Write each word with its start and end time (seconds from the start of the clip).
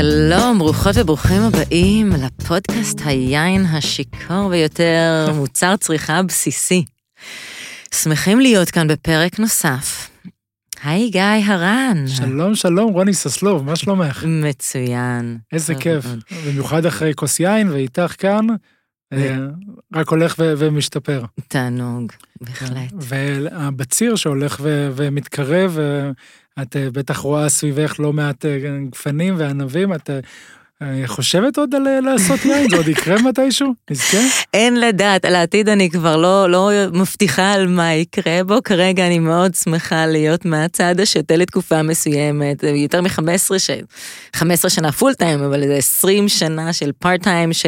שלום, 0.00 0.58
ברוכות 0.58 0.92
וברוכים 0.96 1.42
הבאים 1.42 2.10
לפודקאסט 2.12 3.00
היין 3.04 3.66
השיכור 3.66 4.48
ביותר, 4.50 5.26
מוצר 5.38 5.76
צריכה 5.76 6.22
בסיסי. 6.22 6.84
שמחים 7.94 8.40
להיות 8.40 8.70
כאן 8.70 8.88
בפרק 8.88 9.38
נוסף. 9.38 10.10
היי 10.82 11.10
גיא 11.10 11.22
הרן. 11.46 12.04
שלום, 12.06 12.54
שלום, 12.54 12.92
רוני 12.92 13.14
ססלוב, 13.14 13.64
מה 13.64 13.76
שלומך? 13.76 14.24
מצוין. 14.28 15.38
איזה 15.52 15.74
כיף, 15.74 16.04
במיוחד 16.46 16.86
אחרי 16.86 17.14
כוס 17.14 17.40
יין 17.40 17.70
ואיתך 17.70 18.14
כאן, 18.18 18.46
אה, 19.12 19.36
רק 19.94 20.08
הולך 20.08 20.34
ו- 20.38 20.54
ומשתפר. 20.58 21.24
תענוג, 21.48 22.12
בהחלט. 22.40 22.92
והבציר 23.00 24.16
שהולך 24.16 24.58
ו- 24.62 24.90
ומתקרב, 24.96 25.78
אה, 25.78 26.10
את 26.62 26.76
אה, 26.76 26.90
בטח 26.90 27.18
רואה 27.18 27.48
סביבך 27.48 27.94
לא 27.98 28.12
מעט 28.12 28.44
גפנים 28.90 29.34
וענבים, 29.38 29.94
את 29.94 30.10
חושבת 31.06 31.58
עוד 31.58 31.74
על 31.74 32.00
לעשות 32.00 32.44
יין? 32.44 32.70
זה 32.70 32.76
עוד 32.76 32.88
יקרה 32.88 33.22
מתישהו? 33.22 33.74
נזכה? 33.90 34.18
אין 34.54 34.80
לדעת, 34.80 35.24
על 35.24 35.34
העתיד 35.34 35.68
אני 35.68 35.90
כבר 35.90 36.16
לא, 36.16 36.50
לא 36.50 36.70
מבטיחה 36.92 37.52
על 37.52 37.66
מה 37.66 37.94
יקרה 37.94 38.44
בו, 38.44 38.62
כרגע 38.64 39.06
אני 39.06 39.18
מאוד 39.18 39.54
שמחה 39.54 40.06
להיות 40.06 40.44
מהצד 40.44 41.00
השתה 41.00 41.36
לתקופה 41.36 41.82
מסוימת, 41.82 42.62
יותר 42.62 43.00
מ-15 43.02 43.58
ש... 43.58 43.70
15 44.36 44.70
שנה 44.70 44.92
פול 44.92 45.14
טיים, 45.14 45.42
אבל 45.42 45.66
זה 45.66 45.76
20 45.76 46.28
שנה 46.28 46.72
של 46.72 46.90
פארט 46.98 47.22
טיים, 47.22 47.52
ש... 47.52 47.66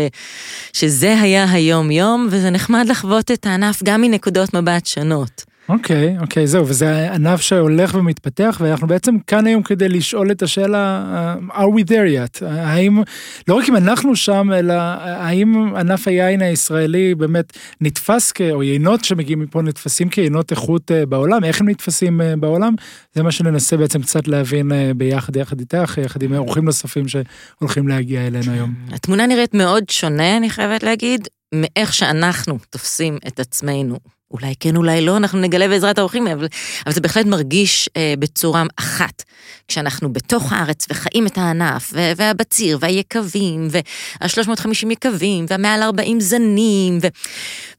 שזה 0.72 1.20
היה 1.20 1.46
היום 1.50 1.90
יום, 1.90 2.28
וזה 2.30 2.50
נחמד 2.50 2.86
לחוות 2.88 3.30
את 3.30 3.46
הענף 3.46 3.82
גם 3.82 4.00
מנקודות 4.00 4.54
מבט 4.54 4.86
שונות. 4.86 5.47
אוקיי, 5.68 6.16
okay, 6.18 6.20
אוקיי, 6.22 6.44
okay, 6.44 6.46
זהו, 6.46 6.68
וזה 6.68 7.12
ענף 7.12 7.40
שהולך 7.40 7.94
ומתפתח, 7.94 8.58
ואנחנו 8.60 8.86
בעצם 8.86 9.18
כאן 9.26 9.46
היום 9.46 9.62
כדי 9.62 9.88
לשאול 9.88 10.30
את 10.30 10.42
השאלה, 10.42 11.04
uh, 11.50 11.52
are 11.52 11.80
we 11.80 11.88
there 11.88 12.38
yet? 12.38 12.44
האם, 12.46 13.02
לא 13.48 13.54
רק 13.54 13.68
אם 13.68 13.76
אנחנו 13.76 14.16
שם, 14.16 14.50
אלא 14.52 14.72
האם 14.72 15.76
ענף 15.76 16.08
היין 16.08 16.42
הישראלי 16.42 17.14
באמת 17.14 17.52
נתפס, 17.80 18.32
כ, 18.34 18.40
או 18.40 18.62
יינות 18.62 19.04
שמגיעים 19.04 19.40
מפה 19.40 19.62
נתפסים 19.62 20.08
כיינות 20.08 20.50
איכות 20.50 20.90
uh, 20.90 21.06
בעולם, 21.06 21.44
איך 21.44 21.60
הם 21.60 21.68
נתפסים 21.68 22.20
בעולם? 22.40 22.74
זה 23.14 23.22
מה 23.22 23.32
שננסה 23.32 23.76
בעצם 23.76 24.02
קצת 24.02 24.28
להבין 24.28 24.72
ביחד, 24.96 25.36
יחד 25.36 25.60
איתך, 25.60 25.98
יחד 26.04 26.22
עם 26.22 26.34
אורחים 26.34 26.64
נוספים 26.64 27.04
שהולכים 27.08 27.88
להגיע 27.88 28.26
אלינו 28.26 28.52
היום. 28.52 28.74
התמונה 28.92 29.26
נראית 29.26 29.54
מאוד 29.54 29.84
שונה, 29.90 30.36
אני 30.36 30.50
חייבת 30.50 30.82
להגיד, 30.82 31.28
מאיך 31.54 31.94
שאנחנו 31.94 32.58
תופסים 32.70 33.18
את 33.26 33.40
עצמנו 33.40 33.98
אולי 34.30 34.54
כן, 34.60 34.76
אולי 34.76 35.00
לא, 35.00 35.16
אנחנו 35.16 35.40
נגלה 35.40 35.68
בעזרת 35.68 35.98
האורחים, 35.98 36.26
אבל, 36.26 36.48
אבל 36.86 36.94
זה 36.94 37.00
בהחלט 37.00 37.26
מרגיש 37.26 37.90
אה, 37.96 38.14
בצורה 38.18 38.62
אחת. 38.76 39.22
כשאנחנו 39.68 40.12
בתוך 40.12 40.52
הארץ 40.52 40.86
וחיים 40.90 41.26
את 41.26 41.38
הענף, 41.38 41.90
ו- 41.94 42.12
והבציר, 42.16 42.78
והיקבים, 42.80 43.68
וה-350 43.70 44.92
יקבים, 44.92 45.44
והמעל 45.48 45.82
40 45.82 46.20
זנים, 46.20 46.98
ו- 47.02 47.08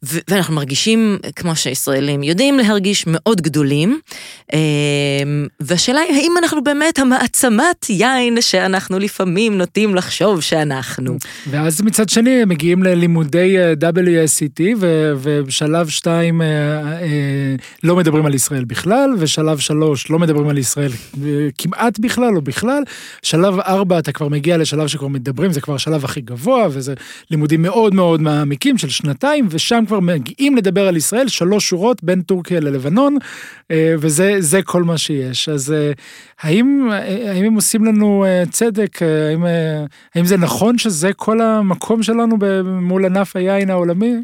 ו- 0.03 0.20
ואנחנו 0.27 0.55
מרגישים, 0.55 1.17
כמו 1.36 1.55
שישראלים 1.55 2.23
יודעים 2.23 2.59
להרגיש, 2.59 3.03
מאוד 3.08 3.42
גדולים. 3.42 4.00
אה, 4.53 4.59
והשאלה 5.59 6.00
היא, 6.00 6.16
האם 6.16 6.31
אנחנו 6.38 6.64
באמת 6.64 7.00
המעצמת 7.00 7.89
יין 7.89 8.42
שאנחנו 8.42 9.00
לפעמים 9.00 9.58
נוטים 9.58 9.95
לחשוב 9.95 10.42
שאנחנו? 10.42 11.17
ואז 11.50 11.81
מצד 11.81 12.09
שני, 12.09 12.45
מגיעים 12.45 12.83
ללימודי 12.83 13.58
אה, 13.58 13.73
WSET, 13.92 14.61
ובשלב 15.22 15.89
2, 15.89 16.39
אה, 16.42 17.02
אה, 17.02 17.56
לא 17.84 17.95
מדברים 17.95 18.26
על 18.26 18.34
ישראל 18.34 18.66
בכלל, 18.66 19.09
ושלב 19.18 19.58
שלוש 19.58 20.09
לא 20.09 20.20
מדברים 20.20 20.50
על 20.50 20.58
ישראל 20.58 20.92
אה, 21.23 21.48
כמעט 21.58 22.00
בכלל 22.00 22.36
או 22.36 22.42
בכלל. 22.42 22.84
שלב 23.23 23.59
ארבע 23.59 24.00
אתה 24.00 24.12
כבר 24.12 24.28
מגיע 24.28 24.58
לשלב 24.58 24.88
שכבר 24.88 25.08
מדברים, 25.08 25.52
זה 25.52 25.62
כבר 25.62 25.76
השלב 25.76 26.05
הכי 26.05 26.22
גבוה, 26.22 26.67
וזה 26.72 26.94
לימודים 27.32 27.61
מאוד 27.61 27.94
מאוד 27.94 28.22
מעמיקים 28.22 28.77
של 28.77 28.89
שנתיים, 28.89 29.48
ושם 29.50 29.83
כבר 29.88 30.00
מגיעים 30.00 30.58
לדבר 30.58 30.88
על 30.88 30.98
ישראל, 30.98 31.27
שלוש 31.27 31.70
שורות 31.70 32.04
בין 32.04 32.22
טורקיה 32.22 32.60
ללבנון, 32.60 33.17
וזה 33.73 34.60
כל 34.64 34.83
מה 34.83 34.98
שיש. 34.98 35.50
אז 35.50 35.73
האם, 36.42 36.89
האם 37.27 37.45
הם 37.45 37.54
עושים 37.54 37.86
לנו 37.86 38.26
צדק? 38.52 39.00
האם, 39.02 39.45
האם 40.16 40.26
זה 40.26 40.38
נכון 40.38 40.77
שזה 40.77 41.14
כל 41.14 41.42
המקום 41.42 42.04
שלנו 42.04 42.38
מול 42.82 43.06
ענף 43.06 43.36
היין 43.36 43.70
העולמי? 43.70 44.16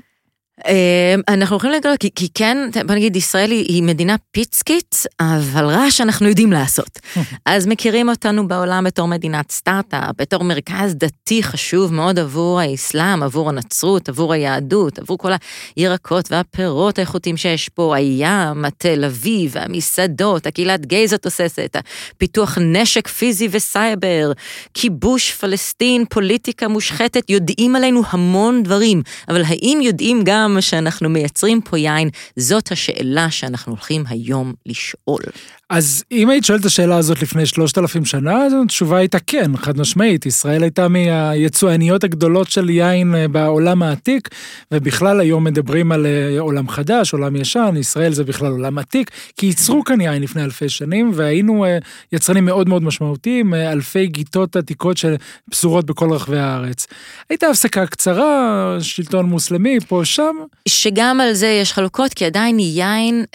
אמ, 0.68 1.22
אנחנו 1.28 1.54
הולכים 1.54 1.72
לגלות, 1.72 2.00
כי, 2.00 2.10
כי 2.16 2.28
כן, 2.34 2.58
בוא 2.88 2.96
נגיד, 2.96 3.16
ישראל 3.16 3.52
היא, 3.52 3.66
היא 3.66 3.84
מדינה 3.84 4.16
פיצקית, 4.32 4.96
אבל 5.20 5.66
רעש 5.66 6.02
אנחנו 6.02 6.28
יודעים 6.28 6.52
לעשות. 6.52 7.00
אז 7.46 7.68
מכירים 7.68 8.10
אותנו 8.10 8.48
בעולם 8.48 8.84
בתור 8.84 9.08
מדינת 9.08 9.52
סטארט-אפ, 9.52 10.16
בתור 10.18 10.44
מרכז 10.44 10.96
דתי 10.96 11.44
חשוב 11.44 11.94
מאוד 11.94 12.20
עבור 12.20 12.60
האסלאם, 12.60 13.24
עבור 13.24 13.50
הנצרות, 13.50 14.10
עבור 14.10 14.34
היהדות, 14.34 15.00
עבור 15.00 15.18
כל 15.18 15.32
הירקות 15.76 16.32
והפירות 16.32 16.98
האיכותיים 16.98 17.38
שיש 17.38 17.70
פה, 17.70 17.96
הים, 17.96 18.66
התל 18.66 19.06
אביב, 19.06 19.58
המסעדות, 19.58 20.46
הקהילת 20.46 20.86
גייז 20.86 21.14
התוססת, 21.14 21.78
פיתוח 22.18 22.58
נשק 22.62 23.08
פיזי 23.08 23.48
וסייבר, 23.52 24.32
כיבוש 24.74 25.32
פלסטין, 25.32 26.06
פוליטיקה 26.10 26.68
מושחתת, 26.68 27.30
יודעים 27.30 27.76
עלינו 27.76 28.02
המון 28.10 28.64
דברים, 28.64 29.02
אבל 29.30 29.44
האם 29.44 29.80
יודעים 29.82 30.22
גם 30.24 30.45
כמה 30.46 30.62
שאנחנו 30.62 31.10
מייצרים 31.10 31.62
פה 31.62 31.78
יין, 31.78 32.10
זאת 32.36 32.72
השאלה 32.72 33.32
שאנחנו 33.32 33.72
הולכים 33.72 34.04
היום 34.10 34.54
לשאול. 34.66 35.22
אז 35.70 36.04
אם 36.12 36.30
היית 36.30 36.46
שואלת 36.46 36.62
את 36.62 36.66
השאלה 36.66 36.98
הזאת 36.98 37.22
לפני 37.22 37.46
שלושת 37.46 37.78
אלפים 37.78 38.06
שנה, 38.06 38.46
אז 38.46 38.54
התשובה 38.64 38.98
הייתה 38.98 39.20
כן, 39.20 39.58
חד 39.58 39.78
משמעית. 39.78 40.26
ישראל 40.26 40.64
הייתה 40.64 40.88
מהיצואניות 40.88 42.04
הגדולות 42.04 42.50
של 42.50 42.70
יין 42.70 43.16
אה, 43.16 43.28
בעולם 43.28 43.84
העתיק, 43.84 44.30
ובכלל 44.72 45.20
היום 45.20 45.44
מדברים 45.44 45.92
על 45.92 46.06
אה, 46.06 46.40
עולם 46.40 46.70
חדש, 46.70 47.14
עולם 47.14 47.36
ישן, 47.36 47.76
ישראל 47.80 48.14
זה 48.14 48.24
בכלל 48.24 48.52
עולם 48.52 48.78
עתיק, 48.78 49.12
כי 49.38 49.46
ייצרו 49.46 49.84
כאן 49.84 50.02
יין 50.02 50.22
לפני 50.22 50.44
אלפי 50.44 50.70
שנים, 50.70 51.12
והיינו 51.14 51.66
אה, 51.66 51.78
יצרנים 52.12 52.46
מאוד 52.46 52.70
מאוד 52.70 52.84
משמעותיים, 52.84 53.54
אלפי 53.54 54.08
גיטות 54.08 54.56
עתיקות 54.56 54.98
שפזורות 54.98 55.86
בכל 55.86 56.14
רחבי 56.14 56.40
הארץ. 56.40 56.88
הייתה 57.30 57.48
הפסקה 57.48 57.86
קצרה, 57.86 58.78
שלטון 58.82 59.26
מוסלמי, 59.26 59.80
פה, 59.88 60.02
שם. 60.04 60.34
שגם 60.68 61.22
על 61.22 61.34
זה 61.34 61.47
יש 61.47 61.73
חלוקות, 61.73 62.13
כי 62.13 62.25
עדיין 62.25 62.59
יין 62.59 63.25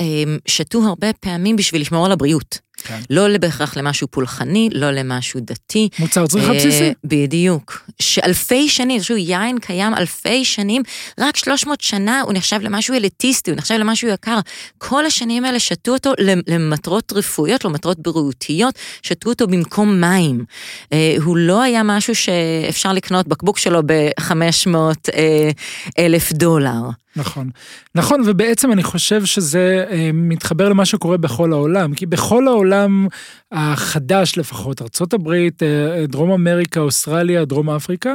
שתו 0.46 0.82
הרבה 0.82 1.12
פעמים 1.12 1.56
בשביל 1.56 1.80
לשמור 1.80 2.06
על 2.06 2.12
הבריאות. 2.12 2.58
כן. 2.84 3.00
לא 3.10 3.38
בהכרח 3.38 3.76
למשהו 3.76 4.08
פולחני, 4.08 4.68
לא 4.72 4.90
למשהו 4.90 5.40
דתי. 5.40 5.88
מוצר 5.98 6.26
צריכה 6.26 6.52
בסיסי. 6.52 6.92
בדיוק. 7.04 7.90
שאלפי 8.02 8.68
שנים, 8.68 9.02
שהוא 9.02 9.18
יין 9.18 9.58
קיים 9.58 9.94
אלפי 9.94 10.44
שנים, 10.44 10.82
רק 11.18 11.36
300 11.36 11.80
שנה 11.80 12.20
הוא 12.20 12.32
נחשב 12.32 12.60
למשהו 12.62 12.94
אליטיסטי, 12.94 13.50
הוא 13.50 13.56
נחשב 13.58 13.74
למשהו 13.74 14.08
יקר. 14.08 14.38
כל 14.78 15.06
השנים 15.06 15.44
האלה 15.44 15.58
שתו 15.58 15.92
אותו 15.92 16.12
למטרות 16.46 17.12
רפואיות, 17.12 17.64
למטרות 17.64 17.98
בריאותיות, 17.98 18.74
שתו 19.02 19.30
אותו 19.30 19.46
במקום 19.46 20.00
מים. 20.00 20.44
אה, 20.92 21.16
הוא 21.22 21.36
לא 21.36 21.62
היה 21.62 21.82
משהו 21.82 22.14
שאפשר 22.14 22.92
לקנות 22.92 23.28
בקבוק 23.28 23.58
שלו 23.58 23.80
ב-500 23.86 24.74
אה, 25.14 25.50
אלף 25.98 26.32
דולר. 26.32 26.80
נכון, 27.16 27.50
נכון, 27.94 28.22
ובעצם 28.26 28.72
אני 28.72 28.82
חושב 28.82 29.24
שזה 29.24 29.84
אה, 29.90 30.10
מתחבר 30.14 30.68
למה 30.68 30.84
שקורה 30.84 31.16
בכל 31.16 31.52
העולם, 31.52 31.94
כי 31.94 32.06
בכל 32.06 32.48
העולם 32.48 33.06
החדש 33.52 34.38
לפחות, 34.38 34.82
ארה"ב, 34.82 35.28
אה, 35.62 36.06
דרום 36.08 36.30
אמריקה, 36.30 36.80
אוסטרליה, 36.80 37.44
דרום 37.44 37.70
אפריקה, 37.70 38.14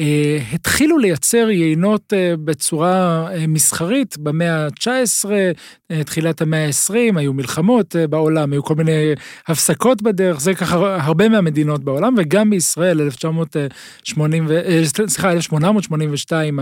אה, 0.00 0.38
התחילו 0.52 0.98
לייצר 0.98 1.50
יינות 1.50 2.12
אה, 2.12 2.34
בצורה 2.44 3.28
מסחרית 3.48 4.18
במאה 4.18 4.66
ה-19, 4.66 5.28
תחילת 6.04 6.40
המאה 6.40 6.66
ה-20, 6.66 7.18
היו 7.18 7.32
מלחמות 7.32 7.96
בעולם, 8.10 8.52
היו 8.52 8.62
כל 8.62 8.74
מיני 8.74 9.12
הפסקות 9.46 10.02
בדרך, 10.02 10.40
זה 10.40 10.54
ככה 10.54 10.96
הרבה 11.00 11.28
מהמדינות 11.28 11.84
בעולם, 11.84 12.14
וגם 12.18 12.50
בישראל, 12.50 13.00
1980, 13.00 14.48
סליחה, 15.06 15.32
1882, 15.32 16.58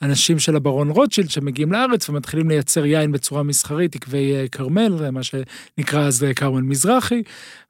האנשים 0.00 0.38
של 0.38 0.56
הברון 0.56 0.90
רוטשילד 0.90 1.30
שמגיעים 1.30 1.72
לארץ 1.72 2.08
ומתחילים 2.08 2.48
לייצר 2.48 2.86
יין 2.86 3.12
בצורה 3.12 3.42
מסחרית, 3.42 3.96
עקבי 3.96 4.32
כרמל, 4.52 5.10
מה 5.10 5.20
שנקרא 5.22 6.00
אז 6.06 6.26
כרמל 6.36 6.62
מזרחי. 6.62 7.22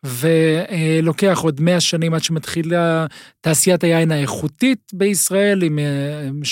ולוקח 0.05 1.39
עוד 1.43 1.61
100 1.61 1.81
שנים 1.81 2.15
עד 2.15 2.23
שמתחילה 2.23 3.07
תעשיית 3.41 3.85
היין 3.85 4.11
האיכותית 4.11 4.91
בישראל, 4.93 5.63
עם, 5.63 5.79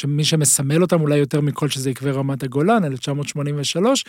מי 0.08 0.24
שמסמל 0.24 0.82
אותם 0.82 1.00
אולי 1.00 1.16
יותר 1.16 1.40
מכל 1.40 1.68
שזה 1.68 1.90
יקבי 1.90 2.10
רמת 2.10 2.42
הגולן, 2.42 2.84
1983. 2.84 4.04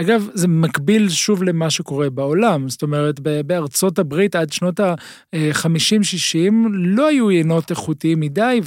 אגב, 0.00 0.28
זה 0.34 0.48
מקביל 0.48 1.08
שוב 1.08 1.42
למה 1.42 1.70
שקורה 1.70 2.10
בעולם, 2.10 2.68
זאת 2.68 2.82
אומרת, 2.82 3.20
בארצות 3.20 3.98
הברית 3.98 4.36
עד 4.36 4.52
שנות 4.52 4.80
ה-50-60 4.80 6.52
לא 6.72 7.08
היו 7.08 7.30
יינות 7.30 7.70
איכותיים 7.70 8.20
מדי, 8.20 8.60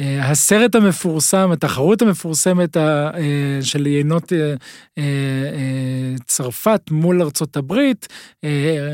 ובסרט 0.00 0.74
המפורסם, 0.74 1.50
התחרות 1.52 2.02
המפורסמת 2.02 2.76
של 3.60 3.86
יינות 3.86 4.32
צרפת 6.26 6.80
מול 6.90 7.22
ארצות 7.22 7.56
הברית, 7.56 8.08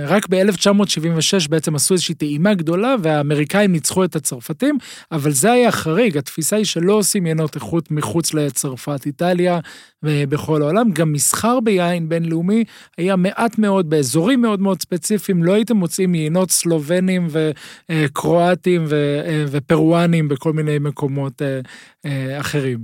רק 0.06 0.26
ב-1976 0.28 1.48
בעצם 1.48 1.74
עשו 1.74 1.94
איזושהי 1.94 2.14
טעימה 2.14 2.54
גדולה, 2.54 2.94
והאמריקאים 3.02 3.72
ניצחו 3.72 4.04
את 4.04 4.16
הצרפתים, 4.16 4.78
אבל 5.12 5.30
זה 5.30 5.52
היה 5.52 5.72
חריג, 5.72 6.18
התפיסה 6.18 6.56
היא 6.56 6.64
שלא 6.64 6.92
עושים 6.92 7.26
יינות 7.26 7.54
איכות 7.54 7.90
מחוץ 7.90 8.34
לצרפת. 8.34 9.06
איטליה 9.06 9.60
בכל 10.04 10.62
העולם. 10.62 10.90
גם 10.90 11.12
מסחר 11.12 11.60
ביין 11.60 12.08
בינלאומי 12.08 12.64
היה 12.98 13.16
מעט 13.16 13.58
מאוד 13.58 13.90
באזורים 13.90 14.42
מאוד 14.42 14.60
מאוד 14.60 14.82
ספציפיים, 14.82 15.44
לא 15.44 15.52
הייתם 15.52 15.76
מוצאים 15.76 16.14
יינות 16.14 16.50
סלובנים 16.50 17.28
וקרואטים 17.90 18.84
ופרואנים 19.50 20.28
בכל 20.28 20.52
מיני 20.52 20.78
מקומות 20.78 21.42
אה, 21.42 21.60
אה, 22.06 22.40
אחרים. 22.40 22.78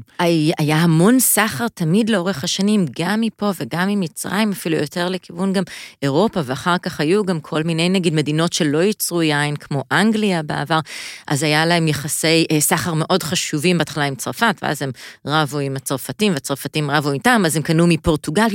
היה 0.58 0.76
המון 0.76 1.20
סחר 1.20 1.68
תמיד 1.68 2.10
לאורך 2.10 2.44
השנים, 2.44 2.86
גם 3.00 3.20
מפה 3.20 3.50
וגם 3.60 3.88
ממצרים, 3.88 4.50
אפילו 4.52 4.76
יותר 4.76 5.08
לכיוון 5.08 5.52
גם 5.52 5.62
אירופה, 6.02 6.40
ואחר 6.44 6.78
כך 6.78 7.00
היו 7.00 7.24
גם 7.24 7.40
כל 7.40 7.62
מיני 7.62 7.88
נגיד 7.88 8.14
מדינות 8.14 8.52
שלא 8.52 8.78
ייצרו 8.78 9.22
יין, 9.22 9.56
כמו 9.56 9.84
אנגליה 9.92 10.42
בעבר, 10.42 10.80
אז 11.26 11.42
היה 11.42 11.66
להם 11.66 11.88
יחסי 11.88 12.46
אה, 12.50 12.60
סחר 12.60 12.94
מאוד 12.94 13.22
חשובים 13.22 13.78
בהתחלה 13.78 14.04
עם 14.04 14.14
צרפת, 14.14 14.56
ואז 14.62 14.82
הם 14.82 14.90
רבו 15.26 15.58
עם 15.58 15.76
הצרפתים, 15.76 16.32
והצרפתים 16.32 16.90
רבו 16.90 17.09
איתם, 17.12 17.42
אז 17.46 17.56
הם 17.56 17.62
קנו 17.62 17.86
מפורטוגל. 17.86 18.46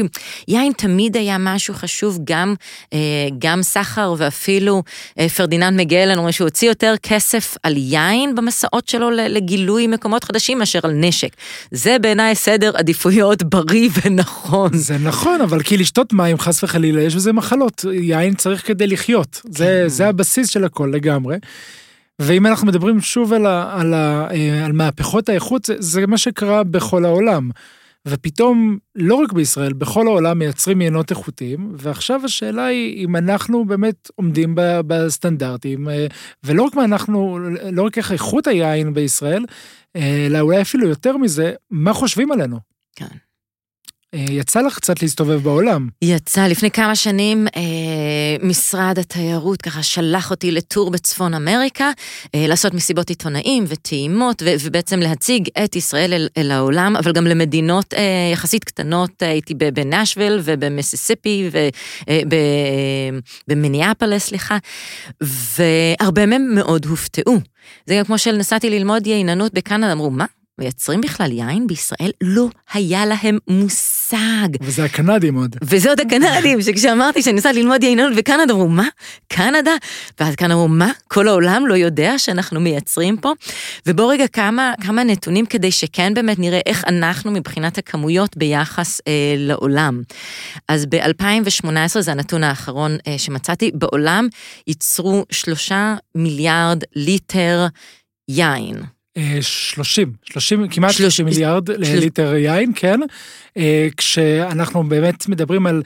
יין 0.48 0.74
תמיד 0.78 1.18
היה 1.18 1.38
משהו 1.40 1.74
חשוב, 1.74 2.20
גם, 2.24 2.56
אה, 2.94 3.00
גם 3.40 3.64
סחר, 3.64 4.14
ואפילו 4.18 4.84
פרדיננד 5.36 5.80
מגלן 5.80 6.18
אומר 6.18 6.32
שהוא 6.32 6.46
הוציא 6.46 6.68
יותר 6.68 6.94
כסף 7.04 7.58
על 7.64 7.78
יין 7.78 8.36
במסעות 8.36 8.88
שלו 8.88 9.12
לגילוי 9.12 9.88
מקומות 9.88 10.24
חדשים. 10.24 10.56
מאשר 10.66 10.80
על 10.84 10.92
נשק. 10.92 11.36
זה 11.72 11.98
בעיניי 12.02 12.36
סדר 12.36 12.72
עדיפויות 12.76 13.44
בריא 13.44 13.90
ונכון. 14.04 14.70
זה 14.74 14.98
נכון, 14.98 15.42
אבל 15.42 15.64
כי 15.64 15.78
לשתות 15.78 16.14
מים, 16.14 16.40
חס 16.40 16.64
וחלילה, 16.64 17.02
יש 17.02 17.16
בזה 17.16 17.34
מחלות. 17.34 17.86
יין 17.92 18.36
צריך 18.36 18.68
כדי 18.68 18.88
לחיות. 18.88 19.42
זה, 19.50 19.82
כן. 19.84 19.88
זה 19.88 20.08
הבסיס 20.08 20.50
של 20.50 20.66
הכל 20.66 20.92
לגמרי. 20.94 21.38
ואם 22.20 22.48
אנחנו 22.48 22.68
מדברים 22.68 23.02
שוב 23.02 23.34
על, 23.34 23.46
ה, 23.46 23.80
על, 23.80 23.94
ה, 23.94 24.28
אה, 24.32 24.66
על 24.66 24.72
מהפכות 24.72 25.30
האיכות, 25.30 25.66
זה, 25.66 25.76
זה 25.80 26.08
מה 26.08 26.18
שקרה 26.18 26.64
בכל 26.64 27.06
העולם. 27.06 27.50
ופתאום, 28.08 28.78
לא 28.96 29.16
רק 29.16 29.34
בישראל, 29.34 29.74
בכל 29.74 30.08
העולם 30.08 30.40
מייצרים 30.40 30.82
יינות 30.82 31.12
איכותיים, 31.12 31.74
ועכשיו 31.78 32.22
השאלה 32.26 32.66
היא 32.66 33.06
אם 33.06 33.16
אנחנו 33.16 33.66
באמת 33.66 34.10
עומדים 34.16 34.56
בסטנדרטים, 34.88 35.90
אה, 35.90 36.08
ולא 36.44 36.64
רק 36.64 36.76
מה 36.76 36.84
אנחנו, 36.84 37.40
לא 37.72 37.84
רק 37.84 37.98
איך 37.98 38.12
איכות 38.12 38.48
היין 38.48 38.94
בישראל, 38.94 39.46
אלא 39.96 40.40
אולי 40.40 40.62
אפילו 40.62 40.88
יותר 40.88 41.18
מזה, 41.18 41.54
מה 41.72 41.94
חושבים 41.94 42.32
עלינו. 42.32 42.60
כן. 42.96 43.25
אה, 44.16 44.26
יצא 44.30 44.62
לך 44.62 44.76
קצת 44.76 45.02
להסתובב 45.02 45.44
בעולם. 45.44 45.88
יצא, 46.02 46.48
לפני 46.48 46.72
כמה 46.72 46.96
שנים 46.96 47.48
אה, 47.56 47.62
משרד 48.48 49.00
התיירות 49.00 49.62
ככה 49.62 49.84
שלח 49.84 50.32
אותי 50.32 50.52
לטור 50.52 50.92
בצפון 50.92 51.34
אמריקה, 51.34 51.92
אה, 52.36 52.48
לעשות 52.48 52.74
מסיבות 52.74 53.10
עיתונאים 53.10 53.64
וטעימות, 53.68 54.42
ו- 54.46 54.56
ובעצם 54.64 55.00
להציג 55.00 55.50
את 55.64 55.76
ישראל 55.76 56.14
אל, 56.14 56.28
אל 56.38 56.52
העולם, 56.52 56.96
אבל 56.96 57.12
גם 57.12 57.28
למדינות 57.28 57.94
אה, 57.94 58.30
יחסית 58.34 58.64
קטנות, 58.64 59.24
אה, 59.24 59.30
הייתי 59.30 59.54
בנשוויל 59.54 60.40
ובמיסיסיפי 60.44 61.50
ובמיניאפלס, 63.48 64.14
אה, 64.14 64.20
סליחה, 64.20 64.58
והרבה 65.22 66.26
מהם 66.26 66.56
מאוד 66.56 66.86
הופתעו. 66.86 67.40
זה 67.86 67.96
גם 67.96 68.06
כמו 68.06 68.18
שנסעתי 68.18 68.70
ללמוד 68.70 69.08
ייננות 69.08 69.54
בקנדה, 69.54 69.92
אמרו, 69.92 70.12
מה? 70.12 70.26
מייצרים 70.60 71.02
בכלל 71.02 71.32
יין 71.32 71.68
בישראל? 71.68 72.12
לא 72.24 72.48
היה 72.74 73.06
להם 73.06 73.38
מושג. 73.48 74.48
וזה 74.62 74.84
הקנדים 74.84 75.36
עוד. 75.36 75.56
וזה 75.64 75.90
עוד 75.90 76.00
הקנדים, 76.00 76.62
שכשאמרתי 76.62 77.22
שאני 77.22 77.36
נוסעת 77.36 77.56
ללמוד 77.56 77.84
ייננות 77.84 78.16
בקנדה, 78.16 78.54
אמרו, 78.54 78.68
מה? 78.70 78.88
קנדה? 79.28 79.72
ואז 80.20 80.36
כאן 80.36 80.52
אמרו, 80.52 80.68
מה? 80.68 80.92
כל 81.08 81.28
העולם 81.28 81.68
לא 81.68 81.74
יודע 81.74 82.20
שאנחנו 82.20 82.60
מייצרים 82.60 83.18
פה? 83.18 83.32
ובואו 83.86 84.08
רגע 84.08 84.28
כמה, 84.28 84.74
כמה 84.82 85.04
נתונים 85.04 85.46
כדי 85.46 85.72
שכן 85.72 86.14
באמת 86.14 86.40
נראה 86.40 86.60
איך 86.66 86.84
אנחנו 86.88 87.32
מבחינת 87.32 87.78
הכמויות 87.78 88.38
ביחס 88.38 89.02
אה, 89.08 89.36
לעולם. 89.38 90.02
אז 90.70 90.86
ב-2018, 90.86 92.02
זה 92.02 92.12
הנתון 92.12 92.44
האחרון 92.44 92.98
אה, 93.08 93.18
שמצאתי, 93.18 93.72
בעולם 93.74 94.28
ייצרו 94.68 95.26
שלושה 95.32 95.96
מיליארד 96.16 96.84
ליטר 96.96 97.68
יין. 98.30 98.95
30, 99.42 100.14
30, 100.24 100.68
כמעט 100.68 100.92
30 100.92 101.26
מיליארד 101.26 101.70
ליטר 101.70 102.36
יין, 102.36 102.72
כן. 102.76 103.00
אה, 103.58 103.88
כשאנחנו 103.98 104.84
באמת 104.84 105.28
מדברים 105.28 105.68
על 105.68 105.84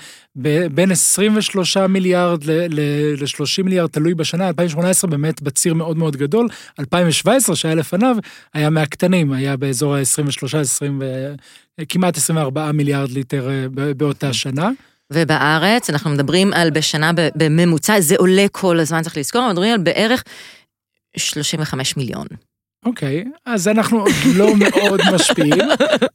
בין 0.71 0.91
23 0.91 1.77
מיליארד 1.77 2.43
ל-30 2.43 3.63
מיליארד, 3.63 3.89
תלוי 3.89 4.13
בשנה, 4.13 4.47
2018 4.47 5.09
באמת 5.11 5.41
בציר 5.41 5.73
מאוד 5.73 5.97
מאוד 5.97 6.15
גדול, 6.15 6.47
2017 6.79 7.55
שהיה 7.55 7.75
לפניו, 7.75 8.17
היה 8.53 8.69
מהקטנים, 8.69 9.31
היה 9.31 9.57
באזור 9.57 9.95
ה-23, 9.95 10.57
20, 10.57 11.01
כמעט 11.89 12.17
24 12.17 12.71
מיליארד 12.71 13.09
ליטר 13.09 13.49
אה, 13.49 13.65
באותה 13.93 14.33
שנה. 14.33 14.69
ובארץ 15.13 15.89
אנחנו 15.89 16.09
מדברים 16.09 16.53
על 16.53 16.69
בשנה 16.69 17.11
בממוצע, 17.35 17.99
זה 17.99 18.15
עולה 18.17 18.45
כל 18.51 18.79
הזמן, 18.79 19.01
צריך 19.01 19.17
לזכור, 19.17 19.49
מדברים 19.49 19.73
על 19.73 19.79
בערך 19.79 20.23
35 21.17 21.97
מיליון. 21.97 22.27
אוקיי, 22.85 23.23
אז 23.45 23.67
אנחנו 23.67 23.99
עוד 23.99 24.11
לא 24.35 24.55
מאוד 24.55 24.99
משפיעים, 25.13 25.69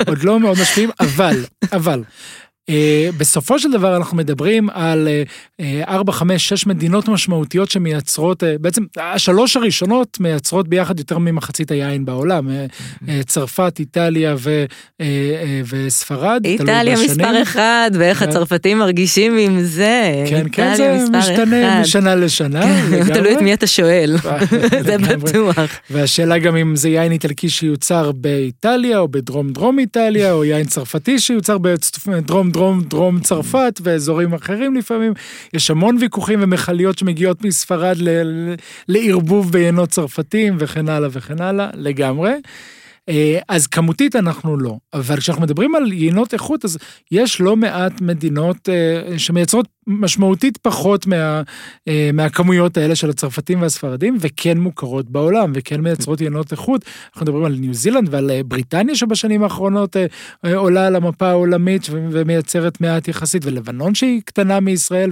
עוד 0.08 0.24
לא 0.24 0.40
מאוד 0.40 0.58
משפיעים, 0.62 0.90
אבל, 1.00 1.44
אבל, 1.72 2.02
בסופו 3.18 3.58
של 3.58 3.72
דבר 3.72 3.96
אנחנו 3.96 4.16
מדברים 4.16 4.70
על 4.70 5.08
4, 5.88 6.12
5, 6.12 6.48
6 6.48 6.66
מדינות 6.66 7.08
משמעותיות 7.08 7.70
שמייצרות, 7.70 8.44
אה, 8.44 8.54
בעצם 8.60 8.84
השלוש 8.96 9.56
הראשונות 9.56 10.20
מייצרות 10.20 10.68
ביחד 10.68 10.98
יותר 10.98 11.18
ממחצית 11.18 11.70
היין 11.70 12.04
בעולם, 12.04 12.50
אה, 12.50 13.22
צרפת, 13.26 13.76
איטליה 13.78 14.34
ו, 14.38 14.64
וספרד. 15.70 16.40
איטליה 16.44 16.94
מספר 17.04 17.42
אחד, 17.42 17.90
ואיך 17.94 18.18
כן. 18.18 18.28
הצרפתים 18.28 18.78
מרגישים 18.78 19.36
עם 19.38 19.60
זה. 19.60 20.24
כן, 20.28 20.46
כן, 20.52 20.74
זה 20.76 21.04
משתנה 21.18 21.80
משנה 21.80 22.14
לשנה. 22.14 22.62
כן, 22.90 23.14
תלוי 23.14 23.32
את 23.36 23.42
מי 23.42 23.54
אתה 23.54 23.66
שואל, 23.66 24.16
זה 24.86 24.98
בטוח. 24.98 25.56
והשאלה 25.90 26.38
גם 26.38 26.56
אם 26.56 26.76
זה 26.76 26.88
יין 26.88 27.12
איטלקי 27.12 27.48
שיוצר 27.48 28.12
באיטליה 28.12 28.98
או 28.98 29.08
בדרום 29.08 29.52
דרום 29.52 29.78
איטליה, 29.78 30.32
או 30.32 30.44
יין 30.44 30.66
צרפתי 30.66 31.18
שיוצר 31.18 31.58
בדרום 32.06 32.50
דרום 32.54 32.82
דרום 32.82 33.20
צרפת 33.20 33.80
ואזורים 33.82 34.34
אחרים 34.34 34.74
לפעמים. 34.74 35.12
יש 35.54 35.70
המון 35.70 35.96
ויכוחים 36.00 36.38
ומכליות 36.42 36.98
שמגיעות 36.98 37.44
מספרד 37.44 37.96
לערבוב 38.88 39.52
ביינות 39.52 39.88
צרפתים 39.88 40.56
וכן 40.58 40.88
הלאה 40.88 41.08
וכן 41.12 41.40
הלאה, 41.40 41.70
לגמרי. 41.74 42.32
אה, 43.08 43.38
אז 43.48 43.66
כמותית 43.66 44.16
אנחנו 44.16 44.56
לא, 44.56 44.76
אבל 44.94 45.16
כשאנחנו 45.16 45.42
מדברים 45.42 45.74
על 45.74 45.92
יינות 45.92 46.32
איכות, 46.32 46.64
אז 46.64 46.78
יש 47.10 47.40
לא 47.40 47.56
מעט 47.56 48.00
מדינות 48.00 48.68
אה, 48.68 49.18
שמייצרות 49.18 49.68
משמעותית 49.86 50.56
פחות 50.56 51.06
מה, 51.06 51.42
אה, 51.88 52.10
מהכמויות 52.12 52.76
האלה 52.76 52.96
של 52.96 53.10
הצרפתים 53.10 53.62
והספרדים, 53.62 54.16
וכן 54.20 54.58
מוכרות 54.58 55.10
בעולם, 55.10 55.52
וכן 55.54 55.80
מייצרות 55.80 56.20
יינות 56.20 56.52
איכות. 56.52 56.84
אנחנו 57.06 57.24
מדברים 57.24 57.44
על 57.44 57.56
ניו 57.58 57.74
זילנד 57.74 58.08
ועל 58.10 58.30
בריטניה 58.44 58.94
שבשנים 58.94 59.42
האחרונות 59.42 59.96
עולה 60.54 60.86
על 60.86 60.96
המפה 60.96 61.28
העולמית 61.28 61.86
ומייצרת 61.90 62.80
מעט 62.80 63.08
יחסית, 63.08 63.44
ולבנון 63.44 63.94
שהיא 63.94 64.22
קטנה 64.24 64.60
מישראל 64.60 65.10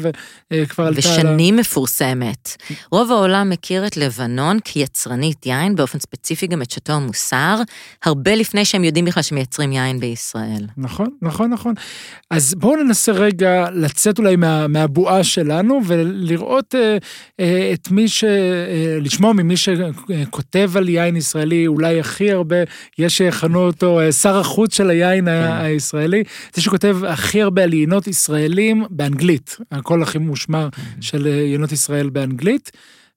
וכבר 0.52 0.86
עלתה... 0.86 0.98
ושנים 0.98 1.54
לה... 1.54 1.60
מפורסמת. 1.60 2.56
רוב 2.90 3.10
העולם 3.10 3.50
מכיר 3.50 3.86
את 3.86 3.96
לבנון 3.96 4.58
כיצרנית 4.64 5.46
יין, 5.46 5.76
באופן 5.76 5.98
ספציפי 5.98 6.46
גם 6.46 6.62
את 6.62 6.70
שתו 6.70 6.92
המוסר. 6.92 7.60
הרבה 8.04 8.34
לפני 8.34 8.64
שהם 8.64 8.84
יודעים 8.84 9.04
בכלל 9.04 9.22
שמייצרים 9.22 9.72
יין 9.72 10.00
בישראל. 10.00 10.66
נכון, 10.76 11.08
נכון, 11.22 11.50
נכון. 11.50 11.74
אז 12.30 12.54
בואו 12.54 12.76
ננסה 12.76 13.12
רגע 13.12 13.66
לצאת 13.72 14.18
אולי 14.18 14.36
מה, 14.36 14.61
מהבועה 14.68 15.24
שלנו 15.24 15.80
ולראות 15.86 16.74
אה, 16.74 16.96
אה, 17.40 17.70
את 17.72 17.90
מי 17.90 18.08
ש... 18.08 18.24
אה, 18.24 18.98
לשמוע 19.00 19.32
ממי 19.32 19.54
שכותב 19.56 20.70
על 20.76 20.88
יין 20.88 21.16
ישראלי 21.16 21.66
אולי 21.66 22.00
הכי 22.00 22.32
הרבה, 22.32 22.56
יש 22.98 23.16
שיכנו 23.16 23.66
אותו 23.66 24.00
אה, 24.00 24.12
שר 24.12 24.38
החוץ 24.38 24.76
של 24.76 24.90
היין 24.90 25.24
כן. 25.24 25.50
הישראלי, 25.52 26.24
זה 26.54 26.62
שכותב 26.62 26.98
הכי 27.08 27.42
הרבה 27.42 27.62
על 27.62 27.74
יינות 27.74 28.06
ישראלים 28.06 28.84
באנגלית, 28.90 29.56
הקול 29.70 30.02
הכי 30.02 30.18
מושמע 30.18 30.68
כן. 30.72 31.02
של 31.02 31.26
יינות 31.26 31.72
ישראל 31.72 32.10
באנגלית, 32.10 32.70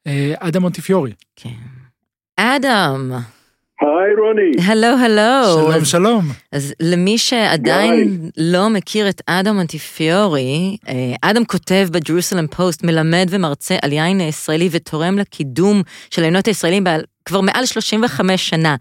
אה, 0.08 0.34
אדם 0.40 0.62
מונטיפיורי. 0.62 1.12
כן. 1.36 1.50
אדם. 2.38 3.12
היי 3.82 4.16
רוני. 4.20 4.52
הלו, 4.68 4.88
הלו. 4.88 5.72
שלום, 5.72 5.86
שלום. 5.86 6.26
אז 6.52 6.74
למי 6.80 7.18
שעדיין 7.18 8.30
לא 8.38 8.70
מכיר 8.70 9.10
את 9.10 9.22
אדם 9.26 9.60
מונטיפיורי, 9.60 10.78
אה, 10.88 10.94
אדם 11.22 11.46
כותב 11.46 11.88
בג'רוסלם 11.92 12.48
פוסט, 12.48 12.84
מלמד 12.84 13.28
ומרצה 13.30 13.76
על 13.82 13.94
יין 13.94 14.22
ישראלי 14.22 14.70
ותורם 14.72 15.18
לקידום 15.18 15.82
של 16.10 16.22
היינות 16.22 16.48
הישראלים 16.48 16.84
כבר 17.26 17.42
מעל 17.42 17.66
35 17.66 18.50
שנה. 18.50 18.76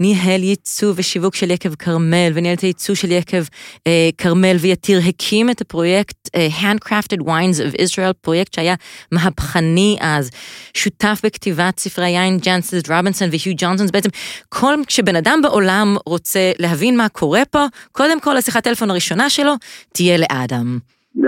ניהל 0.00 0.42
ייצוא 0.42 0.92
ושיווק 0.96 1.34
של 1.34 1.50
יקב 1.50 1.74
כרמל, 1.74 2.30
וניהל 2.34 2.54
את 2.54 2.60
הייצוא 2.60 2.94
של 2.94 3.12
יקב 3.12 3.42
אה, 3.86 4.08
כרמל 4.18 4.46
אה, 4.46 4.56
ויתיר, 4.60 5.00
הקים 5.08 5.50
את 5.50 5.60
הפרויקט 5.60 6.28
אה, 6.34 6.48
Handcrafted 6.60 7.20
Wines 7.20 7.58
of 7.58 7.76
Israel, 7.76 8.12
פרויקט 8.20 8.54
שהיה 8.54 8.74
מהפכני 9.12 9.96
אז, 10.00 10.30
שותף 10.74 11.20
בכתיבת 11.24 11.78
ספרי 11.78 12.08
יין 12.08 12.38
ג'אנסס 12.38 12.90
רובינסון 12.90 13.28
והיו 13.28 13.56
ג'ונסון, 13.56 13.86
בעצם 13.92 14.08
כל, 14.48 14.74
כשבן 14.86 15.16
אדם 15.16 15.38
בעולם 15.42 15.96
רוצה 16.06 16.52
להבין 16.58 16.96
מה 16.96 17.08
קורה 17.08 17.44
פה, 17.50 17.64
קודם 17.92 18.20
כל 18.20 18.36
השיחת 18.36 18.64
טלפון 18.64 18.90
הראשונה 18.90 19.30
שלו 19.30 19.52
תהיה 19.92 20.16
לאדם. 20.18 20.78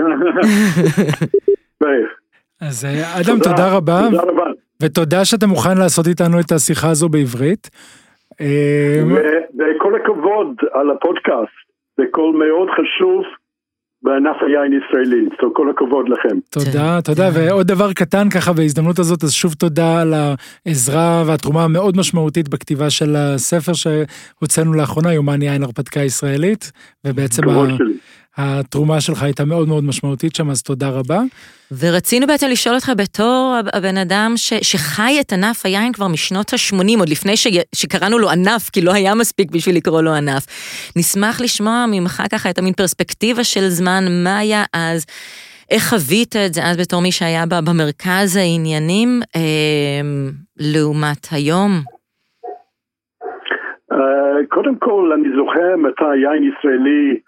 אז 2.61 2.85
אה, 2.85 3.21
אדם, 3.21 3.39
תודה 3.43 3.75
רבה. 3.75 4.01
תודה 4.11 4.23
רבה. 4.23 4.43
ותודה 4.81 5.25
שאתה 5.25 5.47
מוכן 5.47 5.77
לעשות 5.77 6.07
איתנו 6.07 6.39
את 6.39 6.51
השיחה 6.51 6.89
הזו 6.89 7.09
בעברית. 7.09 7.69
אמ, 8.41 9.15
וכל 9.59 9.95
הכבוד 9.95 10.55
על 10.73 10.91
הפודקאסט, 10.91 11.57
זה 11.97 12.03
קול 12.11 12.35
מאוד 12.35 12.69
חשוב 12.69 13.23
בענף 14.03 14.35
היין 14.41 14.79
ישראלי, 14.79 15.25
אז 15.31 15.49
כל 15.53 15.69
הכבוד 15.69 16.09
לכם. 16.09 16.39
תודה, 16.49 17.01
תודה, 17.01 17.29
ועוד 17.33 17.67
דבר 17.67 17.93
קטן 17.93 18.29
ככה 18.29 18.53
בהזדמנות 18.53 18.99
הזאת, 18.99 19.23
אז 19.23 19.33
שוב 19.33 19.53
תודה 19.53 20.01
על 20.01 20.13
העזרה 20.13 21.23
והתרומה 21.27 21.63
המאוד 21.63 21.97
משמעותית 21.97 22.49
בכתיבה 22.49 22.89
של 22.89 23.15
הספר 23.15 23.71
שהוצאנו 23.73 24.73
לאחרונה, 24.73 25.13
יומן 25.13 25.41
יין 25.41 25.63
הרפתקה 25.63 25.99
ישראלית, 25.99 26.71
ובעצם 27.07 27.41
התרומה 28.37 29.01
שלך 29.01 29.23
הייתה 29.23 29.45
מאוד 29.45 29.67
מאוד 29.67 29.83
משמעותית 29.83 30.35
שם, 30.35 30.49
אז 30.49 30.63
תודה 30.63 30.89
רבה. 30.89 31.19
ורצינו 31.79 32.27
בעצם 32.27 32.47
לשאול 32.47 32.75
אותך 32.75 32.91
בתור 32.97 33.55
הבן 33.73 33.97
אדם 33.97 34.33
ש, 34.35 34.53
שחי 34.53 35.17
את 35.21 35.33
ענף 35.33 35.65
היין 35.65 35.93
כבר 35.93 36.07
משנות 36.07 36.53
ה-80, 36.53 36.99
עוד 36.99 37.09
לפני 37.09 37.37
ש, 37.37 37.47
שקראנו 37.75 38.19
לו 38.19 38.29
ענף, 38.29 38.69
כי 38.73 38.81
לא 38.81 38.93
היה 38.93 39.15
מספיק 39.15 39.51
בשביל 39.51 39.75
לקרוא 39.75 40.01
לו 40.01 40.11
ענף. 40.11 40.45
נשמח 40.97 41.41
לשמוע 41.41 41.85
ממך 41.91 42.23
ככה 42.31 42.49
את 42.49 42.57
המין 42.57 42.73
פרספקטיבה 42.73 43.43
של 43.43 43.67
זמן, 43.67 44.03
מה 44.23 44.37
היה 44.37 44.63
אז, 44.73 45.05
איך 45.71 45.83
חווית 45.89 46.35
את 46.35 46.53
זה 46.53 46.61
אז 46.63 46.77
בתור 46.77 47.01
מי 47.01 47.11
שהיה 47.11 47.43
במרכז 47.65 48.35
העניינים, 48.35 49.09
אה, 49.35 50.01
לעומת 50.59 51.27
היום? 51.31 51.71
Uh, 53.93 54.47
קודם 54.49 54.75
כל, 54.75 55.11
אני 55.15 55.29
זוכר 55.35 55.75
מתי 55.77 56.15
יין 56.15 56.43
ישראלי 56.43 57.19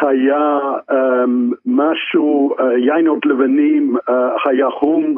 היה 0.00 0.58
um, 0.90 1.54
משהו, 1.66 2.54
uh, 2.58 2.62
ייינות 2.78 3.26
לבנים, 3.26 3.96
uh, 3.96 4.12
היה 4.50 4.70
חום, 4.70 5.16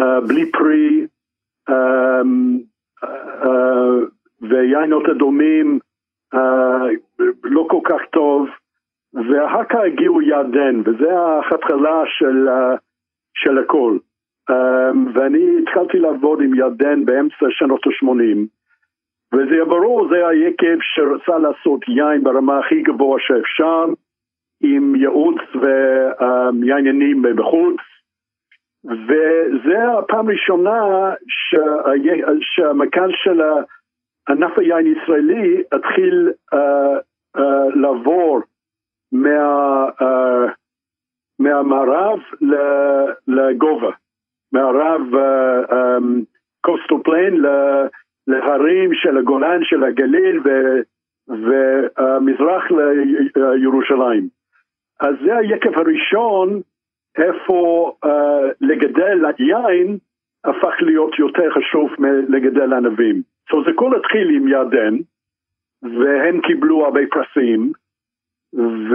uh, 0.00 0.02
בלי 0.28 0.50
פרי, 0.50 1.06
uh, 1.70 1.74
ויינות 4.40 5.08
אדומים 5.08 5.78
uh, 6.34 6.38
לא 7.44 7.66
כל 7.70 7.80
כך 7.84 8.00
טוב, 8.12 8.48
ואחר 9.14 9.64
כך 9.64 9.78
הגיעו 9.86 10.22
ירדן, 10.22 10.80
וזה 10.84 11.18
ההתחלה 11.18 12.02
של, 12.06 12.48
uh, 12.48 12.78
של 13.34 13.58
הכל. 13.58 13.98
Um, 14.50 14.96
ואני 15.14 15.62
התחלתי 15.62 15.98
לעבוד 15.98 16.40
עם 16.40 16.54
ירדן 16.54 17.04
באמצע 17.04 17.46
שנות 17.50 17.86
ה-80. 17.86 18.59
וזה 19.34 19.64
ברור, 19.64 20.08
זה 20.08 20.28
היקב 20.28 20.76
שרצה 20.80 21.38
לעשות 21.38 21.80
יין 21.88 22.22
ברמה 22.22 22.58
הכי 22.58 22.82
גבוה 22.82 23.18
שאפשר, 23.20 23.84
עם 24.62 24.94
ייעוץ 24.94 25.40
ועניינים 25.60 27.22
בחוץ, 27.36 27.76
וזה 28.84 29.98
הפעם 29.98 30.28
הראשונה 30.28 31.10
שהמקל 32.40 33.10
של 33.12 33.40
ענף 34.28 34.58
היין 34.58 34.86
ישראלי 34.86 35.62
התחיל 35.72 36.32
uh, 36.54 36.56
uh, 37.36 37.40
לעבור 37.74 38.40
מה, 39.12 39.86
uh, 39.88 40.50
מהמערב 41.38 42.18
לגובה, 43.28 43.90
מערב 44.52 45.02
coastal 46.60 46.94
uh, 46.94 47.02
plain 47.04 47.34
um, 47.34 47.48
להרים 48.30 48.94
של 48.94 49.18
הגולן, 49.18 49.64
של 49.64 49.84
הגליל 49.84 50.40
ומזרח 51.28 52.64
לירושלים. 53.36 54.28
אז 55.00 55.14
זה 55.24 55.36
היקב 55.36 55.78
הראשון 55.78 56.60
איפה 57.18 57.92
uh, 58.04 58.08
לגדל 58.60 59.24
יין 59.38 59.98
הפך 60.44 60.74
להיות 60.80 61.18
יותר 61.18 61.50
חשוב 61.50 61.90
מלגדל 61.98 62.72
ענבים. 62.72 63.22
So 63.50 63.56
זה 63.66 63.70
כל 63.74 63.96
התחיל 63.96 64.30
עם 64.36 64.48
ירדן, 64.48 64.96
והם 65.82 66.40
קיבלו 66.40 66.84
הרבה 66.84 67.00
פרסים, 67.10 67.72
ו... 68.54 68.94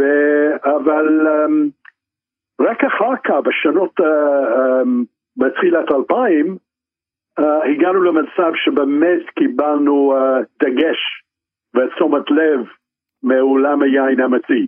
אבל 0.64 1.28
um, 1.28 1.52
רק 2.60 2.84
אחר 2.84 3.16
כך, 3.24 3.36
בשנות, 3.44 4.00
uh, 4.00 4.04
um, 4.04 4.88
בתחילת 5.38 5.92
2000, 5.92 6.58
uh, 7.40 7.44
הגענו 7.44 8.04
למצב 8.04 8.52
שבאמת 8.56 9.30
קיבלנו 9.40 10.14
uh, 10.14 10.46
דגש 10.64 10.98
ותשומת 11.76 12.32
לב 12.32 12.60
מעולם 13.24 13.82
היין 13.82 14.22
אמיתי. 14.22 14.68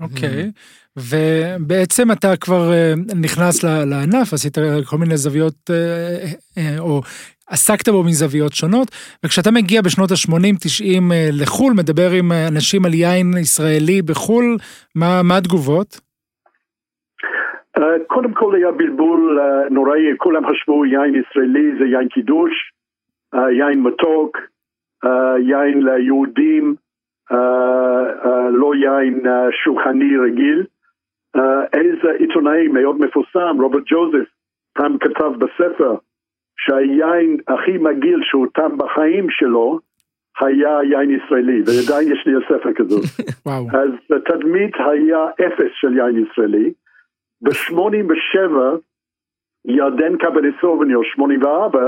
אוקיי, 0.00 0.50
ובעצם 0.96 2.12
אתה 2.12 2.36
כבר 2.36 2.72
אה, 2.72 2.94
נכנס 3.20 3.62
לענף, 3.62 4.32
עשית 4.32 4.58
כל 4.84 4.98
מיני 4.98 5.16
זוויות, 5.16 5.70
אה, 5.70 6.32
אה, 6.58 6.78
או 6.78 7.02
עסקת 7.46 7.88
בו 7.88 8.02
מזוויות 8.04 8.52
שונות, 8.52 8.90
וכשאתה 9.24 9.50
מגיע 9.50 9.82
בשנות 9.82 10.10
ה-80-90 10.10 11.02
לחו"ל, 11.32 11.74
מדבר 11.74 12.10
עם 12.10 12.32
אנשים 12.32 12.84
על 12.84 12.94
יין 12.94 13.34
ישראלי 13.40 14.02
בחו"ל, 14.02 14.56
מה, 14.94 15.22
מה 15.22 15.36
התגובות? 15.36 16.00
קודם 18.06 18.32
כל 18.32 18.54
היה 18.54 18.72
בלבול 18.72 19.40
נוראי, 19.70 20.16
כולם 20.16 20.42
חשבו 20.50 20.86
יין 20.86 21.14
ישראלי 21.14 21.78
זה 21.78 21.84
יין 21.84 22.08
קידוש, 22.08 22.72
יין 23.34 23.82
מתוק, 23.82 24.38
יין 25.38 25.82
ליהודים. 25.82 26.74
אה, 27.32 27.36
אה, 28.24 28.50
לא 28.50 28.74
יין 28.74 29.26
אה, 29.26 29.46
שולחני 29.64 30.16
רגיל. 30.16 30.64
איזה 31.72 32.10
עיתונאי 32.18 32.68
מאוד 32.68 33.00
מפורסם, 33.00 33.56
רוברט 33.60 33.82
ג'וזף, 33.86 34.28
פעם 34.74 34.98
כתב 34.98 35.32
בספר 35.38 35.94
שהיין 36.58 37.36
הכי 37.48 37.78
מגעיל 37.78 38.20
שהוא 38.22 38.46
טעם 38.54 38.78
בחיים 38.78 39.26
שלו 39.30 39.80
היה 40.40 40.78
יין 40.82 41.10
ישראלי, 41.10 41.62
ועדיין 41.66 42.12
יש 42.12 42.26
לי 42.26 42.32
הספר 42.36 42.72
כזאת. 42.76 43.04
אז 43.80 43.90
התדמית 44.16 44.74
היה 44.76 45.26
אפס 45.46 45.72
של 45.80 45.96
יין 45.96 46.24
ישראלי. 46.24 46.72
ב-87 47.42 48.52
ירדן 49.64 50.16
קבני 50.16 50.48
סובניו, 50.60 51.04
84, 51.04 51.78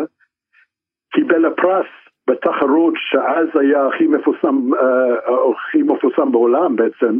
קיבל 1.12 1.46
הפרס 1.46 1.86
בתחרות 2.30 2.94
שאז 2.96 3.46
היה 3.60 3.86
הכי 3.86 4.06
מפורסם, 4.06 4.72
uh, 4.72 5.30
הכי 5.52 5.82
מפורסם 5.82 6.32
בעולם 6.32 6.76
בעצם, 6.76 7.18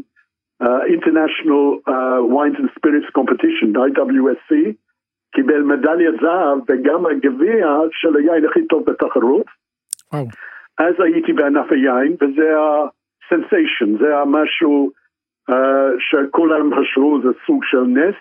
uh, 0.63 0.67
International 0.67 1.89
uh, 1.89 2.21
Wines 2.35 2.59
and 2.59 2.71
Spirits 2.77 3.11
Competition, 3.19 3.77
IWSC, 3.77 4.73
קיבל 5.35 5.63
מדליית 5.63 6.15
זהב 6.21 6.59
וגם 6.69 7.07
הגביע 7.07 7.67
של 7.93 8.17
היין 8.17 8.45
הכי 8.45 8.67
טוב 8.67 8.85
בתחרות. 8.91 9.47
וואו. 10.13 10.25
אז 10.79 10.95
הייתי 10.99 11.33
בענף 11.33 11.73
היין 11.73 12.17
וזה 12.21 12.55
הסנסיישן, 12.59 13.99
זה 13.99 14.19
המשהו 14.19 14.91
שכולם 15.99 16.71
חשבו, 16.81 17.21
זה 17.23 17.29
סוג 17.47 17.65
של 17.65 17.83
נס. 17.83 18.15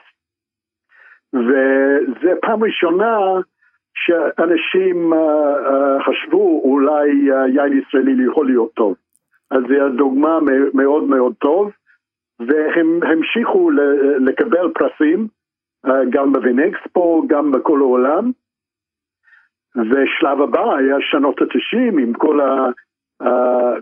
וזה 1.34 2.34
פעם 2.42 2.64
ראשונה 2.64 3.18
שאנשים 3.94 5.14
uh, 5.14 5.16
uh, 5.16 6.04
חשבו 6.04 6.62
אולי 6.64 7.10
יין 7.54 7.80
ישראלי 7.80 8.26
יכול 8.26 8.46
להיות 8.46 8.74
טוב. 8.74 8.96
אז 9.52 9.64
זו 9.70 9.90
דוגמה 9.98 10.40
מאוד 10.74 11.04
מאוד 11.04 11.34
טוב, 11.40 11.72
והם 12.40 13.00
המשיכו 13.04 13.72
לקבל 14.20 14.72
פרסים 14.74 15.28
גם 16.10 16.34
בווינקספו, 16.34 17.24
גם 17.28 17.52
בכל 17.52 17.80
העולם. 17.80 18.32
ושלב 19.76 20.42
הבא 20.42 20.76
היה 20.76 20.96
שנות 21.00 21.42
התשעים 21.42 21.98
עם 21.98 22.14
כל, 22.14 22.42
ה, 22.42 22.70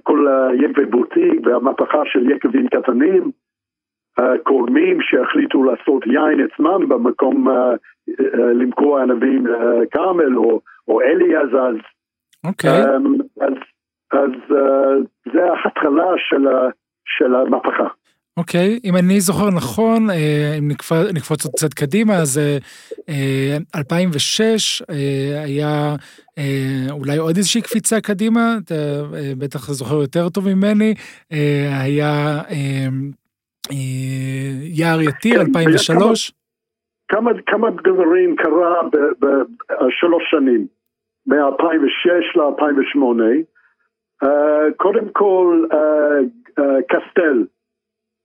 כל 0.03 0.27
היקבי 0.27 0.85
בוטיק 0.85 1.41
והמהפכה 1.43 2.01
של 2.05 2.31
יקבים 2.31 2.67
קטנים. 2.67 3.31
קודמים 4.43 4.97
שהחליטו 5.01 5.63
לעשות 5.63 6.07
יין 6.07 6.47
עצמם 6.51 6.89
במקום 6.89 7.47
uh, 7.47 7.51
uh, 8.11 8.37
למכור 8.37 8.99
ענבים 8.99 9.47
לכרמל 9.47 10.37
או, 10.37 10.61
או 10.87 11.01
אלי 11.01 11.35
עזז. 11.35 11.77
אוקיי. 12.45 12.71
אמ, 12.71 13.13
אז, 13.41 13.53
אז 14.11 14.31
אה, 14.51 14.95
זה 15.33 15.45
ההתחלה 15.45 16.11
של 17.05 17.35
המהפכה. 17.35 17.87
אוקיי, 18.37 18.79
אם 18.83 18.95
אני 18.95 19.21
זוכר 19.21 19.49
נכון, 19.55 20.09
אה, 20.09 20.55
אם 20.59 20.71
נקפ- 20.71 21.11
נקפוץ 21.13 21.45
עוד 21.45 21.53
קצת 21.53 21.73
קדימה, 21.73 22.13
אז 22.15 22.37
אה, 22.37 22.57
אה, 23.09 23.57
2006 23.75 24.81
אה, 24.89 24.95
היה 25.43 25.95
אולי 26.91 27.17
עוד 27.17 27.37
איזושהי 27.37 27.61
קפיצה 27.61 28.01
קדימה, 28.01 28.55
אתה 28.65 28.73
בטח 29.37 29.71
זוכר 29.71 29.95
יותר 29.95 30.29
טוב 30.29 30.53
ממני, 30.53 30.93
היה 31.83 32.41
יער 34.61 35.01
יתיר, 35.01 35.33
כן, 35.33 35.39
2003. 35.39 36.31
כמה, 37.07 37.31
כמה 37.45 37.67
דברים 37.83 38.35
קרה 38.35 38.81
בשלוש 39.19 40.23
שנים, 40.31 40.67
מ-2006 41.25 42.35
ל-2008. 42.35 43.23
Uh, 44.23 44.27
קודם 44.77 45.09
כל, 45.13 45.65
uh, 45.71 45.75
uh, 46.59 46.63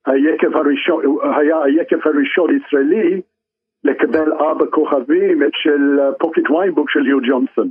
היקב 0.07 0.57
הראשון, 0.57 1.05
היה 1.37 1.63
היקב 1.63 1.99
הראשון 2.05 2.57
ישראלי 2.57 3.21
לקבל 3.85 4.33
ארבע 4.33 4.67
כוכבים 4.71 5.43
של 5.53 5.99
פוקט 6.19 6.51
ויינבוק 6.51 6.91
של 6.91 7.07
יו 7.07 7.19
ג'ונסון, 7.29 7.71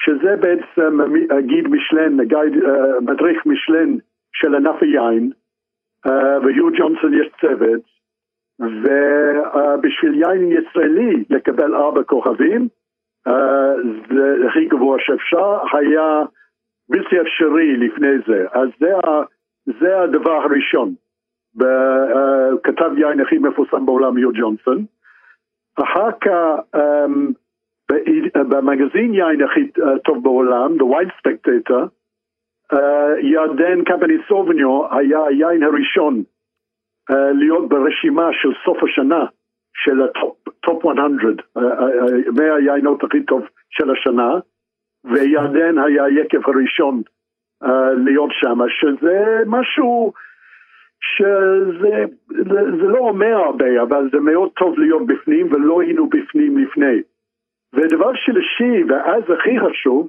שזה 0.00 0.36
בעצם 0.36 0.98
גיד 1.46 1.68
משלן, 1.68 2.24
גייד, 2.24 2.52
uh, 2.52 3.00
מדריך 3.00 3.46
משלן 3.46 3.96
של 4.32 4.54
ענף 4.54 4.82
היין, 4.82 5.30
uh, 6.06 6.10
ויו 6.44 6.68
ג'ונסון 6.78 7.14
יש 7.14 7.28
צוות, 7.40 7.80
ובשביל 8.60 10.14
יין 10.14 10.52
ישראלי 10.52 11.24
לקבל 11.30 11.74
ארבע 11.74 12.02
כוכבים, 12.02 12.68
זה 14.10 14.46
הכי 14.48 14.64
גבוה 14.64 14.96
שאפשר, 15.00 15.58
היה 15.72 16.22
בלתי 16.88 17.20
אפשרי 17.20 17.76
לפני 17.76 18.18
זה, 18.26 18.46
אז 18.52 18.68
זה, 18.80 18.92
זה 19.80 20.00
הדבר 20.00 20.32
הראשון. 20.32 20.94
בכתב 21.56 22.90
יין 22.98 23.20
הכי 23.20 23.38
מפורסם 23.38 23.86
בעולם 23.86 24.18
יו 24.18 24.30
ג'ונסון. 24.32 24.84
אחר 25.82 26.12
כך 26.20 26.76
um, 26.76 27.32
במגזין 28.34 29.14
יין 29.14 29.42
הכי 29.42 29.70
טוב 30.04 30.22
בעולם, 30.22 30.72
The 30.72 30.84
Wine 30.84 31.12
Spectator, 31.18 31.82
uh, 32.72 32.78
ירדן 33.22 33.84
Cabernet 33.84 34.16
Sauvignon 34.28 34.94
היה 34.94 35.24
היין 35.24 35.62
הראשון 35.62 36.22
uh, 37.10 37.14
להיות 37.14 37.68
ברשימה 37.68 38.28
של 38.32 38.48
סוף 38.64 38.82
השנה 38.82 39.24
של 39.84 40.02
ה 40.02 40.23
top 40.23 40.84
100, 40.84 40.94
100 42.32 42.54
היינות 42.74 43.04
הכי 43.04 43.22
טוב 43.22 43.42
של 43.70 43.90
השנה, 43.90 44.30
וירדן 45.04 45.78
היה 45.78 46.04
היקב 46.04 46.50
הראשון 46.50 47.02
להיות 48.04 48.30
שם, 48.32 48.58
שזה 48.68 49.42
משהו 49.46 50.12
שזה 51.14 52.04
זה, 52.28 52.60
זה 52.80 52.86
לא 52.86 52.98
אומר 52.98 53.36
הרבה, 53.36 53.82
אבל 53.82 54.08
זה 54.12 54.20
מאוד 54.20 54.50
טוב 54.56 54.78
להיות 54.78 55.06
בפנים 55.06 55.52
ולא 55.52 55.80
היינו 55.80 56.08
בפנים 56.08 56.58
לפני. 56.58 57.02
ודבר 57.72 58.14
שלישי, 58.14 58.84
ואז 58.88 59.22
הכי 59.38 59.60
חשוב, 59.60 60.08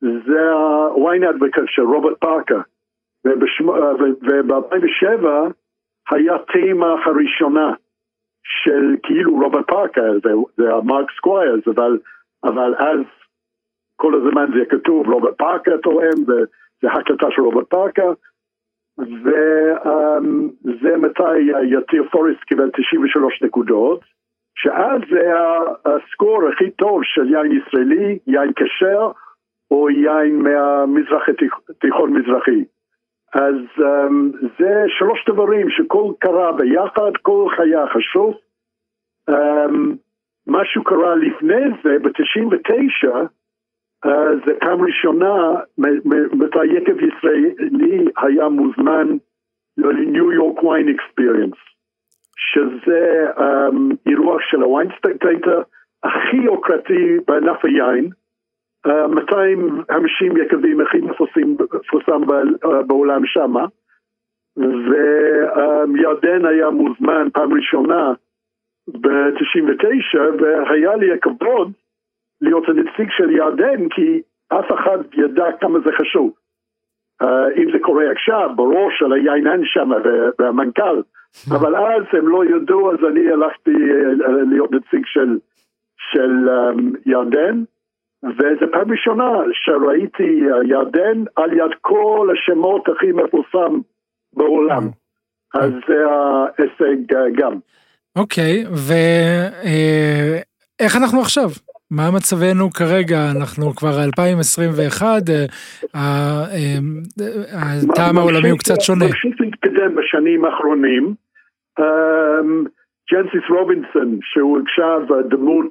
זה 0.00 0.50
ה-wine 0.50 1.34
advocate 1.34 1.66
של 1.66 1.82
רוברט 1.82 2.20
פארקר. 2.20 2.60
וב-2007 3.24 5.26
היה 6.10 6.38
טעימה 6.52 6.94
הראשונה 7.04 7.74
של 8.44 8.96
כאילו 9.02 9.32
רוברט 9.32 9.70
פארקר, 9.70 10.12
זה, 10.24 10.30
זה 10.56 10.74
המרק 10.74 11.10
סקווירס, 11.16 11.68
אבל, 11.68 11.98
אבל 12.44 12.74
אז 12.74 13.00
כל 13.96 14.14
הזמן 14.14 14.46
זה 14.58 14.64
כתוב 14.70 15.08
רוברט 15.08 15.38
פארקר 15.38 15.76
תורם, 15.76 16.22
וזה 16.22 16.92
הקלטה 16.92 17.26
של 17.30 17.42
רוברט 17.42 17.70
פארקר, 17.70 18.12
וזה 19.24 20.96
מתי 20.96 21.38
יתיר 21.62 22.04
Forest 22.10 22.40
קיבל 22.40 22.70
93 22.70 23.42
נקודות, 23.42 24.00
שאז 24.54 25.00
זה 25.10 25.32
הסקור 25.84 26.48
הכי 26.48 26.70
טוב 26.70 27.00
של 27.04 27.34
יין 27.34 27.52
ישראלי, 27.52 28.18
יין 28.26 28.52
כשר, 28.56 29.10
או 29.70 29.90
יין 29.90 30.42
מהמזרח 30.42 31.28
התיכון 31.70 32.12
מזרחי. 32.12 32.64
אז 33.34 33.56
um, 33.78 34.46
זה 34.58 34.84
שלוש 34.88 35.24
דברים 35.28 35.70
שכל 35.70 36.12
קרה 36.18 36.52
ביחד, 36.52 37.12
כל 37.22 37.48
חיה 37.56 37.86
חשוב. 37.86 38.34
Um, 39.30 39.96
משהו 40.46 40.84
קרה 40.84 41.14
לפני 41.14 41.62
זה, 41.82 41.98
ב-99, 42.02 43.04
uh, 43.04 43.26
זה 44.46 44.52
פעם 44.60 44.82
ראשונה, 44.82 45.34
מתי 46.32 46.66
יקב 46.66 46.96
ישראלי 47.00 48.04
היה 48.16 48.48
מוזמן 48.48 49.08
לניו 49.78 50.32
יורק 50.32 50.62
וויין 50.62 50.88
אקספיריאנס, 50.88 51.58
שזה 52.36 53.30
um, 53.36 53.96
אירוח 54.06 54.40
של 54.50 54.62
הוויין 54.62 54.88
ספקטייטר 54.98 55.62
הכי 56.02 56.36
יוקרתי 56.36 57.16
בענף 57.26 57.64
היין. 57.64 58.10
250 58.86 60.36
יקבים 60.36 60.80
הכי 60.80 60.98
מפורסם 60.98 62.20
בעולם 62.86 63.26
שמה, 63.26 63.66
וירדן 64.56 66.44
היה 66.46 66.70
מוזמן 66.70 67.28
פעם 67.32 67.52
ראשונה 67.52 68.12
ב-99, 68.88 70.18
והיה 70.40 70.96
לי 70.96 71.12
הכבוד 71.12 71.72
להיות 72.42 72.68
הנציג 72.68 73.08
של 73.10 73.30
ירדן, 73.30 73.88
כי 73.88 74.20
אף 74.48 74.64
אחד 74.74 74.98
ידע 75.14 75.44
כמה 75.60 75.78
זה 75.84 75.90
חשוב. 76.00 76.32
אם 77.56 77.72
זה 77.72 77.78
קורה 77.82 78.04
עכשיו, 78.12 78.50
בראש 78.56 78.98
של 78.98 79.12
היינן 79.12 79.60
שם 79.64 79.90
והמנכ"ל, 80.38 81.02
אבל 81.50 81.76
אז 81.76 82.02
הם 82.12 82.28
לא 82.28 82.44
ידעו, 82.44 82.92
אז 82.92 82.98
אני 83.10 83.32
הלכתי 83.32 83.70
להיות 84.50 84.72
נציג 84.72 85.02
של, 85.04 85.38
של 85.96 86.48
ירדן. 87.06 87.62
וזו 88.24 88.72
פעם 88.72 88.90
ראשונה 88.90 89.30
שראיתי 89.52 90.40
ירדן 90.64 91.24
על 91.36 91.52
יד 91.52 91.72
כל 91.80 92.28
השמות 92.32 92.88
הכי 92.88 93.12
מפורסם 93.12 93.80
בעולם. 94.32 94.88
אז 95.54 95.72
זה 95.88 96.06
ההישג 96.06 96.96
גם. 97.34 97.52
אוקיי, 98.16 98.64
ואיך 100.80 100.96
אנחנו 100.96 101.20
עכשיו? 101.20 101.48
מה 101.96 102.10
מצבנו 102.16 102.70
כרגע? 102.70 103.18
אנחנו 103.36 103.74
כבר 103.74 104.04
2021, 104.04 105.06
הטעם 107.92 108.18
העולמי 108.18 108.50
הוא 108.50 108.58
קצת 108.58 108.80
שונה. 108.80 109.04
ממשיך 109.04 109.40
להתקדם 109.40 109.94
בשנים 109.94 110.44
האחרונים. 110.44 111.14
ג'נסיס 113.12 113.50
רובינסון, 113.50 114.18
שהוא 114.22 114.58
עכשיו 114.62 115.00
דמות 115.28 115.70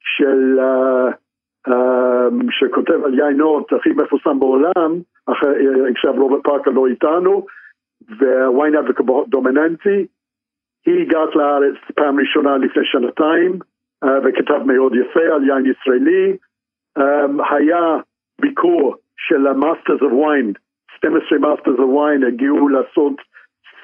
של... 0.00 0.58
שכותב 2.50 3.04
על 3.04 3.18
יינות 3.18 3.72
הכי 3.72 3.90
מפורסם 3.90 4.40
בעולם, 4.40 5.00
עכשיו 5.96 6.14
רוברט 6.16 6.44
פארקר 6.44 6.70
לא 6.70 6.86
איתנו, 6.86 7.46
אדווקה 8.78 9.04
דומיננטי, 9.28 10.06
היא 10.86 11.02
הגעת 11.02 11.36
לארץ 11.36 11.74
פעם 11.94 12.20
ראשונה 12.20 12.56
לפני 12.56 12.82
שנתיים, 12.84 13.58
וכתב 14.04 14.62
מאוד 14.66 14.94
יפה 14.94 15.34
על 15.34 15.48
יין 15.48 15.66
ישראלי. 15.66 16.36
היה 17.50 17.96
ביקור 18.40 18.96
של 19.16 19.46
ה 19.46 19.53
Masters 19.53 20.02
of 20.02 20.12
Wine, 20.12 20.52
12 20.96 21.38
Masters 21.38 21.78
of 21.78 21.90
Wine 21.90 22.24
הגיעו 22.24 22.68
לעשות 22.68 23.14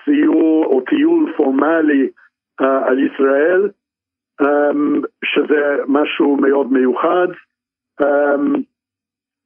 סיור 0.05 0.65
או 0.65 0.81
טיול 0.81 1.33
פורמלי 1.37 2.09
על 2.59 2.99
ישראל, 2.99 3.69
שזה 5.25 5.77
משהו 5.89 6.37
מאוד 6.37 6.73
מיוחד. 6.73 7.29
Um, 8.03 8.65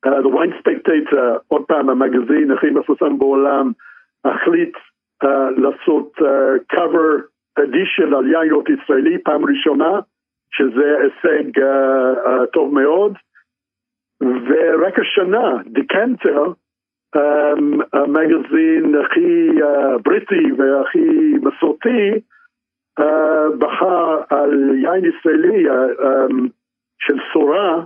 uh, 0.06 0.22
the 0.22 0.28
Wine 0.28 0.54
Spectator, 0.60 1.38
עוד 1.48 1.62
פעם 1.62 1.90
המגזין 1.90 2.50
הכי 2.50 2.70
מפורסם 2.70 3.18
בעולם, 3.18 3.72
החליט 4.24 4.76
לעשות 5.56 6.12
cover 6.72 7.22
edition 7.58 8.16
על 8.16 8.26
יינות 8.26 8.68
ישראלי 8.68 9.18
פעם 9.24 9.44
ראשונה, 9.44 10.00
שזה 10.50 10.96
הישג 11.00 11.58
uh, 11.58 11.62
uh, 12.26 12.46
טוב 12.52 12.74
מאוד. 12.74 13.12
ורק 14.22 14.98
השנה, 14.98 15.62
דיקנטר, 15.66 16.44
um, 17.16 17.84
המגזין 17.92 18.94
הכי 19.04 19.48
uh, 19.60 19.98
בריטי 20.02 20.52
והכי 20.58 21.34
מסורתי, 21.42 22.10
uh, 23.00 23.56
בחר 23.58 24.22
על 24.30 24.74
יין 24.82 25.04
ישראלי 25.04 25.70
uh, 25.70 26.00
um, 26.00 26.48
של 26.98 27.16
סורה, 27.32 27.84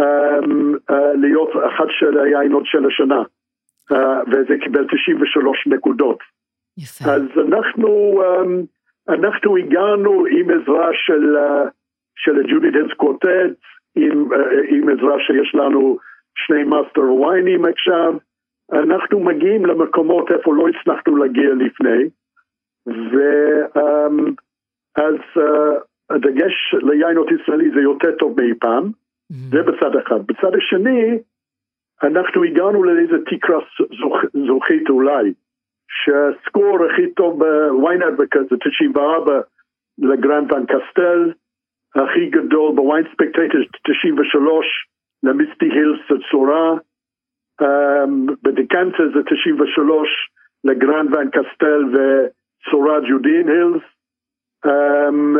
Um, 0.00 0.78
uh, 0.90 0.94
להיות 1.20 1.50
אחת 1.50 1.88
של 1.98 2.18
היינות 2.18 2.62
של 2.66 2.86
השנה, 2.86 3.22
uh, 3.92 3.96
וזה 4.28 4.54
קיבל 4.64 4.86
93 4.86 5.66
נקודות. 5.66 6.18
יפה. 6.78 7.04
אז 7.10 7.22
אנחנו, 7.48 8.22
um, 8.22 8.66
אנחנו 9.08 9.56
הגענו 9.56 10.24
עם 10.26 10.50
עזרה 10.50 10.88
של, 10.92 11.36
uh, 11.36 11.70
של 12.16 12.40
ה 12.40 12.70
Judean's 12.70 12.92
Quartet, 12.96 13.56
עם, 13.96 14.28
עם 14.68 14.88
עזרה 14.88 15.20
שיש 15.20 15.54
לנו 15.54 15.98
שני 16.34 16.64
Master 16.64 17.12
Wine 17.12 17.47
ים 17.47 17.64
עכשיו, 17.64 18.14
אנחנו 18.72 19.20
מגיעים 19.20 19.66
למקומות 19.66 20.30
איפה 20.30 20.54
לא 20.54 20.68
הצלחנו 20.68 21.16
להגיע 21.16 21.54
לפני, 21.54 22.08
ואז 22.86 24.16
uh, 25.36 25.40
הדגש 26.10 26.74
ליין 26.82 27.16
ישראלי 27.40 27.70
זה 27.74 27.80
יותר 27.80 28.16
טוב 28.18 28.40
מאי 28.40 28.54
פעם, 28.60 28.84
mm-hmm. 28.84 29.50
זה 29.50 29.62
בצד 29.62 29.96
אחד. 29.96 30.26
בצד 30.26 30.54
השני, 30.56 31.18
אנחנו 32.02 32.44
הגענו 32.44 32.84
לאיזה 32.84 33.16
תקרה 33.30 33.58
זכו, 34.00 34.16
זכוכית 34.46 34.90
אולי, 34.90 35.32
שה 35.92 36.24
score 36.24 36.78
הכי 36.84 37.10
טוב 37.10 37.38
ב 37.38 37.51
Wine 37.51 38.02
Advocate 38.02 38.48
זה 38.50 38.56
94 38.56 39.40
ל 39.98 40.07
Grand 40.07 40.52
Vin 40.52 40.66
קסטל, 40.66 41.32
הכי 41.94 42.26
גדול 42.26 42.74
ב 42.74 42.80
Wine 42.80 43.04
Spectator 43.12 43.62
93 43.82 44.66
ל 45.22 45.29
Misty 45.29 45.64
Hills 45.64 46.00
צורה, 46.30 46.74
um, 47.62 48.32
בדיקנטה 48.42 49.02
זה 49.14 49.22
93 49.22 50.30
ל 50.64 50.72
Grand 50.72 51.14
Vin 51.14 51.30
קסטל 51.30 51.84
וצורה 51.92 53.00
Judean 53.10 53.48
Hills, 53.48 53.82
um, 54.66 55.38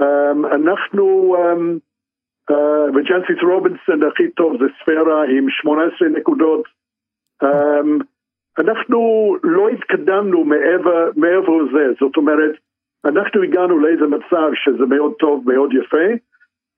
ואנחנו, 0.00 1.36
um, 1.36 1.78
uh, 2.50 2.90
וג'נסיס 2.94 3.42
רובינסון 3.42 4.02
הכי 4.02 4.30
טוב 4.30 4.52
זה 4.58 4.68
ספירה 4.82 5.24
עם 5.24 5.50
18 5.50 6.08
נקודות. 6.08 6.62
אנחנו 8.58 9.36
לא 9.42 9.68
התקדמנו 9.68 10.44
מעבר, 10.44 11.10
מעבר 11.16 11.56
לזה, 11.56 11.92
זאת 12.00 12.16
אומרת, 12.16 12.52
אנחנו 13.04 13.42
הגענו 13.42 13.78
לאיזה 13.78 14.06
מצב 14.06 14.50
שזה 14.54 14.84
מאוד 14.86 15.12
טוב, 15.18 15.52
מאוד 15.52 15.70
יפה, 15.72 16.06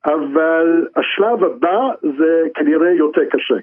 אבל 0.07 0.87
השלב 0.97 1.45
הבא 1.45 1.79
זה 2.19 2.43
כנראה 2.55 2.91
יותר 2.93 3.21
קשה. 3.31 3.55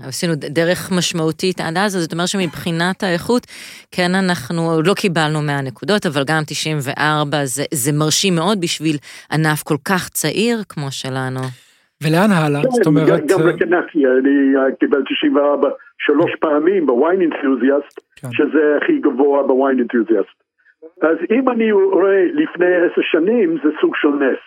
עשינו 0.00 0.32
דרך 0.36 0.92
משמעותית 0.98 1.60
עד 1.60 1.76
אז, 1.76 1.92
זאת 1.92 2.12
אומרת 2.12 2.28
שמבחינת 2.28 3.02
האיכות, 3.02 3.46
כן 3.90 4.14
אנחנו 4.14 4.82
לא 4.84 4.94
קיבלנו 4.94 5.42
100 5.42 5.62
נקודות, 5.62 6.06
אבל 6.06 6.24
גם 6.26 6.42
94 6.46 7.44
זה, 7.44 7.64
זה 7.74 7.92
מרשים 7.92 8.34
מאוד 8.34 8.60
בשביל 8.60 8.96
ענף 9.32 9.62
כל 9.62 9.76
כך 9.84 10.08
צעיר 10.08 10.58
כמו 10.68 10.90
שלנו. 10.90 11.40
ולאן 12.02 12.30
הלאה? 12.30 12.62
כן, 12.62 12.68
זאת 12.70 12.86
אומרת... 12.86 13.26
גם 13.26 13.48
לקנקי, 13.48 14.06
אני 14.06 14.56
אה, 14.56 14.72
קיבל 14.80 15.02
94 15.04 15.68
שלוש 15.98 16.30
פעמים 16.40 16.86
בוויין 16.86 17.20
אינתוזיאסט, 17.20 18.00
כן. 18.16 18.28
שזה 18.32 18.76
הכי 18.82 18.98
גבוה 18.98 19.42
בוויין 19.42 19.78
אינתוזיאסט. 19.78 20.36
אז 21.02 21.16
אם 21.30 21.48
אני 21.48 21.72
רואה 21.72 22.24
לפני 22.32 22.74
עשר 22.76 23.02
שנים, 23.02 23.56
זה 23.64 23.70
סוג 23.80 23.96
של 23.96 24.08
נס. 24.08 24.42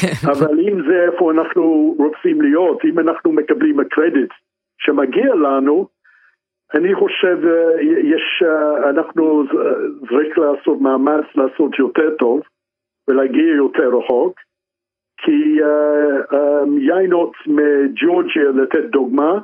כן. 0.00 0.14
אבל 0.32 0.60
אם 0.60 0.82
זה 0.88 1.06
איפה 1.12 1.32
אנחנו 1.32 1.94
רוצים 1.98 2.42
להיות, 2.42 2.84
אם 2.84 2.98
אנחנו 2.98 3.32
מקבלים 3.32 3.80
הקרדיט 3.80 4.30
שמגיע 4.78 5.34
לנו, 5.34 5.88
אני 6.74 6.94
חושב, 6.94 7.38
אה, 7.46 7.82
יש, 7.82 8.42
אה, 8.42 8.90
אנחנו 8.90 9.44
צריך 10.08 10.38
לעשות 10.38 10.80
מאמץ 10.80 11.24
לעשות 11.34 11.78
יותר 11.78 12.10
טוב 12.18 12.40
ולהגיע 13.08 13.54
יותר 13.56 13.88
רחוק, 13.88 14.40
כי 15.24 15.60
uh, 15.60 16.32
um, 16.32 16.80
ייינות 16.80 17.32
מג'ורג'יה, 17.46 18.50
לתת 18.62 18.84
דוגמה, 18.90 19.38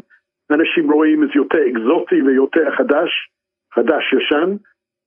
אנשים 0.50 0.92
רואים 0.92 1.22
את 1.22 1.28
זה 1.28 1.34
יותר 1.36 1.58
אקזוטי 1.68 2.22
ויותר 2.22 2.70
חדש, 2.76 3.10
חדש 3.74 4.12
ישן, 4.12 4.56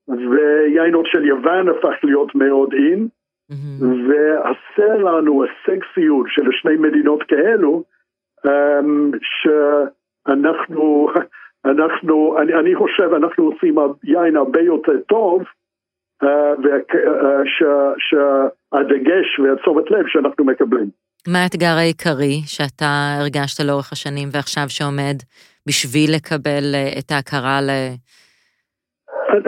ויינות 0.07 1.05
של 1.05 1.25
יוון 1.25 1.69
הפך 1.69 2.03
להיות 2.03 2.35
מאוד 2.35 2.73
אין, 2.73 3.07
mm-hmm. 3.51 3.85
ועשה 4.07 4.97
לנו 4.97 5.43
הסקסיות 5.43 6.25
של 6.29 6.51
שני 6.51 6.75
מדינות 6.75 7.23
כאלו, 7.23 7.83
um, 8.47 9.17
שאנחנו, 9.21 11.07
אנחנו, 11.71 12.37
אני, 12.41 12.53
אני 12.53 12.75
חושב 12.75 13.09
אנחנו 13.13 13.43
עושים 13.43 13.75
יין 14.03 14.35
הרבה 14.35 14.61
יותר 14.61 14.99
טוב, 14.99 15.43
שהדגש 17.97 19.39
והתשומת 19.39 19.91
לב 19.91 20.07
שאנחנו 20.07 20.45
מקבלים. 20.45 20.89
מה 21.27 21.39
האתגר 21.43 21.75
העיקרי 21.77 22.35
שאתה 22.45 22.91
הרגשת 23.19 23.59
לאורך 23.67 23.91
השנים 23.91 24.29
ועכשיו 24.31 24.65
שעומד 24.67 25.17
בשביל 25.67 26.09
לקבל 26.15 26.65
אה, 26.73 26.99
את 26.99 27.11
ההכרה 27.11 27.61
ל... 27.61 27.69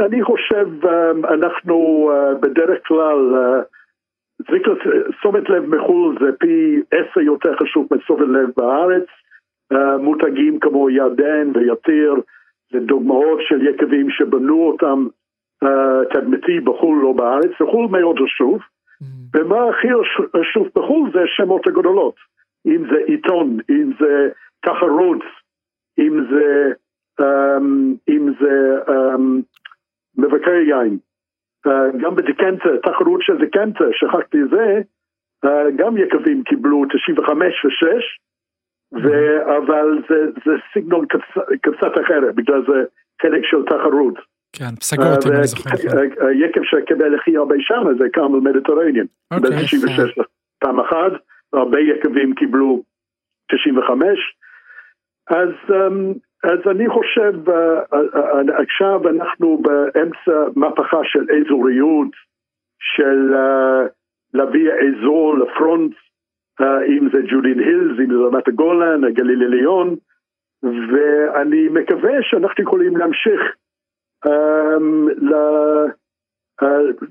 אני 0.05 0.23
חושב, 0.23 0.85
אה, 0.85 1.11
אנחנו 1.33 1.75
אה, 2.11 2.33
בדרך 2.33 2.79
כלל, 2.88 3.19
תשומת 5.19 5.49
לב 5.49 5.65
מחו"ל 5.75 6.17
זה 6.21 6.31
פי 6.39 6.81
עשר 6.91 7.19
יותר 7.19 7.55
חשוב 7.55 7.88
מתשומת 7.91 8.27
לב 8.27 8.49
בארץ. 8.57 9.05
מותגים 9.99 10.59
כמו 10.59 10.89
ירדן 10.89 11.51
ויתיר 11.55 12.13
זה 12.71 12.79
דוגמאות 12.79 13.39
של 13.41 13.67
יקבים 13.67 14.09
שבנו 14.09 14.67
אותם 14.67 15.07
תדמיתי 16.13 16.60
בחו"ל 16.60 16.99
לא 17.04 17.12
בארץ, 17.12 17.51
בחו"ל 17.62 17.88
מאוד 17.91 18.15
חשוב. 18.25 18.60
ומה 19.34 19.69
הכי 19.69 19.88
חשוב 20.39 20.67
בחו"ל 20.75 21.12
זה 21.13 21.19
השמות 21.21 21.67
הגדולות. 21.67 22.15
אם 22.65 22.84
זה 22.89 22.97
עיתון, 23.08 23.58
אם 23.69 23.91
זה 23.99 24.30
תחרות, 24.65 25.23
אם 25.99 26.23
זה, 26.30 26.71
um, 27.21 27.63
אם 28.10 28.30
זה 28.39 28.80
um, 28.88 29.21
מבקר 30.17 30.51
יין. 30.51 30.97
Uh, 31.67 31.97
גם 32.01 32.15
בדיקנטה, 32.15 32.69
תחרות 32.84 33.21
של 33.21 33.38
דיקנטה, 33.38 33.84
שכחתי 33.91 34.38
זה, 34.49 34.82
uh, 35.45 35.49
גם 35.75 35.97
יקבים 35.97 36.43
קיבלו 36.43 36.86
95 36.86 37.65
ו-6, 37.65 37.86
ו- 39.04 39.58
אבל 39.58 40.01
זה, 40.10 40.32
זה 40.45 40.51
סיגנון 40.73 41.06
קצ, 41.06 41.41
קצת 41.62 41.91
אחרת, 42.06 42.36
בגלל 42.36 42.65
זה 42.67 42.84
חלק 43.21 43.41
של 43.45 43.63
תחרות. 43.65 44.15
כן, 44.58 44.76
פסגות, 44.76 45.26
אם 45.28 45.32
אני 45.32 45.48
זוכר. 45.48 45.70
היקב 46.28 46.62
שקיבל 46.63 47.15
הכי 47.15 47.38
הרבה 47.38 47.56
שם 47.60 47.84
זה 48.00 48.06
קרמל 48.13 48.39
מדיטרניאן. 48.39 49.06
אוקיי, 49.32 49.50
ב-96 49.50 50.24
פעם 50.60 50.80
אחת, 50.80 51.12
הרבה 51.54 51.80
יקבים 51.80 52.36
קיבלו 52.36 52.84
95. 53.52 54.36
אז, 55.30 55.50
אמ, 55.70 56.13
אז 56.44 56.60
אני 56.72 56.89
חושב, 56.89 57.50
אה, 57.50 57.80
אה, 57.94 58.00
אה, 58.15 58.62
עכשיו 58.62 59.10
אנחנו 59.10 59.62
באמצע 59.62 60.52
מהפכה 60.56 61.00
של 61.04 61.26
אזוריות, 61.32 62.12
של 62.80 63.34
להביא 64.34 64.70
אזור 64.72 65.38
לפרונט, 65.38 65.94
אם 66.62 67.10
זה 67.13 67.18
ג'ודין 67.32 67.60
הילס, 67.60 68.00
אם 68.00 68.08
זה 68.13 68.28
רמת 68.28 68.48
הגולן, 68.48 69.04
הגליל 69.04 69.44
עליון, 69.44 69.96
ואני 70.63 71.68
מקווה 71.70 72.13
שאנחנו 72.22 72.63
יכולים 72.63 72.98
להמשיך 72.98 73.41
אה, 73.41 73.64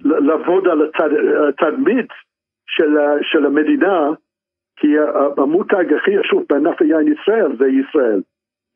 לעבוד 0.05 0.69
על 0.69 0.90
התדמית 1.49 2.09
של, 2.67 2.97
של 3.23 3.47
המדינה, 3.47 4.11
כי 4.77 4.88
המותג 5.38 5.93
הכי 5.93 6.19
חשוב 6.19 6.45
בענף 6.49 6.81
היין 6.81 7.12
ישראל 7.12 7.57
זה 7.59 7.67
ישראל. 7.67 8.23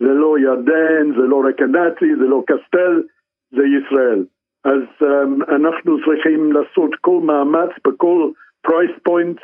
זה 0.03 0.09
לא 0.15 0.39
ירדן, 0.39 1.21
זה 1.21 1.27
לא 1.27 1.43
רקנטי, 1.49 2.17
זה 2.17 2.25
לא 2.25 2.43
קסטל, 2.47 3.03
זה 3.51 3.63
ישראל. 3.67 4.25
אז 4.65 4.83
um, 5.03 5.55
אנחנו 5.55 5.97
צריכים 6.05 6.53
לעשות 6.53 6.91
כל 7.01 7.21
מאמץ 7.23 7.71
בכל 7.87 8.31
price 8.63 8.91
point, 9.03 9.39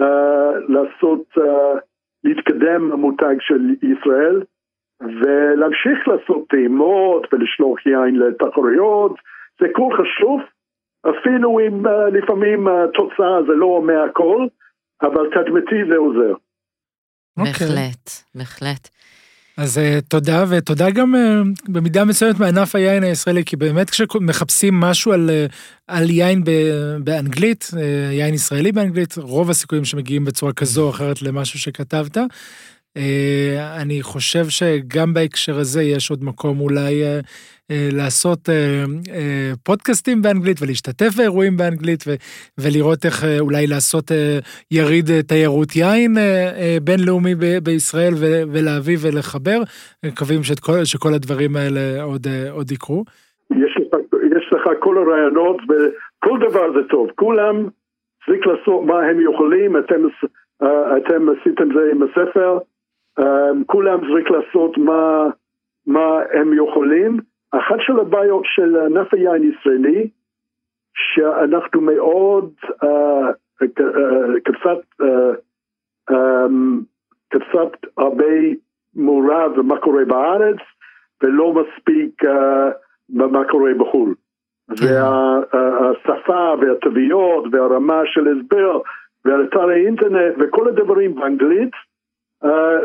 uh, 0.00 0.04
לעשות, 0.68 1.24
uh, 1.38 1.78
להתקדם 2.24 2.92
המותג 2.92 3.34
של 3.40 3.60
ישראל. 3.82 4.42
ולהמשיך 5.00 6.08
לעשות 6.08 6.48
טעימות 6.48 7.26
ולשלוח 7.32 7.86
יין 7.86 8.16
לתחרויות, 8.16 9.14
זה 9.60 9.66
כל 9.72 9.90
חשוב, 9.92 10.40
אפילו 11.10 11.58
אם 11.60 11.86
uh, 11.86 11.90
לפעמים 12.12 12.68
התוצאה 12.68 13.42
זה 13.46 13.52
לא 13.52 13.66
אומר 13.66 14.04
הכל, 14.10 14.46
אבל 15.02 15.30
תדמיתי 15.34 15.76
זה 15.90 15.96
עוזר. 15.96 16.34
בהחלט, 17.36 18.10
בהחלט. 18.34 18.88
אז 19.56 19.78
uh, 19.78 20.00
תודה, 20.08 20.44
ותודה 20.48 20.90
גם 20.90 21.14
uh, 21.14 21.72
במידה 21.72 22.04
מסוימת 22.04 22.40
מענף 22.40 22.74
היין 22.74 23.02
הישראלי, 23.02 23.44
כי 23.44 23.56
באמת 23.56 23.90
כשמחפשים 23.90 24.80
משהו 24.80 25.12
על, 25.12 25.30
uh, 25.30 25.54
על 25.88 26.10
יין 26.10 26.44
ב, 26.44 26.50
באנגלית, 27.04 27.64
uh, 27.72 27.78
יין 28.12 28.34
ישראלי 28.34 28.72
באנגלית, 28.72 29.14
רוב 29.18 29.50
הסיכויים 29.50 29.84
שמגיעים 29.84 30.24
בצורה 30.24 30.52
כזו 30.52 30.84
או 30.84 30.90
אחרת 30.90 31.22
למשהו 31.22 31.58
שכתבת. 31.58 32.16
אה, 32.96 33.82
אני 33.82 34.02
חושב 34.02 34.44
שגם 34.48 35.14
בהקשר 35.14 35.58
הזה 35.58 35.82
יש 35.82 36.10
עוד 36.10 36.24
מקום 36.24 36.60
אולי 36.60 37.02
אה, 37.02 37.20
אה, 37.70 37.88
לעשות 37.92 38.48
פודקאסטים 39.64 40.22
באנגלית 40.22 40.56
ולהשתתף 40.62 41.10
באירועים 41.16 41.56
באנגלית 41.56 42.04
ולראות 42.58 43.04
איך 43.04 43.24
אולי 43.40 43.66
לעשות 43.66 44.04
יריד 44.70 45.06
תיירות 45.28 45.76
יין 45.76 46.12
בינלאומי 46.82 47.34
בישראל 47.62 48.14
ולהביא 48.52 48.96
ולחבר. 49.02 49.58
מקווים 50.06 50.42
שכל, 50.42 50.84
שכל 50.84 51.14
הדברים 51.14 51.56
האלה 51.56 52.02
עוד, 52.02 52.26
עוד 52.50 52.70
יקרו. 52.70 53.04
יש 53.50 53.78
יש 54.36 54.52
לך 54.52 54.62
כל 54.78 54.98
הרעיונות 54.98 55.56
וכל 55.68 56.38
דבר 56.48 56.72
זה 56.72 56.88
טוב, 56.90 57.08
כולם 57.14 57.68
צריך 58.26 58.46
לעשות 58.46 58.84
מה 58.86 59.00
הם 59.00 59.20
יכולים, 59.20 59.76
אתם 59.76 60.02
אתם 60.96 61.28
עשיתם 61.28 61.68
זה 61.74 61.90
עם 61.92 62.02
הספר, 62.02 62.58
כולם 63.66 64.00
צריך 64.00 64.30
לעשות 64.30 64.78
מה, 64.78 65.26
מה 65.86 66.20
הם 66.32 66.52
יכולים. 66.54 67.16
אחת 67.50 67.76
של 67.80 68.00
הבעיות 68.00 68.42
של 68.44 68.76
ענף 68.76 69.14
היין 69.14 69.52
ישראלי, 69.52 70.10
שאנחנו 70.94 71.80
מאוד 71.80 72.50
קצת, 74.44 75.04
קצת 77.28 77.86
הרבה 77.96 78.34
מעורב 78.94 79.52
במה 79.56 79.78
קורה 79.78 80.04
בארץ, 80.04 80.56
ולא 81.22 81.52
מספיק 81.54 82.22
במה 83.08 83.44
קורה 83.44 83.70
בחו"ל. 83.78 84.14
כן. 84.76 84.84
והשפה 84.84 86.54
והתוויות 86.60 87.44
והרמה 87.52 88.02
של 88.04 88.28
הסבר 88.28 88.80
ואתר 89.24 89.68
האינטרנט 89.68 90.34
וכל 90.38 90.68
הדברים 90.68 91.14
באנגלית, 91.14 91.70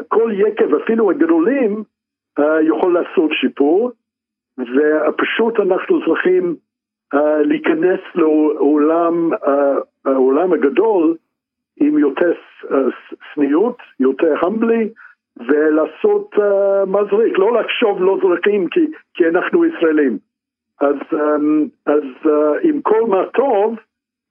כל 0.08 0.32
יקב, 0.34 0.76
אפילו 0.76 1.12
הגדולים, 1.12 1.84
יכול 2.62 2.94
לעשות 2.94 3.32
שיפור, 3.34 3.92
ופשוט 4.58 5.60
אנחנו 5.60 6.06
צריכים 6.06 6.56
להיכנס 7.46 8.00
לעולם, 8.16 9.30
העולם 10.06 10.54
הגדול 10.54 11.16
עם 11.82 11.98
יותר 11.98 12.34
צניעות, 13.34 13.78
יותר 14.00 14.34
המבלי, 14.42 14.90
ולעשות 15.38 16.36
מזריק, 16.88 17.38
לא 17.38 17.54
לחשוב 17.54 18.02
לא 18.02 18.18
זרקים 18.22 18.68
כי, 18.68 18.88
כי 19.14 19.28
אנחנו 19.28 19.66
ישראלים. 19.66 20.18
אז, 20.82 20.96
אז 21.86 22.32
עם 22.64 22.82
כל 22.82 23.02
מה 23.08 23.26
טוב, 23.34 23.76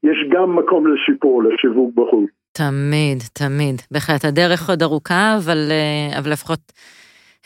יש 0.02 0.28
גם 0.30 0.56
מקום 0.56 0.86
לשיפור, 0.86 1.42
לשיווק 1.42 1.94
בחו"ל. 1.94 2.26
תמיד, 2.52 3.22
תמיד. 3.32 3.82
בהחלט, 3.90 4.24
הדרך 4.24 4.68
עוד 4.68 4.82
ארוכה, 4.82 5.36
אבל, 5.38 5.70
uh, 6.12 6.18
אבל 6.18 6.32
לפחות 6.32 6.72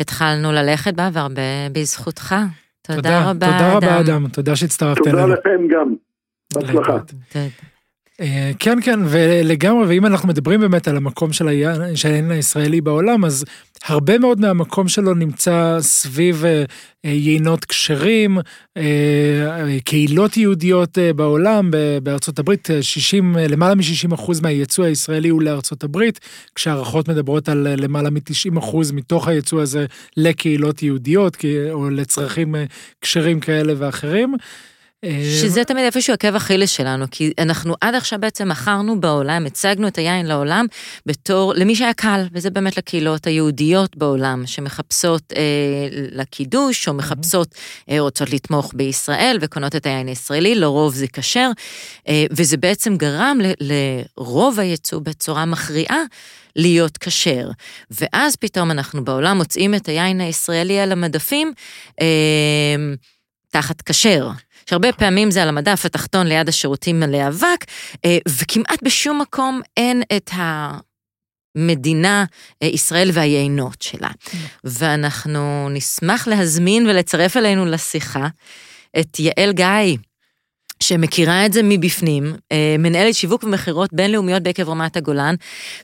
התחלנו 0.01 0.53
ללכת 0.53 0.95
בה, 0.95 1.09
והרבה 1.13 1.43
בזכותך. 1.73 2.35
תודה, 2.83 2.97
תודה 2.97 3.31
רבה, 3.31 3.31
אדם. 3.31 3.59
תודה 3.59 3.77
רבה, 3.77 4.01
אדם. 4.01 4.29
תודה 4.29 4.57
שהצטרפת 4.57 5.07
אלינו. 5.07 5.21
תודה 5.21 5.35
לכם 5.35 5.69
גם. 5.69 5.95
בהצלחה. 6.55 6.99
אה, 8.21 8.51
כן, 8.59 8.79
כן, 8.83 9.01
ולגמרי, 9.05 9.87
ואם 9.87 10.07
אנחנו 10.07 10.29
מדברים 10.29 10.61
באמת 10.61 10.89
על 10.89 10.97
המקום 10.97 11.33
של 11.33 11.49
היין 11.49 12.31
הישראלי 12.31 12.81
בעולם, 12.81 13.25
אז 13.25 13.45
הרבה 13.85 14.19
מאוד 14.19 14.41
מהמקום 14.41 14.89
שלו 14.89 15.15
נמצא 15.15 15.77
סביב 15.81 16.45
אה, 16.45 16.65
אה, 17.05 17.11
יינות 17.11 17.65
כשרים, 17.65 18.39
קהילות 19.85 20.37
יהודיות 20.37 20.99
בעולם, 21.17 21.71
בארצות 22.03 22.39
הברית, 22.39 22.69
60, 22.81 23.37
למעלה 23.37 23.75
מ-60% 23.75 24.33
מהייצוא 24.43 24.85
הישראלי 24.85 25.29
הוא 25.29 25.43
לארצות 25.43 25.85
הברית, 25.85 26.21
כשהערכות 26.55 27.09
מדברות 27.09 27.49
על 27.49 27.67
למעלה 27.77 28.11
מ-90% 28.11 28.77
מתוך 28.93 29.29
הייצוא 29.29 29.63
הזה 29.63 29.87
לקהילות 30.17 30.83
יהודיות, 30.83 31.37
או 31.71 31.91
לצרכים 31.91 32.55
כשרים 33.01 33.41
כאלה 33.41 33.73
ואחרים. 33.79 34.35
שזה 35.41 35.65
תמיד 35.65 35.85
איפשהו 35.85 36.15
עקב 36.15 36.35
אכילס 36.35 36.71
שלנו, 36.71 37.05
כי 37.11 37.33
אנחנו 37.39 37.75
עד 37.81 37.95
עכשיו 37.95 38.19
בעצם 38.21 38.49
מכרנו 38.49 39.01
בעולם, 39.01 39.47
הצגנו 39.47 39.89
את 39.89 39.99
היין 39.99 40.27
לעולם 40.27 40.67
בתור, 41.07 41.55
למי 41.55 41.77
שהיה 41.77 41.95
קל, 41.95 42.25
וזה 42.33 42.51
באמת 42.51 42.77
לקהילות 42.77 43.27
היהודיות 43.27 43.97
בעולם, 43.97 44.47
שמחפשות 44.47 45.33
אה, 45.37 45.43
לקידוש, 45.91 46.89
או 46.89 46.95
מחפשות, 46.95 47.55
אה, 47.91 48.01
רוצות 48.01 48.31
לתמוך 48.31 48.73
בישראל, 48.75 49.39
וקונות 49.41 49.77
את 49.77 49.87
היין 49.87 50.07
הישראלי, 50.09 50.55
לרוב 50.55 50.95
זה 50.95 51.07
כשר, 51.07 51.51
אה, 52.09 52.25
וזה 52.31 52.57
בעצם 52.57 52.97
גרם 52.97 53.39
ל, 53.43 53.73
לרוב 54.19 54.61
הייצוא 54.61 55.01
בצורה 55.01 55.45
מכריעה. 55.45 56.03
להיות 56.59 56.99
כשר. 56.99 57.51
ואז 57.91 58.37
פתאום 58.37 58.71
אנחנו 58.71 59.05
בעולם 59.05 59.37
מוצאים 59.37 59.75
את 59.75 59.89
היין 59.89 60.21
הישראלי 60.21 60.81
על 60.81 60.93
המדפים 60.93 61.53
אה, 62.01 62.07
תחת 63.51 63.83
כשר. 63.83 64.29
שהרבה 64.71 64.93
פעמים 64.93 65.31
זה 65.31 65.43
על 65.43 65.49
המדף 65.49 65.85
התחתון 65.85 66.27
ליד 66.27 66.49
השירותים 66.49 67.01
מלא 67.01 67.29
אבק, 67.29 67.65
אה, 68.05 68.19
וכמעט 68.29 68.83
בשום 68.83 69.21
מקום 69.21 69.61
אין 69.77 70.03
את 70.17 70.31
המדינה, 71.57 72.25
אה, 72.63 72.69
ישראל 72.69 73.09
והיינות 73.13 73.83
שלה. 73.83 74.11
ואנחנו 74.65 75.69
נשמח 75.71 76.29
להזמין 76.29 76.87
ולצרף 76.87 77.37
אלינו 77.37 77.67
לשיחה 77.67 78.27
את 79.01 79.19
יעל 79.19 79.53
גיא. 79.53 79.97
שמכירה 80.83 81.47
את 81.47 81.53
זה 81.53 81.61
מבפנים, 81.65 82.25
אה, 82.53 82.77
מנהלת 82.79 83.15
שיווק 83.15 83.45
ומכירות 83.45 83.93
בינלאומיות 83.93 84.43
בעקב 84.43 84.69
רמת 84.69 84.97
הגולן, 84.97 85.35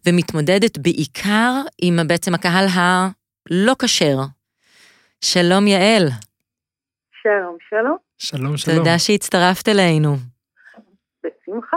ומתמודדת 0.06 0.78
בעיקר 0.78 1.52
עם 1.82 1.98
בעצם 2.06 2.34
הקהל 2.34 2.66
הלא 2.74 3.74
כשר. 3.82 4.16
שלום 5.24 5.66
יעל. 5.66 6.08
שלום, 7.22 7.56
שלום. 7.70 8.11
שלום, 8.24 8.56
שלום. 8.56 8.76
תודה 8.78 8.98
שהצטרפת 8.98 9.68
אלינו. 9.68 10.16
בשמחה. 11.24 11.76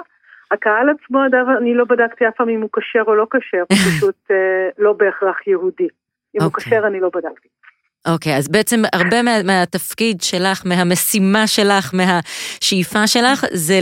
הקהל 0.51 0.87
עצמו, 0.89 1.19
אגב, 1.27 1.45
אני 1.57 1.73
לא 1.73 1.85
בדקתי 1.89 2.27
אף 2.27 2.33
פעם 2.37 2.49
אם 2.49 2.61
הוא 2.61 2.69
כשר 2.73 3.03
או 3.07 3.15
לא 3.15 3.25
כשר, 3.33 3.63
הוא 3.69 3.77
פשוט 3.77 4.31
אה, 4.31 4.69
לא 4.77 4.93
בהכרח 4.93 5.47
יהודי. 5.47 5.83
אם 5.83 6.39
okay. 6.39 6.43
הוא 6.43 6.45
אוקיי. 6.45 6.63
כשר, 6.63 6.87
אני 6.87 6.99
לא 6.99 7.09
בדקתי. 7.15 7.47
אוקיי, 8.05 8.35
okay, 8.35 8.37
אז 8.37 8.47
בעצם 8.47 8.83
הרבה 8.93 9.21
מה, 9.21 9.43
מהתפקיד 9.43 10.21
שלך, 10.21 10.61
מהמשימה 10.65 11.47
שלך, 11.47 11.93
מהשאיפה 11.93 13.07
שלך, 13.07 13.45
זה 13.51 13.79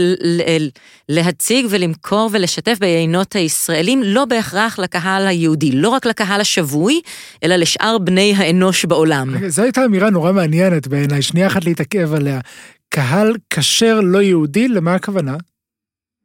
להציג 1.08 1.66
ולמכור 1.70 2.30
ולשתף 2.32 2.76
ביינות 2.80 3.36
הישראלים, 3.36 4.02
לא 4.02 4.24
בהכרח 4.24 4.78
לקהל 4.78 5.26
היהודי, 5.26 5.72
לא 5.72 5.88
רק 5.88 6.06
לקהל 6.06 6.40
השבוי, 6.40 7.00
אלא 7.42 7.56
לשאר 7.56 7.98
בני 7.98 8.34
האנוש 8.36 8.84
בעולם. 8.84 9.48
זו 9.48 9.62
הייתה 9.62 9.84
אמירה 9.84 10.10
נורא 10.10 10.32
מעניינת 10.32 10.88
בעיניי, 10.88 11.22
שנייה 11.22 11.46
אחת 11.46 11.64
להתעכב 11.64 12.14
עליה. 12.14 12.40
קהל 12.88 13.34
כשר 13.50 14.00
לא 14.00 14.22
יהודי, 14.22 14.68
למה 14.68 14.94
הכוונה? 14.94 15.36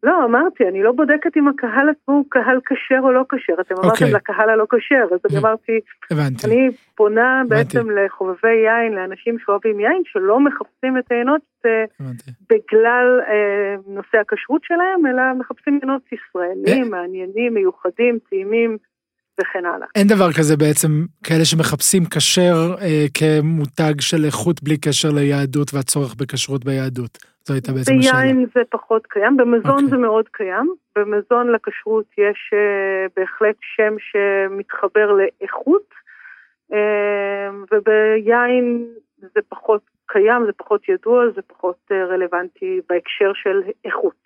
לא, 0.03 0.25
אמרתי, 0.25 0.67
אני 0.67 0.83
לא 0.83 0.91
בודקת 0.91 1.37
אם 1.37 1.47
הקהל 1.47 1.89
עצמו 1.89 2.15
הוא 2.15 2.25
קהל 2.29 2.59
כשר 2.65 2.99
או 3.03 3.11
לא 3.11 3.23
כשר. 3.29 3.61
אתם 3.61 3.75
אמרתם 3.75 3.89
okay. 3.89 4.07
אוקיי. 4.07 4.13
לקהל 4.13 4.49
הלא 4.49 4.65
כשר, 4.69 5.13
אז 5.13 5.19
אני 5.29 5.39
אמרתי, 5.39 5.79
הבנתי. 6.11 6.47
אני 6.47 6.69
פונה 6.95 7.41
הבנתי. 7.41 7.55
בעצם 7.55 7.89
לחובבי 7.89 8.55
יין, 8.65 8.93
לאנשים 8.93 9.37
שאוהבים 9.39 9.79
יין, 9.79 10.01
שלא 10.05 10.39
מחפשים 10.39 10.97
את 10.97 11.11
העיינות 11.11 11.41
אה, 11.65 11.85
בגלל 12.49 13.19
אה, 13.29 13.75
נושא 13.87 14.17
הכשרות 14.21 14.61
שלהם, 14.63 15.05
אלא 15.05 15.23
מחפשים 15.39 15.79
עיינות 15.81 16.01
ישראלים, 16.11 16.83
אה? 16.83 16.89
מעניינים, 16.89 17.53
מיוחדים, 17.53 18.19
טעימים. 18.29 18.77
וכן 19.41 19.65
הלאה. 19.65 19.87
אין 19.95 20.07
דבר 20.07 20.33
כזה 20.33 20.57
בעצם, 20.57 21.05
כאלה 21.23 21.45
שמחפשים 21.45 22.05
כשר 22.05 22.75
אה, 22.81 23.05
כמותג 23.13 24.01
של 24.01 24.25
איכות 24.25 24.63
בלי 24.63 24.77
קשר 24.77 25.11
ליהדות 25.11 25.73
והצורך 25.73 26.15
בכשרות 26.15 26.65
ביהדות. 26.65 27.17
זו 27.49 27.55
הייתה 27.55 27.71
בעצם 27.71 27.91
השאלה. 27.99 28.21
ביין 28.21 28.45
זה 28.55 28.61
פחות 28.69 29.07
קיים, 29.07 29.37
במזון 29.37 29.63
okay. 29.65 29.69
אוקיי. 29.69 29.87
זה 29.87 29.97
מאוד 29.97 30.27
קיים. 30.29 30.73
במזון 30.95 31.51
לכשרות 31.51 32.05
יש 32.17 32.53
uh, 32.53 33.11
בהחלט 33.15 33.55
שם 33.61 33.95
שמתחבר 33.99 35.11
לאיכות, 35.11 35.89
uh, 36.71 36.75
וביין 37.71 38.85
זה 39.19 39.39
פחות 39.49 39.81
קיים, 40.07 40.45
זה 40.45 40.51
פחות 40.57 40.89
ידוע, 40.89 41.23
זה 41.35 41.41
פחות 41.41 41.77
uh, 41.91 41.93
רלוונטי 41.93 42.81
בהקשר 42.89 43.31
של 43.33 43.61
איכות. 43.85 44.21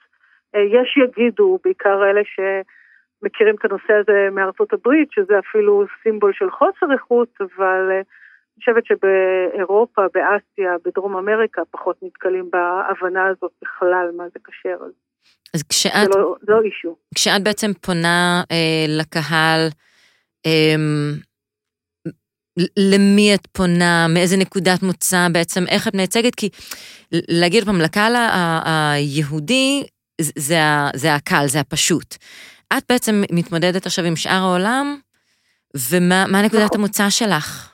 Uh, 0.55 0.59
יש 0.59 0.97
יגידו, 1.03 1.59
בעיקר 1.63 2.03
אלה 2.09 2.21
שמכירים 2.33 3.55
את 3.55 3.65
הנושא 3.65 3.93
הזה 3.93 4.29
מארצות 4.31 4.73
הברית, 4.73 5.11
שזה 5.11 5.39
אפילו 5.39 5.85
סימבול 6.03 6.33
של 6.33 6.51
חוסר 6.51 6.93
איכות, 6.93 7.29
אבל... 7.41 8.01
Uh, 8.01 8.22
חושבת 8.59 8.85
שבאירופה, 8.85 10.01
באסיה, 10.13 10.71
בדרום 10.85 11.17
אמריקה, 11.17 11.61
פחות 11.71 11.97
נתקלים 12.01 12.49
בהבנה 12.51 13.27
הזאת 13.27 13.51
בכלל 13.61 14.11
מה 14.17 14.23
זה 14.33 14.39
כשר. 14.43 14.77
אז 15.53 15.63
כשאת... 15.63 16.13
זה 16.13 16.19
לא, 16.19 16.35
לא 16.47 16.61
אישו. 16.61 16.95
כשאת 17.15 17.43
בעצם 17.43 17.73
פונה 17.81 18.43
אה, 18.51 18.85
לקהל, 18.87 19.67
אה, 20.45 20.75
למי 22.77 23.35
את 23.35 23.47
פונה, 23.51 24.07
מאיזה 24.09 24.37
נקודת 24.37 24.83
מוצא 24.83 25.27
בעצם, 25.33 25.63
איך 25.67 25.87
את 25.87 25.93
מייצגת? 25.93 26.35
כי 26.35 26.49
להגיד 27.11 27.63
פעם, 27.63 27.81
לקהל 27.81 28.13
היהודי 28.65 29.83
זה, 30.21 30.57
זה 30.95 31.15
הקל, 31.15 31.43
זה 31.47 31.59
הפשוט. 31.59 32.15
את 32.77 32.83
בעצם 32.89 33.21
מתמודדת 33.31 33.85
עכשיו 33.85 34.05
עם 34.05 34.15
שאר 34.15 34.43
העולם, 34.43 34.97
ומה 35.89 36.41
נקודת 36.41 36.63
נכון. 36.63 36.79
המוצא 36.79 37.09
שלך? 37.09 37.72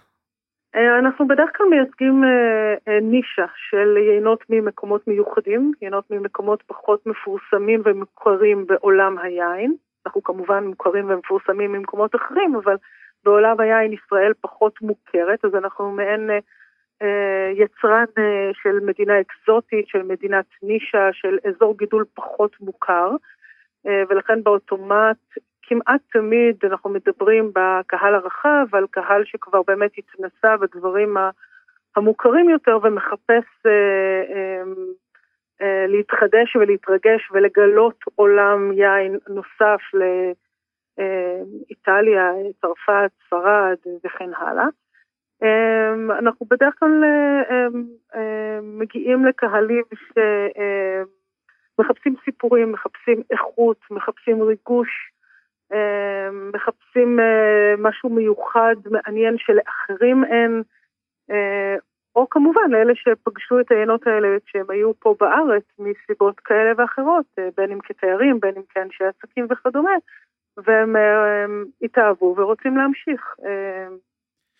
אה, 0.76 1.00
אנחנו 1.00 1.28
בדרך 1.28 1.50
כלל 1.58 1.68
מייצגים 1.70 2.24
אה, 2.24 2.74
אה, 2.88 3.00
נישה 3.02 3.46
של 3.70 3.98
יינות 3.98 4.44
ממקומות 4.50 5.08
מיוחדים, 5.08 5.72
יינות 5.82 6.12
ממקומות 6.12 6.64
פחות 6.68 7.06
מפורסמים 7.06 7.82
ומוכרים 7.86 8.68
בעולם 8.68 9.18
היין. 9.18 9.76
אנחנו 10.06 10.24
כמובן 10.24 10.64
מוכרים 10.64 11.10
ומפורסמים 11.10 11.72
ממקומות 11.72 12.16
אחרים, 12.16 12.56
אבל 12.56 12.76
בעולם 13.24 13.60
היין 13.60 13.94
ישראל 13.94 14.34
פחות 14.42 14.82
מוכרת, 14.82 15.46
אז 15.46 15.56
אנחנו 15.56 15.92
מעין 15.92 16.30
יצרן 17.54 18.06
של 18.54 18.80
מדינה 18.80 19.14
אקזוטית, 19.22 19.88
של 19.88 20.04
מדינת 20.04 20.46
נישה, 20.64 21.10
של 21.12 21.38
אזור 21.48 21.78
גידול 21.78 22.06
פחות 22.14 22.56
מוכר, 22.62 23.12
ולכן 23.86 24.44
באוטומט 24.44 25.18
כמעט 25.70 26.02
תמיד 26.12 26.56
אנחנו 26.64 26.90
מדברים 26.90 27.52
בקהל 27.56 28.16
הרחב 28.16 28.66
על 28.76 28.86
קהל 28.92 29.26
שכבר 29.26 29.62
באמת 29.68 29.92
התנסה 29.98 30.58
בדברים 30.58 31.18
המוכרים 31.96 32.50
יותר 32.50 32.80
ומחפש 32.84 33.46
אה, 33.66 33.72
אה, 34.36 34.64
אה, 35.62 35.86
להתחדש 35.88 36.56
ולהתרגש 36.56 37.32
ולגלות 37.32 38.04
עולם 38.16 38.72
יין 38.72 39.18
נוסף 39.30 39.82
לאיטליה, 40.98 42.32
צרפת, 42.62 43.12
ספרד 43.28 43.78
וכן 44.06 44.30
הלאה. 44.38 44.68
אנחנו 46.20 46.46
בדרך 46.46 46.76
כלל 46.80 47.04
מגיעים 48.64 49.26
לקהלים 49.26 49.84
שמחפשים 51.80 52.16
סיפורים, 52.26 52.72
מחפשים 52.72 53.22
איכות, 53.32 53.78
מחפשים 53.92 54.44
ריגוש, 54.44 55.12
מחפשים 56.54 57.20
משהו 57.78 58.10
מיוחד, 58.10 58.76
מעניין 58.92 59.36
שלאחרים 59.38 60.24
אין, 60.24 60.64
או 62.16 62.30
כמובן 62.30 62.72
לאלה 62.72 62.94
שפגשו 62.96 63.60
את 63.60 63.72
העיינות 63.72 64.08
האלה 64.08 64.38
כשהם 64.46 64.66
היו 64.70 64.92
פה 65.00 65.16
בארץ 65.20 65.64
מסיבות 65.80 66.40
כאלה 66.40 66.72
ואחרות, 66.78 67.26
אה, 67.40 67.50
בין 67.58 67.72
אם 67.72 67.80
כתיירים, 67.80 68.40
בין 68.40 68.54
אם 68.58 68.62
כאנשי 68.70 69.04
עסקים 69.04 69.48
וכדומה, 69.50 69.92
והם 70.58 70.96
אה, 70.96 71.46
התאהבו 71.82 72.36
ורוצים 72.38 72.78
להמשיך. 72.78 73.36
אה, 73.46 73.88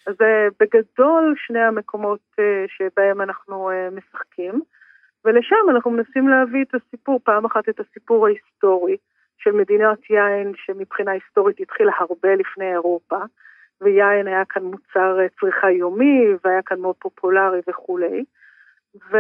אז 0.08 0.16
בגדול 0.60 1.34
שני 1.38 1.60
המקומות 1.60 2.36
שבהם 2.68 3.22
אנחנו 3.22 3.70
משחקים, 3.92 4.62
ולשם 5.26 5.70
אנחנו 5.70 5.92
מנסים 5.92 6.28
להביא 6.28 6.64
את 6.64 6.76
הסיפור, 6.76 7.20
פעם 7.24 7.46
אחת 7.46 7.70
את 7.70 7.80
הסיפור 7.80 8.28
ההיסטורי 8.28 8.98
של 9.40 9.52
מדינת 9.52 10.10
יין 10.10 10.52
שמבחינה 10.56 11.12
היסטורית 11.12 11.60
התחילה 11.60 11.92
הרבה 12.00 12.36
לפני 12.36 12.72
אירופה, 12.72 13.18
ויין 13.82 14.28
היה 14.28 14.46
כאן 14.46 14.64
מוצר 14.64 15.20
אה, 15.20 15.28
צריכה 15.40 15.72
יומי, 15.72 16.28
והיה 16.44 16.62
כאן 16.62 16.80
מאוד 16.80 16.96
פופולרי 17.00 17.60
וכולי. 17.70 18.24
ו... 19.12 19.18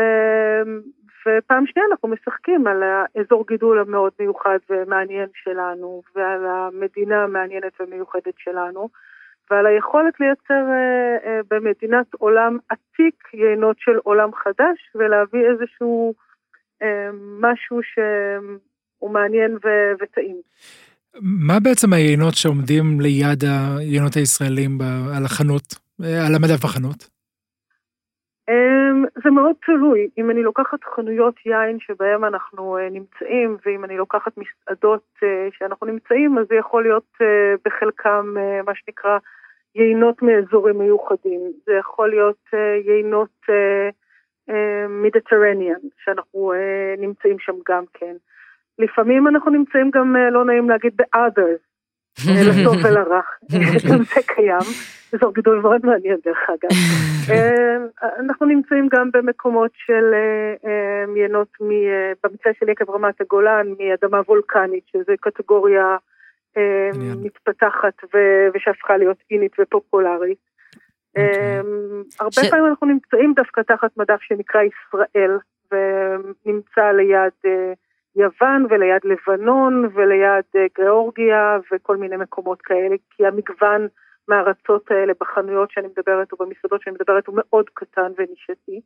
ופעם 1.25 1.65
שנייה 1.67 1.87
אנחנו 1.91 2.07
משחקים 2.07 2.67
על 2.67 2.83
האזור 2.83 3.45
גידול 3.47 3.79
המאוד 3.79 4.11
מיוחד 4.19 4.57
ומעניין 4.69 5.29
שלנו, 5.33 6.01
ועל 6.15 6.45
המדינה 6.45 7.23
המעניינת 7.23 7.81
ומיוחדת 7.81 8.33
שלנו, 8.37 8.89
ועל 9.51 9.65
היכולת 9.65 10.19
לייצר 10.19 10.63
אה, 10.69 11.17
אה, 11.25 11.39
במדינת 11.49 12.13
עולם 12.13 12.57
עתיק 12.69 13.33
יינות 13.33 13.79
של 13.79 13.97
עולם 14.03 14.33
חדש, 14.33 14.91
ולהביא 14.95 15.45
איזשהו 15.45 16.13
משהו 17.39 17.79
שהוא 18.99 19.11
מעניין 19.11 19.51
ו- 19.63 19.93
וטעים. 20.01 20.41
מה 21.21 21.59
בעצם 21.59 21.93
היינות 21.93 22.33
שעומדים 22.33 23.01
ליד 23.01 23.43
היינות 23.79 24.13
הישראלים 24.13 24.77
על 25.17 25.25
החנות, 25.25 25.75
על 25.99 26.35
המדף 26.35 26.65
החנות? 26.65 27.19
אמ, 28.49 29.05
זה 29.23 29.29
מאוד 29.29 29.55
תלוי. 29.65 30.09
אם 30.17 30.31
אני 30.31 30.43
לוקחת 30.43 30.79
חנויות 30.95 31.35
יין 31.45 31.79
שבהם 31.79 32.25
אנחנו 32.25 32.77
אה, 32.77 32.89
נמצאים, 32.89 33.57
ואם 33.65 33.83
אני 33.83 33.97
לוקחת 33.97 34.31
מסעדות 34.37 35.03
אה, 35.23 35.47
שאנחנו 35.51 35.87
נמצאים, 35.87 36.37
אז 36.37 36.45
זה 36.49 36.55
יכול 36.55 36.83
להיות 36.83 37.07
אה, 37.21 37.53
בחלקם 37.65 38.35
מה 38.65 38.71
שנקרא 38.75 39.17
יינות 39.75 40.21
מאזורים 40.21 40.79
מיוחדים. 40.79 41.41
זה 41.65 41.73
יכול 41.73 42.09
להיות 42.09 42.49
יינות 42.85 43.45
מידיטרניאן, 44.89 45.79
שאנחנו 46.03 46.53
נמצאים 46.97 47.39
שם 47.39 47.53
גם 47.69 47.83
כן. 47.93 48.15
לפעמים 48.79 49.27
אנחנו 49.27 49.51
נמצאים 49.51 49.91
גם, 49.93 50.15
אה, 50.15 50.29
לא 50.29 50.45
נעים 50.45 50.69
להגיד, 50.69 50.93
ב-others, 50.95 51.61
אה, 52.27 52.41
לטוב 52.49 52.75
ולרע, 52.85 53.21
גם 53.89 54.03
זה 54.03 54.21
קיים, 54.27 54.67
זה 55.11 55.17
גידול 55.35 55.59
מאוד 55.59 55.85
מעניין 55.85 56.17
דרך 56.25 56.49
אגב. 56.49 56.69
כן. 57.27 57.33
אה, 57.33 58.09
אנחנו 58.19 58.45
נמצאים 58.45 58.87
גם 58.91 59.09
במקומות 59.13 59.71
של 59.73 60.13
יינות, 61.15 61.47
במקרה 62.23 62.53
של 62.59 62.69
יקב 62.69 62.89
רמת 62.89 63.21
הגולן, 63.21 63.67
מאדמה 63.79 64.21
וולקנית, 64.27 64.83
שזו 64.87 65.13
קטגוריה 65.21 65.97
מתפתחת 67.23 67.93
ושהפכה 68.53 68.97
להיות 68.97 69.17
אינית 69.31 69.51
ופופולרית. 69.59 70.49
אוקיי. 71.09 71.61
הרבה 72.19 72.41
פעמים 72.49 72.65
אנחנו 72.65 72.87
נמצאים 72.87 73.33
דווקא 73.35 73.61
תחת 73.61 73.97
מדף 73.97 74.21
שנקרא 74.21 74.61
ישראל, 74.61 75.37
ונמצא 75.71 76.91
ליד... 76.91 77.53
יוון 78.15 78.65
וליד 78.69 79.01
לבנון 79.03 79.89
וליד 79.93 80.45
אה, 80.55 80.65
גיאורגיה 80.75 81.57
וכל 81.71 81.97
מיני 81.97 82.17
מקומות 82.17 82.61
כאלה, 82.61 82.95
כי 83.09 83.25
המגוון 83.25 83.87
מהארצות 84.27 84.91
האלה 84.91 85.13
בחנויות 85.21 85.71
שאני 85.71 85.87
מדברת 85.87 86.31
או 86.31 86.37
במסעדות 86.37 86.81
שאני 86.81 86.95
מדברת 86.95 87.27
הוא 87.27 87.35
מאוד 87.37 87.69
קטן 87.73 88.11
ונישתי. 88.17 88.81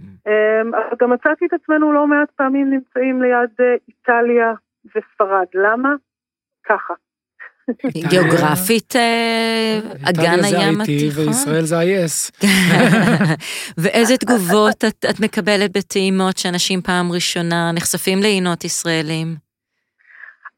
Mm. 0.00 0.04
אמ, 0.26 0.74
אבל 0.74 0.96
גם 1.00 1.10
מצאתי 1.10 1.46
את 1.46 1.52
עצמנו 1.52 1.92
לא 1.92 2.06
מעט 2.06 2.30
פעמים 2.30 2.70
נמצאים 2.70 3.22
ליד 3.22 3.50
אה, 3.60 3.74
איטליה 3.88 4.52
וספרד. 4.84 5.46
למה? 5.54 5.94
ככה. 6.64 6.94
גיאוגרפית 8.10 8.96
אה, 8.96 9.78
אגן 10.10 10.44
הים 10.44 10.80
התיכון. 10.80 11.28
וישראל 11.28 11.62
זה 11.62 11.78
ה-IS. 11.78 12.46
ואיזה 13.82 14.16
תגובות 14.16 14.84
את, 14.88 15.04
את 15.10 15.20
מקבלת 15.20 15.76
בטעימות 15.76 16.38
שאנשים 16.38 16.80
פעם 16.80 17.12
ראשונה 17.12 17.72
נחשפים 17.74 18.18
לעינות 18.22 18.64
ישראלים? 18.64 19.44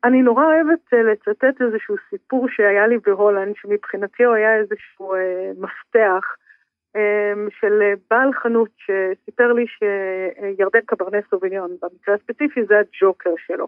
אני 0.05 0.23
נורא 0.23 0.45
אוהבת 0.45 0.95
אה, 0.95 1.03
לצטט 1.03 1.62
איזשהו 1.62 1.95
סיפור 2.11 2.49
שהיה 2.49 2.87
לי 2.87 2.99
בהולנד, 3.07 3.55
שמבחינתי 3.57 4.25
הוא 4.25 4.35
היה 4.35 4.57
איזשהו 4.57 5.14
אה, 5.14 5.51
מפתח 5.59 6.25
אה, 6.97 7.33
של 7.61 7.83
בעל 8.11 8.33
חנות 8.33 8.71
שסיפר 8.77 9.53
לי 9.53 9.64
שירדן 9.66 10.81
קברנס 10.87 11.25
סוביניון, 11.31 11.77
במקרה 11.83 12.14
הספציפי 12.14 12.64
זה 12.69 12.75
הג'וקר 12.79 13.31
שלו. 13.47 13.66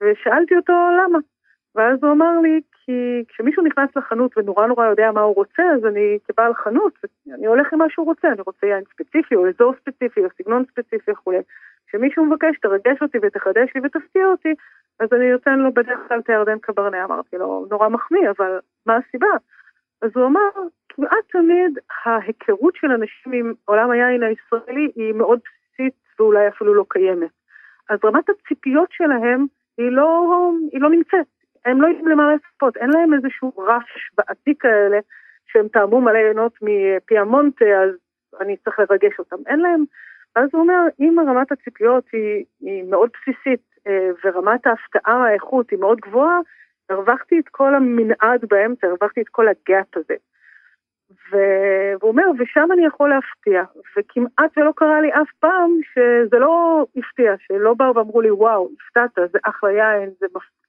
ושאלתי 0.00 0.56
אותו 0.56 0.72
למה. 0.72 1.18
ואז 1.76 2.04
הוא 2.04 2.12
אמר 2.12 2.40
לי, 2.42 2.60
כי 2.72 3.24
כשמישהו 3.28 3.62
נכנס 3.62 3.96
לחנות 3.96 4.38
ונורא 4.38 4.66
נורא 4.66 4.86
יודע 4.86 5.12
מה 5.12 5.20
הוא 5.20 5.34
רוצה, 5.34 5.62
אז 5.74 5.86
אני 5.86 6.18
כבעל 6.24 6.54
חנות, 6.54 6.92
אני 7.34 7.46
הולך 7.46 7.72
עם 7.72 7.78
מה 7.78 7.90
שהוא 7.90 8.06
רוצה, 8.06 8.28
אני 8.28 8.40
רוצה 8.46 8.66
יין 8.66 8.84
ספציפי, 8.92 9.36
או 9.36 9.48
אזור 9.48 9.74
ספציפי, 9.80 10.24
או 10.24 10.28
סגנון 10.38 10.64
ספציפי 10.70 11.10
וכולי. 11.10 11.38
כשמישהו 11.86 12.24
מבקש, 12.24 12.58
תרגש 12.58 13.02
אותי 13.02 13.18
ותחדש 13.22 13.68
לי 13.74 13.80
ותפתיע 13.84 14.26
אותי, 14.26 14.54
אז 15.00 15.08
אני 15.12 15.32
נותן 15.32 15.58
לו 15.58 15.72
בדרך 15.72 15.98
כלל 16.08 16.18
את 16.18 16.30
הירדן 16.30 16.58
קברנה, 16.58 17.04
אמרתי 17.04 17.36
לו, 17.36 17.66
נורא 17.70 17.88
מחמיא, 17.88 18.30
אבל 18.30 18.58
מה 18.86 18.96
הסיבה? 18.96 19.32
אז 20.02 20.10
הוא 20.14 20.26
אמר, 20.26 20.50
כמעט 20.88 21.24
תמיד 21.32 21.78
ההיכרות 22.04 22.74
של 22.76 22.90
אנשים 22.90 23.32
עם 23.32 23.54
עולם 23.64 23.90
היין 23.90 24.22
הישראלי 24.22 24.90
היא 24.96 25.14
מאוד 25.14 25.38
בסיסית 25.44 25.94
ואולי 26.18 26.48
אפילו 26.48 26.74
לא 26.74 26.84
קיימת. 26.88 27.30
אז 27.90 27.98
רמת 28.04 28.24
הציפיות 28.28 28.88
שלהם 28.92 29.46
היא 29.78 29.90
לא, 29.90 30.50
היא 30.72 30.80
לא 30.80 30.90
נמצאת. 30.90 31.35
הם 31.66 31.82
לא 31.82 31.86
יודעים 31.86 32.08
למה 32.08 32.34
לצפות, 32.34 32.76
אין 32.76 32.90
להם 32.90 33.14
איזשהו 33.14 33.52
רש 33.58 34.10
בעתיק 34.18 34.64
האלה, 34.64 34.98
שהם 35.46 35.68
טעמו 35.68 36.00
מלא 36.00 36.18
עינות 36.18 36.52
מפיאמונטה, 36.62 37.64
אז 37.64 37.90
אני 38.40 38.56
צריך 38.56 38.78
לרגש 38.78 39.18
אותם. 39.18 39.36
אין 39.46 39.60
להם. 39.60 39.84
ואז 40.36 40.48
הוא 40.52 40.62
אומר, 40.62 40.80
אם 41.00 41.16
רמת 41.28 41.52
הציפיות 41.52 42.04
היא, 42.12 42.44
היא 42.60 42.84
מאוד 42.90 43.10
בסיסית, 43.10 43.62
אה, 43.86 44.10
ורמת 44.24 44.66
ההפתעה, 44.66 45.26
האיכות 45.26 45.70
היא 45.70 45.78
מאוד 45.78 46.00
גבוהה, 46.00 46.38
הרווחתי 46.90 47.38
את 47.38 47.48
כל 47.48 47.74
המנעד 47.74 48.44
באמצע, 48.48 48.86
הרווחתי 48.86 49.20
את 49.20 49.28
כל 49.28 49.46
הגאפ 49.48 49.96
הזה. 49.96 50.14
והוא 51.30 52.10
אומר, 52.10 52.24
ושם 52.38 52.68
אני 52.72 52.86
יכול 52.86 53.10
להפתיע, 53.10 53.64
וכמעט 53.96 54.58
ולא 54.58 54.72
קרה 54.76 55.00
לי 55.00 55.12
אף 55.12 55.32
פעם 55.40 55.70
שזה 55.92 56.38
לא 56.38 56.86
הפתיע, 56.96 57.34
שלא 57.38 57.74
באו 57.74 57.94
ואמרו 57.94 58.20
לי, 58.20 58.30
וואו, 58.30 58.68
הפתעת, 58.80 59.30
זה 59.32 59.38
אחלה 59.42 59.72
יין, 59.72 60.10
זה 60.20 60.26
מפתיע. 60.26 60.65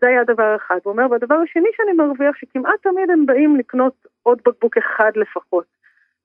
זה 0.00 0.08
היה 0.08 0.24
דבר 0.24 0.56
אחד. 0.56 0.78
הוא 0.84 0.92
אומר, 0.92 1.10
והדבר 1.10 1.34
השני 1.34 1.68
שאני 1.76 1.92
מרוויח, 1.92 2.36
שכמעט 2.36 2.82
תמיד 2.82 3.10
הם 3.10 3.26
באים 3.26 3.56
לקנות 3.56 4.06
עוד 4.22 4.38
בקבוק 4.46 4.76
אחד 4.76 5.10
לפחות. 5.16 5.82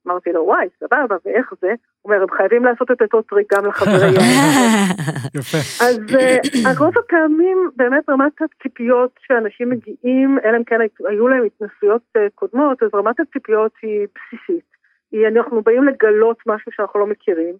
אמרתי 0.07 0.31
לו, 0.31 0.43
וואי, 0.45 0.67
סבבה, 0.79 1.15
ואיך 1.25 1.53
זה? 1.61 1.67
הוא 1.67 2.13
אומר, 2.13 2.21
הם 2.23 2.31
חייבים 2.37 2.65
לעשות 2.65 2.91
את 2.91 3.01
אותו 3.01 3.21
טריק 3.21 3.53
גם 3.53 3.65
לחברי 3.65 4.09
יפה. 5.37 5.57
אז 5.85 5.97
uh, 5.97 6.79
רוב 6.79 6.97
הפעמים, 6.97 7.69
באמת 7.75 8.09
רמת 8.09 8.41
הציפיות 8.41 9.11
שאנשים 9.27 9.69
מגיעים, 9.69 10.39
אלא 10.45 10.57
אם 10.57 10.63
כן 10.63 10.79
היו 11.09 11.27
להם 11.27 11.43
התנסויות 11.45 12.01
uh, 12.17 12.21
קודמות, 12.35 12.83
אז 12.83 12.89
רמת 12.93 13.19
הציפיות 13.19 13.71
היא 13.81 14.07
בסיסית. 14.15 14.65
היא, 15.11 15.27
אנחנו 15.27 15.61
באים 15.61 15.83
לגלות 15.83 16.37
משהו 16.47 16.71
שאנחנו 16.71 16.99
לא 16.99 17.07
מכירים, 17.07 17.55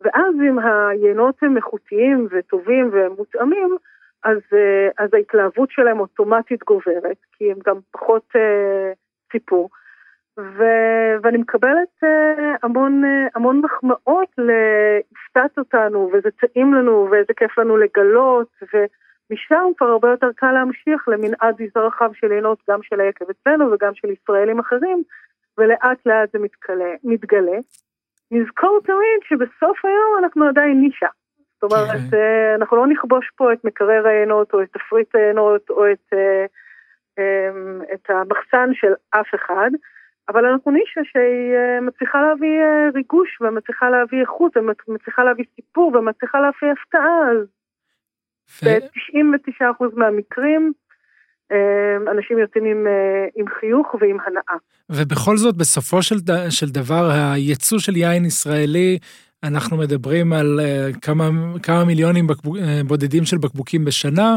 ואז 0.00 0.34
אם 0.48 0.58
היינות 0.58 1.34
הם 1.42 1.56
איכותיים 1.56 2.28
וטובים 2.30 2.90
ומותאמים, 2.92 3.76
אז, 4.24 4.38
אה, 4.52 5.04
אז 5.04 5.14
ההתלהבות 5.14 5.70
שלהם 5.70 6.00
אוטומטית 6.00 6.64
גוברת, 6.64 7.16
כי 7.32 7.52
הם 7.52 7.58
גם 7.66 7.78
פחות 7.90 8.26
אה, 8.36 8.92
ציפו. 9.32 9.68
ו, 10.38 10.62
ואני 11.22 11.38
מקבלת 11.38 12.04
אה, 12.04 12.54
המון, 12.62 13.04
אה, 13.04 13.26
המון 13.34 13.60
מחמאות 13.60 14.28
להפתעת 14.38 15.58
אותנו, 15.58 16.10
וזה 16.12 16.28
טעים 16.30 16.74
לנו, 16.74 17.08
ואיזה 17.10 17.32
כיף 17.36 17.58
לנו 17.58 17.76
לגלות, 17.76 18.48
משם 19.30 19.64
כבר 19.76 19.86
הרבה 19.86 20.08
יותר 20.10 20.32
קל 20.36 20.52
להמשיך 20.52 21.08
למנעד 21.08 21.56
רחב 21.76 22.10
של 22.12 22.32
עינות 22.32 22.58
גם 22.70 22.82
של 22.82 23.00
היקב 23.00 23.24
אצלנו 23.30 23.72
וגם 23.72 23.94
של 23.94 24.10
ישראלים 24.10 24.58
אחרים, 24.58 25.02
ולאט 25.58 26.06
לאט 26.06 26.32
זה 26.32 26.38
מתגלה. 26.38 26.94
מתגלה. 27.04 27.58
נזכור 28.30 28.80
תמיד 28.84 29.20
שבסוף 29.24 29.84
היום 29.84 30.24
אנחנו 30.24 30.48
עדיין 30.48 30.80
נישה. 30.80 31.06
זאת 31.62 31.72
אומרת, 31.72 32.10
כן. 32.10 32.16
אה, 32.16 32.54
אנחנו 32.54 32.76
לא 32.76 32.86
נכבוש 32.86 33.30
פה 33.36 33.52
את 33.52 33.64
מקרר 33.64 34.06
העינות 34.06 34.54
או 34.54 34.62
את 34.62 34.68
תפריט 34.72 35.14
העינות 35.14 35.70
או 35.70 35.92
את, 35.92 36.12
אה, 36.12 36.46
אמ, 37.18 37.80
את 37.94 38.10
המחסן 38.10 38.70
של 38.74 38.92
אף 39.10 39.26
אחד, 39.34 39.70
אבל 40.28 40.44
אנחנו 40.46 40.70
נישה 40.70 41.00
שהיא 41.12 41.54
אה, 41.54 41.80
מצליחה 41.80 42.22
להביא 42.22 42.58
ריגוש 42.94 43.40
ומצליחה 43.40 43.90
להביא 43.90 44.20
איכות 44.20 44.56
ומצליחה 44.56 45.24
להביא 45.24 45.44
סיפור 45.56 45.96
ומצליחה 45.96 46.40
להביא 46.40 46.72
הפתעה, 46.72 47.30
אז 47.30 47.46
ב-99% 48.64 49.84
מהמקרים 49.96 50.72
אנשים 52.10 52.38
יוצאים 52.38 52.64
עם, 52.64 52.86
עם 53.36 53.44
חיוך 53.60 53.94
ועם 54.00 54.16
הנאה. 54.26 54.56
ובכל 54.90 55.36
זאת, 55.36 55.56
בסופו 55.56 56.02
של, 56.02 56.14
של 56.50 56.66
דבר, 56.66 57.10
הייצוא 57.34 57.78
של 57.78 57.96
יין 57.96 58.24
ישראלי 58.24 58.98
אנחנו 59.42 59.76
מדברים 59.76 60.32
על 60.32 60.60
uh, 60.60 60.98
כמה, 61.00 61.30
כמה 61.62 61.84
מיליונים 61.84 62.26
בקבוק, 62.26 62.56
uh, 62.56 62.60
בודדים 62.86 63.24
של 63.24 63.38
בקבוקים 63.38 63.84
בשנה, 63.84 64.36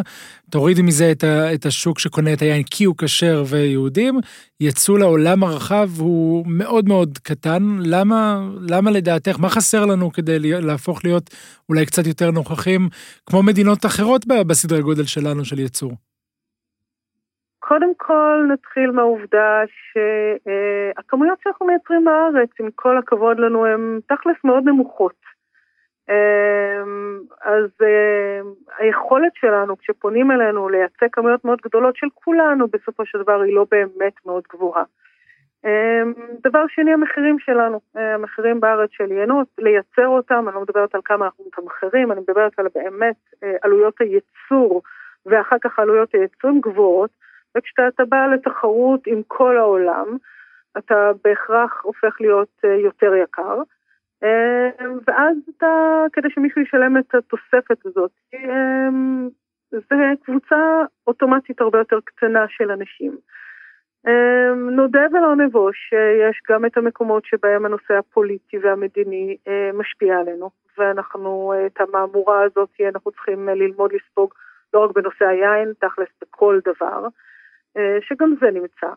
תורידי 0.49 0.81
מזה 0.81 1.11
את, 1.11 1.23
ה, 1.23 1.53
את 1.53 1.65
השוק 1.65 1.99
שקונה 1.99 2.33
את 2.33 2.41
היין 2.41 2.63
כי 2.63 2.83
הוא 2.83 2.95
כשר 2.97 3.43
ויהודים, 3.47 4.19
יצוא 4.59 4.99
לעולם 4.99 5.43
הרחב 5.43 5.89
הוא 5.97 6.45
מאוד 6.47 6.87
מאוד 6.87 7.17
קטן, 7.23 7.77
למה, 7.81 8.49
למה 8.61 8.91
לדעתך, 8.91 9.39
מה 9.39 9.49
חסר 9.49 9.85
לנו 9.85 10.11
כדי 10.11 10.39
להפוך 10.39 11.05
להיות 11.05 11.29
אולי 11.69 11.85
קצת 11.85 12.07
יותר 12.07 12.31
נוכחים, 12.31 12.89
כמו 13.25 13.43
מדינות 13.43 13.85
אחרות 13.85 14.25
בסדרי 14.27 14.81
גודל 14.81 15.05
שלנו 15.05 15.45
של 15.45 15.59
יצור? 15.59 15.93
קודם 17.67 17.91
כל 17.97 18.45
נתחיל 18.53 18.91
מהעובדה 18.91 19.63
שהכמויות 19.67 21.39
שאנחנו 21.43 21.65
מייצרים 21.65 22.05
בארץ, 22.05 22.49
עם 22.59 22.69
כל 22.75 22.97
הכבוד 22.97 23.39
לנו, 23.39 23.65
הן 23.65 23.99
תכלס 24.07 24.35
מאוד 24.43 24.63
נמוכות. 24.65 25.15
אמ, 26.09 27.19
אז 27.41 27.69
אמ, 27.81 28.53
היכולת 28.77 29.31
שלנו, 29.35 29.77
כשפונים 29.77 30.31
אלינו 30.31 30.69
לייצא 30.69 31.05
כמויות 31.11 31.45
מאוד 31.45 31.59
גדולות 31.65 31.95
של 31.95 32.07
כולנו, 32.13 32.67
בסופו 32.67 33.05
של 33.05 33.21
דבר 33.21 33.41
היא 33.41 33.55
לא 33.55 33.65
באמת 33.71 34.13
מאוד 34.25 34.43
גבוהה. 34.53 34.83
אמ, 35.65 36.13
דבר 36.43 36.65
שני, 36.67 36.93
המחירים 36.93 37.39
שלנו, 37.39 37.79
אה, 37.97 38.13
המחירים 38.13 38.59
בארץ 38.59 38.89
של 38.93 39.11
יינות, 39.11 39.47
לייצר 39.57 40.07
אותם, 40.07 40.45
אני 40.47 40.55
לא 40.55 40.61
מדברת 40.61 40.95
על 40.95 41.01
כמה 41.05 41.25
אנחנו 41.25 41.45
מתמחרים, 41.47 42.11
אני 42.11 42.19
מדברת 42.19 42.59
על 42.59 42.67
באמת 42.75 43.15
אה, 43.43 43.55
עלויות 43.61 43.95
הייצור 43.99 44.81
ואחר 45.25 45.57
כך 45.61 45.79
עלויות 45.79 46.13
הייצור 46.13 46.51
גבוהות. 46.61 47.24
וכשאתה 47.55 48.05
בא 48.05 48.25
לתחרות 48.25 49.07
עם 49.07 49.21
כל 49.27 49.57
העולם, 49.57 50.17
אתה 50.77 51.11
בהכרח 51.23 51.81
הופך 51.83 52.21
להיות 52.21 52.49
אה, 52.65 52.75
יותר 52.75 53.15
יקר. 53.15 53.61
אה, 54.23 54.69
ואז 55.07 55.37
אתה, 55.57 56.03
כדי 56.13 56.27
שמישהו 56.29 56.61
ישלם 56.61 56.97
את 56.97 57.15
התוספת 57.15 57.85
הזאת, 57.85 58.11
אה, 58.33 58.89
זה 59.71 59.95
קבוצה 60.25 60.81
אוטומטית 61.07 61.61
הרבה 61.61 61.77
יותר 61.77 61.99
קטנה 62.05 62.45
של 62.49 62.71
אנשים. 62.71 63.17
נודה 64.71 65.01
ולא 65.11 65.35
נבוש 65.35 65.77
שיש 65.89 66.41
גם 66.49 66.65
את 66.65 66.77
המקומות 66.77 67.25
שבהם 67.25 67.65
הנושא 67.65 67.93
הפוליטי 67.93 68.57
והמדיני 68.57 69.37
משפיע 69.73 70.19
עלינו, 70.19 70.49
ואנחנו, 70.77 71.53
את 71.65 71.81
המהמורה 71.81 72.43
הזאת 72.43 72.69
אנחנו 72.89 73.11
צריכים 73.11 73.49
ללמוד 73.49 73.91
לספוג 73.93 74.33
לא 74.73 74.79
רק 74.79 74.91
בנושא 74.95 75.25
היין, 75.25 75.73
תכלס 75.79 76.07
בכל 76.21 76.59
דבר. 76.65 77.07
אה, 77.77 77.97
שגם 78.01 78.35
זה 78.41 78.51
נמצא. 78.51 78.93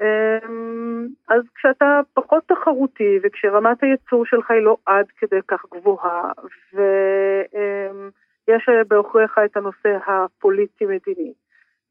אמ, 0.00 1.06
אז 1.28 1.42
כשאתה 1.54 2.00
פחות 2.14 2.42
תחרותי 2.46 3.18
וכשרמת 3.22 3.82
הייצור 3.82 4.26
שלך 4.26 4.50
היא 4.50 4.60
לא 4.60 4.76
עד 4.86 5.06
כדי 5.18 5.40
כך 5.48 5.64
גבוהה 5.74 6.32
ויש 6.72 8.68
בעוכריך 8.88 9.38
את 9.44 9.56
הנושא 9.56 9.98
הפוליטי-מדיני, 10.06 11.32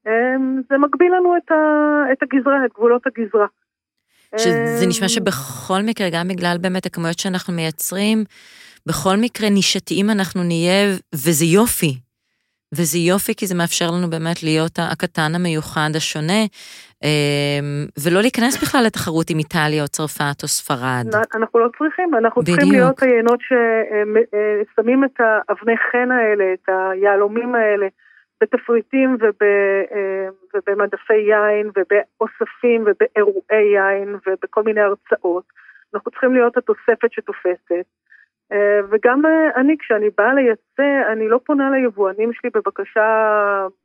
אמ, 0.08 0.62
זה 0.70 0.78
מגביל 0.78 1.14
לנו 1.14 1.38
את 2.12 2.24
הגזרה, 2.24 2.66
את 2.66 2.74
גבולות 2.74 3.08
הגזרה. 3.08 3.48
שזה 4.38 4.88
נשמע 4.88 5.08
שבכל 5.08 5.82
מקרה, 5.86 6.08
גם 6.12 6.28
בגלל 6.28 6.58
באמת 6.62 6.86
הכמויות 6.86 7.20
שאנחנו 7.20 7.54
מייצרים, 7.54 8.24
בכל 8.88 9.16
מקרה 9.22 9.50
נישתיים 9.50 10.10
אנחנו 10.10 10.44
נהיה, 10.44 10.96
וזה 11.16 11.46
יופי, 11.46 12.00
וזה 12.74 12.98
יופי, 12.98 13.36
כי 13.36 13.48
זה 13.48 13.56
מאפשר 13.56 13.86
לנו 13.92 14.10
באמת 14.10 14.44
להיות 14.44 14.80
הקטן 14.92 15.32
המיוחד 15.36 15.90
השונה, 15.96 16.42
אמ, 17.04 17.86
ולא 18.04 18.22
להיכנס 18.22 18.64
בכלל 18.64 18.84
לתחרות 18.86 19.30
עם 19.30 19.38
איטליה 19.38 19.84
או 19.84 19.88
צרפת 19.88 20.44
או 20.44 20.48
ספרד. 20.48 21.06
אנחנו 21.36 21.60
לא 21.60 21.70
צריכים, 21.78 22.16
אנחנו 22.16 22.42
בדיוק. 22.42 22.60
צריכים 22.60 22.80
להיות 22.80 23.02
היינות 23.02 23.40
ששמים 23.48 25.04
את 25.04 25.20
האבני 25.20 25.78
חן 25.92 26.12
האלה, 26.12 26.54
את 26.54 26.70
היהלומים 26.70 27.56
האלה, 27.56 27.88
בתפריטים 28.42 29.18
וב, 29.22 29.44
אמ, 29.44 30.32
ובמדפי 30.54 31.14
יין 31.14 31.68
ובאוספים 31.76 32.82
ובאירועי 32.86 33.68
יין 33.76 34.16
ובכל 34.28 34.64
מיני 34.64 34.82
הרצאות. 34.82 35.44
אנחנו 35.94 36.12
צריכים 36.12 36.34
להיות 36.34 36.58
התוספת 36.58 37.12
שתופסת. 37.12 37.86
אה, 38.52 38.80
וגם 38.92 39.26
אה, 39.26 39.62
אני, 39.62 39.76
כשאני 39.80 40.10
באה 40.18 40.34
לייצא, 40.34 41.12
אני 41.12 41.28
לא 41.28 41.40
פונה 41.46 41.70
ליבואנים 41.70 42.34
שלי 42.34 42.50
בבקשה, 42.54 43.08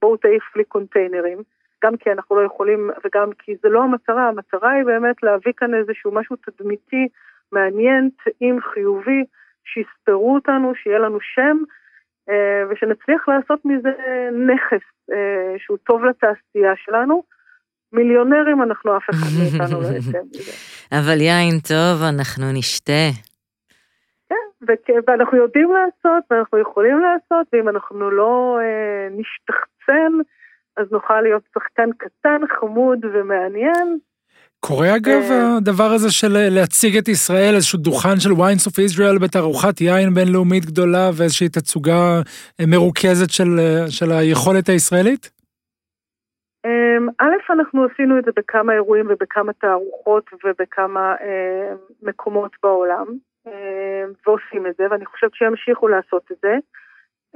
בואו 0.02 0.16
תעיף 0.16 0.56
לי 0.56 0.64
קונטיינרים, 0.64 1.38
גם 1.84 1.96
כי 1.96 2.12
אנחנו 2.12 2.36
לא 2.36 2.46
יכולים 2.46 2.90
וגם 3.04 3.30
כי 3.38 3.56
זה 3.62 3.68
לא 3.68 3.82
המטרה, 3.82 4.28
המטרה 4.28 4.70
היא 4.70 4.84
באמת 4.84 5.22
להביא 5.22 5.52
כאן 5.56 5.74
איזשהו 5.74 6.12
משהו 6.12 6.36
תדמיתי, 6.36 7.08
מעניין, 7.52 8.10
טעים, 8.24 8.60
חיובי, 8.60 9.24
שיספרו 9.64 10.34
אותנו, 10.34 10.72
שיהיה 10.74 10.98
לנו 10.98 11.18
שם, 11.20 11.56
אה, 12.30 12.62
ושנצליח 12.70 13.28
לעשות 13.28 13.60
מזה 13.64 13.90
נכס 14.46 15.14
שהוא 15.58 15.78
טוב 15.78 16.04
לתעשייה 16.04 16.72
שלנו. 16.76 17.22
מיליונרים 17.92 18.62
אנחנו 18.62 18.96
אף 18.96 19.02
אחד 19.10 19.26
מאיתנו 19.38 19.80
לא 19.80 19.86
יצא 19.96 20.18
מזה. 20.30 20.52
אבל 20.98 21.20
יין 21.20 21.58
טוב, 21.68 22.02
אנחנו 22.02 22.44
נשתה. 22.52 23.29
ואנחנו 25.06 25.38
יודעים 25.38 25.70
לעשות, 25.72 26.24
ואנחנו 26.30 26.58
יכולים 26.58 27.00
לעשות, 27.00 27.46
ואם 27.52 27.68
אנחנו 27.68 28.10
לא 28.10 28.58
אה, 28.62 29.08
נשתחצן, 29.10 30.12
אז 30.76 30.86
נוכל 30.92 31.20
להיות 31.20 31.42
שחקן 31.54 31.90
קטן, 31.98 32.40
חמוד 32.60 33.04
ומעניין. 33.12 33.98
קורה 34.60 34.96
אגב 34.96 35.22
אה, 35.30 35.56
הדבר 35.56 35.90
הזה 35.94 36.10
של 36.12 36.32
להציג 36.50 36.96
את 36.96 37.08
ישראל, 37.08 37.54
איזשהו 37.54 37.78
דוכן 37.78 38.16
של 38.20 38.32
ויינס 38.32 38.66
אוף 38.66 38.78
ישראל 38.78 39.18
בתערוכת 39.18 39.80
יין 39.80 40.14
בינלאומית 40.14 40.64
גדולה 40.64 41.10
ואיזושהי 41.16 41.48
תצוגה 41.48 42.20
אה, 42.60 42.64
מרוכזת 42.66 43.30
של, 43.30 43.50
אה, 43.58 43.90
של 43.90 44.10
היכולת 44.12 44.68
הישראלית? 44.68 45.30
אמ, 46.66 47.08
א', 47.18 47.52
אנחנו 47.52 47.84
עשינו 47.84 48.18
את 48.18 48.24
זה 48.24 48.30
בכמה 48.36 48.72
אירועים 48.72 49.06
ובכמה 49.10 49.52
תערוכות 49.52 50.30
ובכמה 50.44 51.14
אה, 51.20 51.74
מקומות 52.02 52.52
בעולם. 52.62 53.06
אה, 53.50 54.04
ועושים 54.26 54.66
את 54.66 54.76
זה, 54.76 54.86
ואני 54.90 55.06
חושבת 55.06 55.34
שימשיכו 55.34 55.88
לעשות 55.88 56.32
את 56.32 56.36
זה, 56.42 56.56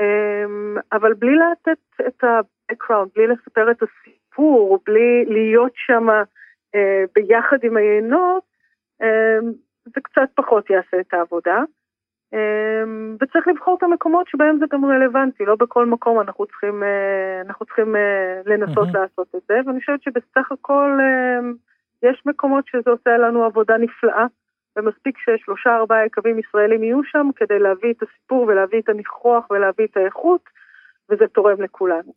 אה, 0.00 0.44
אבל 0.92 1.14
בלי 1.14 1.36
לתת 1.36 2.06
את 2.06 2.24
ה-background, 2.24 3.08
בלי 3.14 3.26
לספר 3.26 3.70
את 3.70 3.82
הסיפור, 3.82 4.78
בלי 4.86 5.24
להיות 5.24 5.72
שם 5.74 6.08
אה, 6.74 7.04
ביחד 7.14 7.56
עם 7.62 7.76
היינות, 7.76 8.54
זה 9.84 10.00
קצת 10.02 10.28
פחות 10.34 10.70
יעשה 10.70 11.00
את 11.00 11.14
העבודה. 11.14 11.62
וצריך 13.20 13.48
לבחור 13.48 13.76
את 13.78 13.82
המקומות 13.82 14.28
שבהם 14.28 14.58
זה 14.58 14.66
גם 14.70 14.84
רלוונטי, 14.84 15.44
לא 15.44 15.56
בכל 15.56 15.86
מקום 15.86 16.20
אנחנו 16.20 16.46
צריכים, 16.46 16.82
אנחנו 17.44 17.66
צריכים 17.66 17.94
לנסות 18.46 18.88
mm-hmm. 18.88 18.98
לעשות 18.98 19.34
את 19.36 19.40
זה, 19.48 19.54
ואני 19.66 19.80
חושבת 19.80 20.02
שבסך 20.02 20.52
הכל 20.52 20.98
יש 22.02 22.22
מקומות 22.26 22.66
שזה 22.66 22.90
עושה 22.90 23.16
לנו 23.16 23.44
עבודה 23.44 23.76
נפלאה. 23.76 24.26
ומספיק 24.76 25.16
ששלושה 25.18 25.70
ארבעה 25.76 26.06
יקבים 26.06 26.38
ישראלים 26.38 26.84
יהיו 26.84 27.00
שם 27.04 27.26
כדי 27.36 27.58
להביא 27.58 27.90
את 27.90 28.02
הסיפור 28.02 28.42
ולהביא 28.42 28.78
את 28.78 28.88
הניחוח 28.88 29.50
ולהביא 29.50 29.84
את 29.84 29.96
האיכות, 29.96 30.40
וזה 31.10 31.24
תורם 31.34 31.62
לכולנו. 31.62 32.12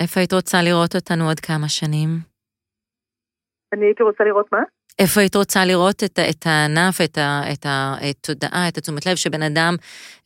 איפה 0.00 0.20
היית 0.20 0.32
רוצה 0.32 0.62
לראות 0.62 0.94
אותנו 0.94 1.28
עוד 1.28 1.40
כמה 1.40 1.68
שנים? 1.68 2.08
אני 3.72 3.84
הייתי 3.84 4.02
רוצה 4.02 4.24
לראות 4.24 4.52
מה? 4.52 4.62
איפה 4.98 5.20
היית 5.20 5.36
רוצה 5.36 5.64
לראות 5.64 6.04
את, 6.04 6.18
את 6.30 6.46
הענף, 6.46 7.00
את, 7.04 7.18
ה, 7.18 7.40
את 7.52 7.66
התודעה, 7.68 8.68
את 8.68 8.78
התשומת 8.78 9.06
לב, 9.06 9.14
שבן 9.14 9.42
אדם 9.42 9.74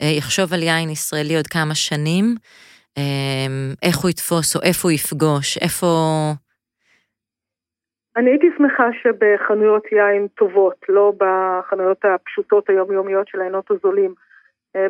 אה, 0.03 0.07
יחשוב 0.07 0.53
על 0.53 0.63
יין 0.63 0.91
ישראלי 0.91 1.37
עוד 1.37 1.47
כמה 1.47 1.75
שנים, 1.75 2.35
אה, 2.99 3.47
איך 3.83 3.99
הוא 3.99 4.11
יתפוס 4.11 4.57
או 4.57 4.63
איפה 4.63 4.89
הוא 4.89 4.93
יפגוש, 4.93 5.59
איפה... 5.59 5.87
אני 8.17 8.31
הייתי 8.31 8.51
שמחה 8.57 8.89
שבחנויות 8.93 9.93
יין 9.93 10.27
טובות, 10.29 10.77
לא 10.89 11.13
בחנויות 11.19 12.05
הפשוטות 12.05 12.71
היומיומיות 12.71 13.29
של 13.29 13.41
העינות 13.41 13.71
הזולים, 13.71 14.15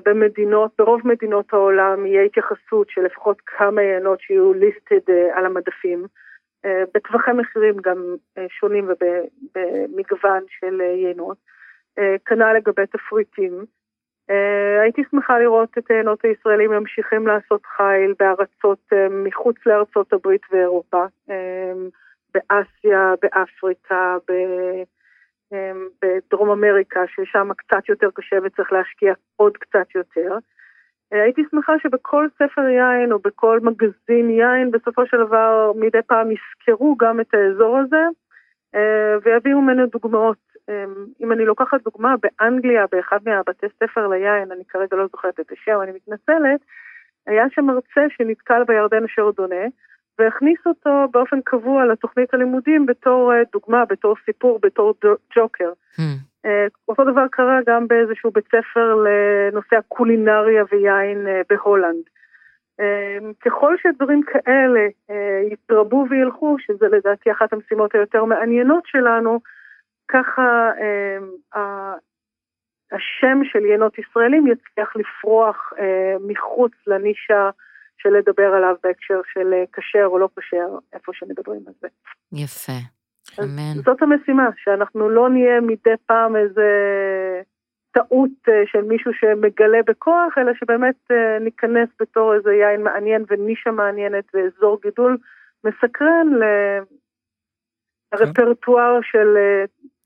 במדינות, 0.05 0.71
ברוב 0.79 1.01
מדינות 1.05 1.53
העולם 1.53 2.07
יהיה 2.07 2.23
התייחסות 2.23 2.91
של 2.91 3.01
לפחות 3.01 3.41
כמה 3.47 3.83
יינות 3.83 4.21
שיהיו 4.21 4.53
ליסטד 4.53 5.13
על 5.35 5.47
המדפים, 5.47 6.07
בטווחי 6.95 7.33
מחירים 7.33 7.75
גם 7.83 8.15
שונים 8.49 8.89
ובמגוון 8.89 10.43
של 10.49 10.81
יינות. 10.81 11.37
כנ"ל 12.27 12.53
לגבי 12.53 12.87
תפריטים. 12.87 13.65
הייתי 14.83 15.03
שמחה 15.11 15.39
לראות 15.39 15.79
את 15.79 15.91
היינות 15.91 16.25
הישראלים 16.25 16.71
ממשיכים 16.71 17.27
לעשות 17.27 17.67
חיל 17.67 18.15
בארצות 18.19 18.93
מחוץ 19.11 19.57
לארצות 19.67 20.13
הברית 20.13 20.43
ואירופה, 20.51 21.05
באסיה, 22.37 23.15
באפריקה, 23.23 24.17
ב... 24.29 24.33
אמ, 25.53 25.89
בדרום 26.03 26.51
אמריקה, 26.51 27.01
ששם 27.07 27.49
קצת 27.57 27.89
יותר 27.89 28.09
קשה 28.15 28.37
וצריך 28.45 28.73
להשקיע 28.73 29.15
עוד 29.37 29.57
קצת 29.57 29.95
יותר. 29.95 30.39
אה, 31.13 31.23
הייתי 31.23 31.43
שמחה 31.51 31.73
שבכל 31.83 32.27
ספר 32.35 32.69
יין 32.69 33.13
או 33.13 33.19
בכל 33.19 33.61
מגזין 33.63 34.31
יין 34.31 34.71
בסופו 34.71 35.07
של 35.07 35.17
דבר 35.27 35.73
מדי 35.77 36.03
פעם 36.07 36.29
יזכרו 36.31 36.97
גם 36.97 37.21
את 37.21 37.35
האזור 37.35 37.79
הזה 37.79 38.05
אה, 38.75 39.15
ויביאו 39.25 39.61
ממנו 39.61 39.87
דוגמאות. 39.87 40.47
אמ, 40.69 41.07
אם 41.21 41.33
אני 41.33 41.45
לוקחת 41.45 41.83
דוגמה, 41.85 42.15
באנגליה, 42.23 42.85
באחד 42.93 43.19
מהבתי 43.27 43.67
ספר 43.77 44.09
ליין, 44.09 44.53
אני 44.53 44.65
כרגע 44.65 44.97
לא 44.97 45.07
זוכרת 45.07 45.41
את 45.41 45.53
השם, 45.53 45.81
אני 45.83 45.93
מתנצלת, 45.93 46.61
היה 47.27 47.45
שם 47.51 47.65
מרצה 47.65 48.07
שנתקל 48.09 48.65
בירדן 48.65 49.05
שרדונה, 49.05 49.65
והכניס 50.19 50.59
אותו 50.67 51.09
באופן 51.11 51.41
קבוע 51.45 51.87
לתוכנית 51.87 52.35
הלימודים 52.35 52.87
בתור 52.87 53.33
אה, 53.33 53.43
דוגמה, 53.53 53.85
בתור 53.85 54.15
סיפור, 54.25 54.59
בתור 54.63 54.95
ג'וקר. 55.37 55.73
Hmm. 55.97 56.03
אה, 56.47 56.67
אותו 56.89 57.05
דבר 57.05 57.27
קרה 57.31 57.59
גם 57.67 57.89
באיזשהו 57.89 58.31
בית 58.31 58.45
ספר 58.47 58.95
לנושא 58.95 59.77
הקולינריה 59.77 60.65
ויין 60.73 61.27
אה, 61.27 61.41
בהולנד. 61.51 62.05
ככל 63.41 63.77
שדברים 63.83 64.23
כאלה 64.23 64.81
יתרבו 65.53 66.07
וילכו, 66.11 66.57
שזה 66.59 66.89
לדעתי 66.89 67.33
אחת 67.33 67.53
המשימות 67.53 67.95
היותר 67.95 68.25
מעניינות 68.25 68.83
שלנו, 68.87 69.41
ככה 70.09 70.71
השם 72.93 73.45
של 73.45 73.65
יינות 73.65 73.99
ישראלים 73.99 74.47
יצליח 74.47 74.97
לפרוח 74.97 75.73
מחוץ 76.21 76.73
לנישה 76.87 77.51
של 77.99 78.09
לדבר 78.09 78.55
עליו 78.55 78.75
בהקשר 78.83 79.21
של 79.33 79.53
אה, 79.53 79.65
כשר 79.73 80.05
או 80.07 80.19
לא 80.19 80.29
כשר, 80.39 80.79
איפה 80.93 81.13
שמדברים 81.15 81.63
על 81.67 81.73
זה. 81.81 81.89
יפה, 82.33 82.73
אמן. 83.41 83.83
זאת 83.85 84.03
המשימה, 84.03 84.49
שאנחנו 84.57 85.09
לא 85.09 85.29
נהיה 85.31 85.61
מדי 85.61 85.95
פעם 86.07 86.37
איזה 86.37 86.63
טעות 87.93 88.31
אה, 88.49 88.63
של 88.67 88.83
מישהו 88.83 89.13
שמגלה 89.15 89.79
בכוח, 89.87 90.39
אלא 90.39 90.53
שבאמת 90.55 90.97
אה, 91.11 91.39
ניכנס 91.41 91.89
בתור 92.01 92.35
איזה 92.35 92.53
יין 92.53 92.83
מעניין 92.83 93.25
ונישה 93.29 93.71
מעניינת 93.71 94.25
ואזור 94.35 94.81
גידול 94.83 95.19
מסקרן 95.65 96.27
לרפרטואר 98.13 98.99
של 99.03 99.37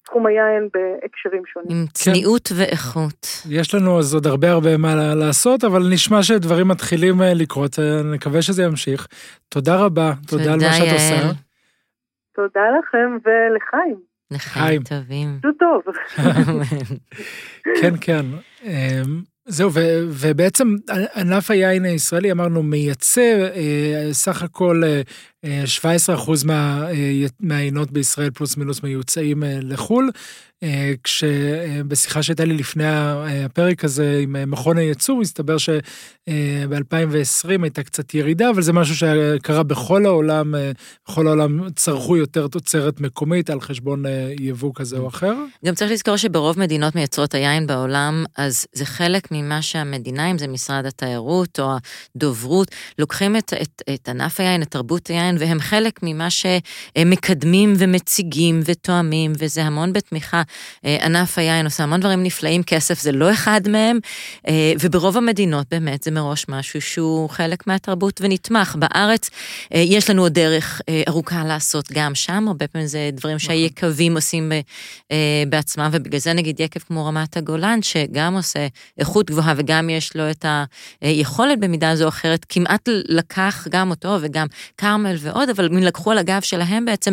תחום 0.04 0.26
היין 0.26 0.68
בהקשרים 0.74 1.42
שונים. 1.46 1.80
עם 1.80 1.86
צניעות 1.92 2.48
כן. 2.48 2.54
ואיכות. 2.58 3.26
יש 3.48 3.74
לנו 3.74 3.98
אז 3.98 4.14
עוד 4.14 4.26
הרבה 4.26 4.50
הרבה 4.50 4.76
מה 4.76 5.14
לעשות, 5.14 5.64
אבל 5.64 5.82
נשמע 5.92 6.22
שדברים 6.22 6.68
מתחילים 6.68 7.22
אה, 7.22 7.34
לקרות, 7.34 7.78
אה, 7.78 8.02
נקווה 8.02 8.42
שזה 8.42 8.62
ימשיך. 8.62 9.06
תודה 9.48 9.76
רבה, 9.76 10.12
תודה, 10.26 10.42
תודה 10.42 10.54
על 10.54 10.60
מה 10.60 10.72
שאת 10.72 10.92
עושה. 10.92 11.32
תודה 12.34 12.60
לכם 12.78 13.16
ולחיים. 13.24 14.10
לחיים 14.30 14.82
טובים. 14.82 15.38
זה 15.42 15.48
טוב. 15.58 15.82
כן, 17.80 17.94
כן. 18.00 18.26
אמ, 18.62 19.22
זהו, 19.44 19.72
ו- 19.72 20.04
ובעצם 20.06 20.74
ענף 21.16 21.50
היין 21.50 21.84
הישראלי, 21.84 22.32
אמרנו, 22.32 22.62
מייצר 22.62 23.48
אה, 23.54 24.08
סך 24.12 24.42
הכל 24.42 24.82
אה, 24.84 25.00
17% 25.46 25.48
מה, 26.44 26.86
מהעינות 27.40 27.90
בישראל 27.90 28.30
פלוס 28.30 28.56
מינוס 28.56 28.82
מיוצאים 28.82 29.44
אה, 29.44 29.58
לחו"ל, 29.62 30.10
אה, 30.62 30.92
כשבשיחה 31.04 32.22
שהייתה 32.22 32.44
לי 32.44 32.54
לפני 32.54 32.84
הפרק 33.44 33.84
הזה 33.84 34.20
עם 34.22 34.36
אה, 34.36 34.46
מכון 34.46 34.78
הייצור, 34.78 35.22
הסתבר 35.22 35.56
שב-2020 35.58 37.62
הייתה 37.62 37.82
קצת 37.82 38.14
ירידה, 38.14 38.50
אבל 38.50 38.62
זה 38.62 38.72
משהו 38.72 38.96
שקרה 38.96 39.62
בכל 39.62 40.06
העולם, 40.06 40.54
בכל 41.08 41.26
העולם 41.26 41.70
צרכו 41.70 42.16
יותר 42.16 42.48
תוצרת 42.48 43.00
מקומית 43.00 43.50
על 43.50 43.60
חשבון 43.60 44.04
יבוא 44.40 44.72
כזה 44.74 44.98
או 44.98 45.08
אחר. 45.08 45.34
גם 45.64 45.74
צריך 45.74 45.90
לזכור 45.90 46.16
שברוב 46.16 46.58
מדינות 46.58 46.94
מייצרות 46.94 47.34
היין 47.34 47.66
בעולם, 47.66 48.24
אז 48.36 48.66
זה 48.72 48.84
חלק 48.84 49.28
ממה 49.30 49.62
שהמדינה, 49.62 50.30
אם 50.30 50.38
זה 50.38 50.48
משרד 50.48 50.86
התיירות 50.86 51.60
או 51.60 51.76
הדוברות, 52.16 52.68
לוקחים 52.98 53.36
את, 53.36 53.52
את, 53.62 53.82
את 53.94 54.08
ענף 54.08 54.40
היין, 54.40 54.62
את 54.62 54.70
תרבות 54.70 55.06
היין, 55.06 55.29
כן, 55.30 55.36
והם 55.38 55.60
חלק 55.60 56.00
ממה 56.02 56.28
שמקדמים 56.30 57.74
ומציגים 57.78 58.60
ותואמים, 58.64 59.32
וזה 59.38 59.64
המון 59.64 59.92
בתמיכה. 59.92 60.42
אה, 60.84 60.98
ענף 61.02 61.38
היין 61.38 61.64
עושה 61.64 61.82
המון 61.82 62.00
דברים 62.00 62.22
נפלאים, 62.22 62.62
כסף 62.62 63.00
זה 63.00 63.12
לא 63.12 63.32
אחד 63.32 63.60
מהם, 63.68 63.98
אה, 64.48 64.72
וברוב 64.80 65.16
המדינות 65.16 65.66
באמת 65.70 66.02
זה 66.02 66.10
מראש 66.10 66.46
משהו 66.48 66.80
שהוא 66.80 67.30
חלק 67.30 67.66
מהתרבות 67.66 68.20
ונתמך. 68.22 68.76
בארץ 68.78 69.30
אה, 69.74 69.78
יש 69.78 70.10
לנו 70.10 70.22
עוד 70.22 70.32
דרך 70.32 70.80
ארוכה 71.08 71.44
לעשות 71.44 71.92
גם 71.92 72.14
שם, 72.14 72.44
הרבה 72.48 72.66
פעמים 72.66 72.86
זה 72.88 73.10
דברים 73.12 73.36
נכון. 73.36 73.46
שהיקבים 73.46 74.14
עושים 74.14 74.52
בעצמם, 75.48 75.90
ובגלל 75.92 76.20
זה 76.20 76.32
נגיד 76.32 76.60
יקב 76.60 76.80
כמו 76.80 77.06
רמת 77.06 77.36
הגולן, 77.36 77.82
שגם 77.82 78.34
עושה 78.34 78.66
איכות 78.98 79.30
גבוהה 79.30 79.54
וגם 79.56 79.90
יש 79.90 80.16
לו 80.16 80.30
את 80.30 80.44
היכולת 81.00 81.60
במידה 81.60 81.96
זו 81.96 82.04
או 82.04 82.08
אחרת, 82.08 82.46
כמעט 82.48 82.88
לקח 83.08 83.66
גם 83.70 83.90
אותו 83.90 84.18
וגם 84.20 84.46
כרמל 84.78 85.16
ועוד, 85.20 85.48
אבל 85.48 85.66
הם 85.66 85.76
לקחו 85.76 86.10
על 86.10 86.18
הגב 86.18 86.40
שלהם 86.40 86.84
בעצם 86.84 87.12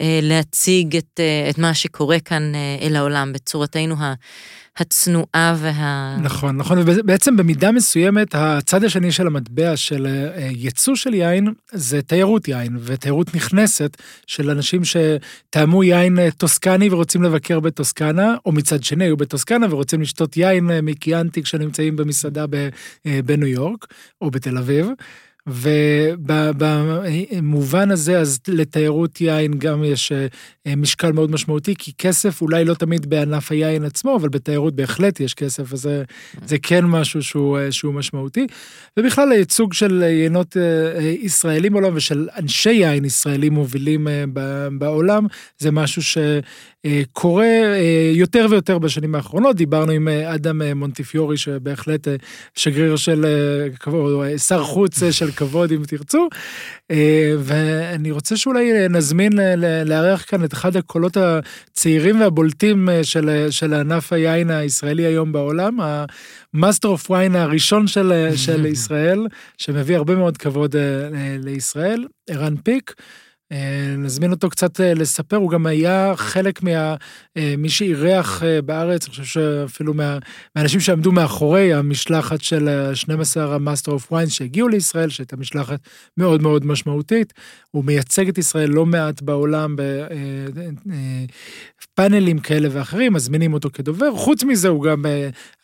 אה, 0.00 0.20
להציג 0.22 0.96
את, 0.96 1.20
אה, 1.20 1.50
את 1.50 1.58
מה 1.58 1.74
שקורה 1.74 2.20
כאן 2.20 2.54
אה, 2.54 2.86
אל 2.86 2.96
העולם 2.96 3.32
בצורתנו 3.32 3.96
הצנועה 4.76 5.54
וה... 5.56 6.16
נכון, 6.22 6.56
נכון, 6.56 6.78
ובעצם 6.86 7.36
במידה 7.36 7.72
מסוימת 7.72 8.34
הצד 8.34 8.84
השני 8.84 9.12
של 9.12 9.26
המטבע 9.26 9.76
של 9.76 10.06
ייצוא 10.36 10.94
של 10.94 11.14
יין 11.14 11.52
זה 11.72 12.02
תיירות 12.02 12.48
יין 12.48 12.76
ותיירות 12.80 13.34
נכנסת 13.34 13.96
של 14.26 14.50
אנשים 14.50 14.82
שטעמו 14.84 15.84
יין 15.84 16.30
טוסקני 16.30 16.88
ורוצים 16.90 17.22
לבקר 17.22 17.60
בטוסקנה, 17.60 18.34
או 18.46 18.52
מצד 18.52 18.84
שני 18.84 19.04
היו 19.04 19.16
בטוסקנה 19.16 19.66
ורוצים 19.70 20.02
לשתות 20.02 20.36
יין 20.36 20.70
מקיאנטי 20.82 21.42
כשנמצאים 21.42 21.96
במסעדה 21.96 22.44
בניו 23.04 23.48
יורק 23.48 23.86
או 24.20 24.30
בתל 24.30 24.58
אביב. 24.58 24.86
ובמובן 26.28 26.70
הזה, 27.90 28.18
אז 28.18 28.38
לתיירות 28.48 29.20
יין 29.20 29.58
גם 29.58 29.84
יש 29.84 30.12
אה, 30.12 30.26
משקל 30.76 31.12
מאוד 31.12 31.30
משמעותי, 31.30 31.74
כי 31.78 31.92
כסף 31.98 32.42
אולי 32.42 32.64
לא 32.64 32.74
תמיד 32.74 33.10
בענף 33.10 33.52
היין 33.52 33.84
עצמו, 33.84 34.16
אבל 34.16 34.28
בתיירות 34.28 34.76
בהחלט 34.76 35.20
יש 35.20 35.34
כסף, 35.34 35.72
אז 35.72 35.80
זה, 35.80 36.02
זה 36.46 36.58
כן 36.58 36.84
משהו 36.84 37.22
שהוא, 37.22 37.58
אה, 37.58 37.72
שהוא 37.72 37.94
משמעותי. 37.94 38.46
ובכלל 38.96 39.32
הייצוג 39.32 39.72
של 39.72 40.02
יינות 40.02 40.56
אה, 40.56 41.00
ישראלים 41.02 41.72
בעולם 41.72 41.92
ושל 41.94 42.28
אנשי 42.36 42.70
יין 42.70 43.04
ישראלים 43.04 43.52
מובילים 43.52 44.06
בעולם, 44.78 45.26
זה 45.58 45.70
משהו 45.70 46.02
ש... 46.02 46.18
קורה 47.12 47.46
יותר 48.12 48.46
ויותר 48.50 48.78
בשנים 48.78 49.14
האחרונות, 49.14 49.56
דיברנו 49.56 49.92
עם 49.92 50.08
אדם 50.08 50.62
מונטיפיורי 50.62 51.36
שבהחלט 51.36 52.08
שגריר 52.54 52.96
של, 52.96 53.26
או 53.86 54.24
שר 54.38 54.62
חוץ 54.62 55.10
של 55.10 55.30
כבוד 55.30 55.72
אם 55.72 55.82
תרצו, 55.86 56.28
ואני 57.38 58.10
רוצה 58.10 58.36
שאולי 58.36 58.88
נזמין 58.90 59.32
לארח 59.84 60.24
כאן 60.28 60.44
את 60.44 60.52
אחד 60.52 60.76
הקולות 60.76 61.16
הצעירים 61.16 62.20
והבולטים 62.20 62.88
של, 63.02 63.46
של 63.50 63.74
ענף 63.74 64.12
היין 64.12 64.50
הישראלי 64.50 65.06
היום 65.06 65.32
בעולם, 65.32 65.78
ה 66.54 66.59
Master 66.59 66.88
of 66.88 67.10
Wine 67.10 67.36
הראשון 67.36 67.86
של, 67.86 68.30
של 68.36 68.66
ישראל, 68.74 69.26
שמביא 69.58 69.96
הרבה 69.96 70.14
מאוד 70.14 70.36
כבוד 70.36 70.76
לישראל, 71.42 72.04
ערן 72.30 72.56
פיק. 72.56 72.94
אה, 73.52 73.94
נזמין 73.98 74.30
אותו 74.30 74.50
קצת 74.50 74.80
אה, 74.80 74.94
לספר, 74.94 75.36
הוא 75.36 75.50
גם 75.50 75.66
היה 75.66 76.12
חלק 76.16 76.62
ממי 76.62 76.74
אה, 77.36 77.68
שאירח 77.68 78.42
בארץ, 78.64 79.04
אני 79.04 79.10
חושב 79.10 79.24
שאפילו 79.24 79.94
מה, 79.94 80.18
מהאנשים 80.56 80.80
שעמדו 80.80 81.12
מאחורי 81.12 81.74
המשלחת 81.74 82.40
של 82.40 82.90
12 82.94 83.54
ה 83.54 83.59
Master 83.59 83.92
of 83.92 84.12
Wines 84.12 84.32
שהגיעו 84.32 84.68
לישראל, 84.68 85.08
שהייתה 85.08 85.36
משלחת 85.36 85.80
מאוד 86.16 86.42
מאוד 86.42 86.66
משמעותית. 86.66 87.32
הוא 87.70 87.84
מייצג 87.84 88.28
את 88.28 88.38
ישראל 88.38 88.70
לא 88.70 88.86
מעט 88.86 89.22
בעולם 89.22 89.76
בפאנלים 91.96 92.38
כאלה 92.38 92.68
ואחרים, 92.72 93.12
מזמינים 93.12 93.54
אותו 93.54 93.70
כדובר. 93.72 94.16
חוץ 94.16 94.44
מזה 94.44 94.68
הוא 94.68 94.84
גם 94.84 95.04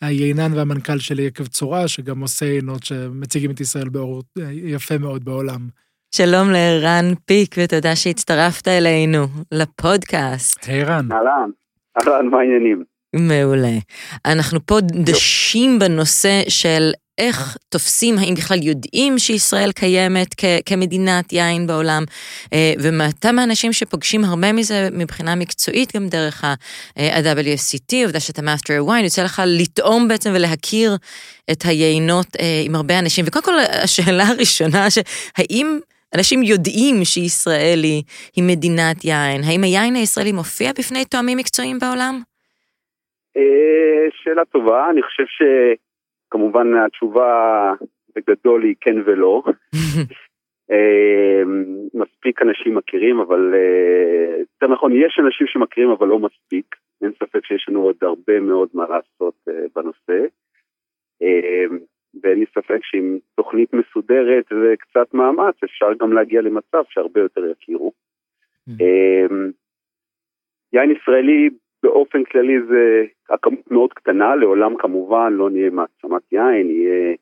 היינן 0.01 0.53
והמנכ"ל 0.53 0.99
של 0.99 1.19
יקב 1.19 1.45
צורה, 1.47 1.87
שגם 1.87 2.21
עושה 2.21 2.45
יינות 2.45 2.83
שמציגים 2.83 3.51
את 3.51 3.59
ישראל 3.59 3.89
באור 3.89 4.23
יפה 4.63 4.97
מאוד 4.97 5.25
בעולם. 5.25 5.84
שלום 6.11 6.51
לערן 6.51 7.13
פיק, 7.25 7.55
ותודה 7.59 7.95
שהצטרפת 7.95 8.67
אלינו 8.67 9.27
לפודקאסט. 9.51 10.65
היי 10.67 10.83
רן. 10.83 11.11
אהלן, 11.11 11.49
אהלן, 11.97 12.27
מה 12.27 12.37
העניינים? 12.39 12.83
מעולה. 13.15 13.77
אנחנו 14.25 14.59
פה 14.65 14.79
דשים 14.81 15.79
בנושא 15.79 16.41
של 16.47 16.91
איך 17.17 17.57
תופסים, 17.69 18.17
האם 18.17 18.33
בכלל 18.33 18.63
יודעים 18.63 19.19
שישראל 19.19 19.71
קיימת 19.71 20.27
כ- 20.37 20.45
כמדינת 20.65 21.33
יין 21.33 21.67
בעולם, 21.67 22.03
אה, 22.53 22.73
ואתה 22.79 23.06
מאותם 23.06 23.39
האנשים 23.39 23.73
שפוגשים 23.73 24.23
הרבה 24.25 24.51
מזה 24.51 24.89
מבחינה 24.91 25.35
מקצועית 25.35 25.95
גם 25.95 26.07
דרך 26.07 26.43
ה-WSET, 26.43 27.95
עובדה 28.03 28.19
שאתה 28.19 28.41
Master 28.41 28.73
of 28.85 28.90
Wine, 28.90 29.03
יוצא 29.05 29.23
לך 29.23 29.41
לטעום 29.45 30.07
בעצם 30.07 30.31
ולהכיר 30.35 30.97
את 31.51 31.65
היינות 31.65 32.35
אה, 32.39 32.61
עם 32.65 32.75
הרבה 32.75 32.99
אנשים. 32.99 33.25
וקודם 33.27 33.45
כל, 33.45 33.53
השאלה 33.83 34.27
הראשונה, 34.27 34.87
האם 35.37 35.79
אנשים 36.15 36.39
יודעים 36.43 36.95
שישראל 37.03 37.79
היא, 37.83 38.03
היא 38.35 38.43
מדינת 38.51 38.97
יין, 39.03 39.41
האם 39.47 39.63
היין 39.63 39.95
הישראלי 39.95 40.31
מופיע 40.31 40.69
בפני 40.79 41.05
תואמים 41.05 41.37
מקצועיים 41.37 41.77
בעולם? 41.79 42.15
אה, 43.37 44.05
שאלה 44.11 44.45
טובה, 44.45 44.89
אני 44.89 45.01
חושב 45.01 45.25
ש... 45.25 45.41
כמובן 46.35 46.67
התשובה 46.85 47.73
בגדול 48.15 48.63
היא 48.63 48.75
כן 48.81 48.95
ולא. 49.05 49.43
אמ, 50.71 51.63
מספיק 51.93 52.41
אנשים 52.41 52.75
מכירים, 52.75 53.19
אבל 53.19 53.53
אה, 53.53 54.37
יותר 54.39 54.73
נכון, 54.73 54.91
יש 54.93 55.19
אנשים 55.19 55.47
שמכירים 55.47 55.89
אבל 55.89 56.07
לא 56.07 56.19
מספיק. 56.19 56.75
אין 57.01 57.11
ספק 57.11 57.45
שיש 57.45 57.65
לנו 57.69 57.81
עוד 57.81 57.95
הרבה 58.01 58.39
מאוד 58.39 58.69
מה 58.73 58.83
לעשות 58.83 59.35
אה, 59.47 59.53
בנושא. 59.75 60.25
ואין 62.23 62.39
לי 62.39 62.45
ספק 62.45 62.79
שעם 62.81 63.17
תוכנית 63.35 63.73
מסודרת 63.73 64.45
וקצת 64.51 65.13
מאמץ 65.13 65.55
אפשר 65.63 65.93
גם 65.99 66.13
להגיע 66.13 66.41
למצב 66.41 66.83
שהרבה 66.89 67.21
יותר 67.21 67.41
יכירו. 67.45 67.91
Mm-hmm. 68.69 68.73
אמ, 68.81 69.51
יין 70.73 70.91
ישראלי 70.91 71.49
באופן 71.83 72.23
כללי 72.23 72.61
זה 72.67 73.03
הכמות 73.29 73.71
מאוד 73.71 73.93
קטנה, 73.93 74.35
לעולם 74.35 74.77
כמובן 74.77 75.33
לא 75.33 75.49
נהיה 75.49 75.69
מעצמת 75.69 76.31
יין, 76.31 76.69
יהיה, 76.69 77.15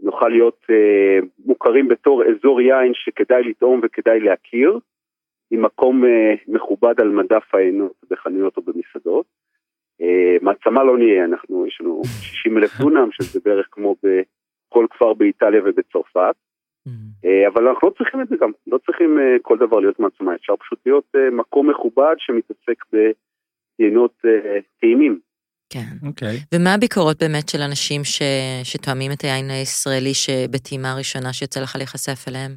נוכל 0.00 0.28
להיות 0.28 0.60
אה, 0.70 1.18
מוכרים 1.46 1.88
בתור 1.88 2.22
אזור 2.24 2.60
יין 2.60 2.92
שכדאי 2.94 3.42
לטעום 3.42 3.80
וכדאי 3.82 4.20
להכיר, 4.20 4.78
עם 5.50 5.62
מקום 5.62 6.04
אה, 6.04 6.34
מכובד 6.48 7.00
על 7.00 7.08
מדף 7.08 7.54
העינות 7.54 7.92
בחנויות 8.10 8.56
או 8.56 8.62
במסעדות. 8.62 9.26
אה, 10.02 10.36
מעצמה 10.42 10.84
לא 10.84 10.98
נהיה, 10.98 11.24
אנחנו, 11.24 11.66
יש 11.66 11.80
לנו 11.80 12.02
60 12.04 12.58
אלף 12.58 12.80
דונם, 12.80 13.08
שזה 13.12 13.40
בערך 13.44 13.66
כמו 13.70 13.96
בכל 14.02 14.86
כפר 14.90 15.14
באיטליה 15.14 15.60
ובצרפת. 15.64 16.34
Mm-hmm. 16.88 17.24
אה, 17.24 17.48
אבל 17.48 17.68
אנחנו 17.68 17.88
לא 17.88 17.94
צריכים 17.98 18.20
את 18.20 18.28
זה 18.28 18.36
גם, 18.40 18.50
לא 18.66 18.78
צריכים 18.86 19.18
אה, 19.18 19.36
כל 19.42 19.58
דבר 19.58 19.80
להיות 19.80 20.00
מעצמה, 20.00 20.34
אפשר 20.34 20.56
פשוט 20.56 20.78
להיות 20.86 21.04
אה, 21.16 21.30
מקום 21.30 21.70
מכובד 21.70 22.14
שמתעסק 22.18 22.84
ב... 22.92 22.96
יינות 23.80 24.14
אה, 24.24 24.58
טעימים. 24.80 25.20
כן. 25.72 26.06
אוקיי. 26.08 26.36
Okay. 26.36 26.54
ומה 26.54 26.74
הביקורות 26.74 27.16
באמת 27.22 27.48
של 27.48 27.58
אנשים 27.68 28.04
ש... 28.04 28.22
שתואמים 28.64 29.10
את 29.12 29.22
היין 29.24 29.50
הישראלי 29.50 30.14
שבטעימה 30.14 30.92
הראשונה 30.92 31.32
שיוצא 31.32 31.60
לך 31.60 31.76
להיחשף 31.76 32.28
אליהם? 32.28 32.52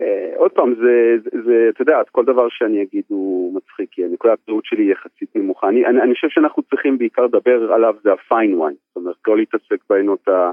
Uh, 0.00 0.38
עוד 0.38 0.50
פעם, 0.56 0.74
זה, 0.74 0.94
זה, 1.24 1.31
זה, 1.52 1.68
אתה 1.68 1.82
יודע, 1.82 2.00
כל 2.12 2.24
דבר 2.24 2.48
שאני 2.48 2.82
אגיד 2.82 3.04
הוא 3.08 3.56
מצחיק, 3.56 3.88
כי 3.90 4.04
הנקודת 4.04 4.38
הבריאות 4.42 4.64
שלי 4.64 4.82
היא 4.82 4.92
יחסית 4.92 5.36
נמוכה. 5.36 5.68
אני, 5.68 5.86
אני, 5.86 6.02
אני 6.02 6.14
חושב 6.14 6.28
שאנחנו 6.28 6.62
צריכים 6.62 6.98
בעיקר 6.98 7.22
לדבר 7.24 7.72
עליו, 7.72 7.94
זה 8.04 8.12
הפיין 8.12 8.54
וויין. 8.54 8.76
זאת 8.88 8.96
אומרת, 8.96 9.16
לא 9.26 9.36
להתעסק 9.36 9.84
בעינות 9.90 10.28
ה... 10.28 10.50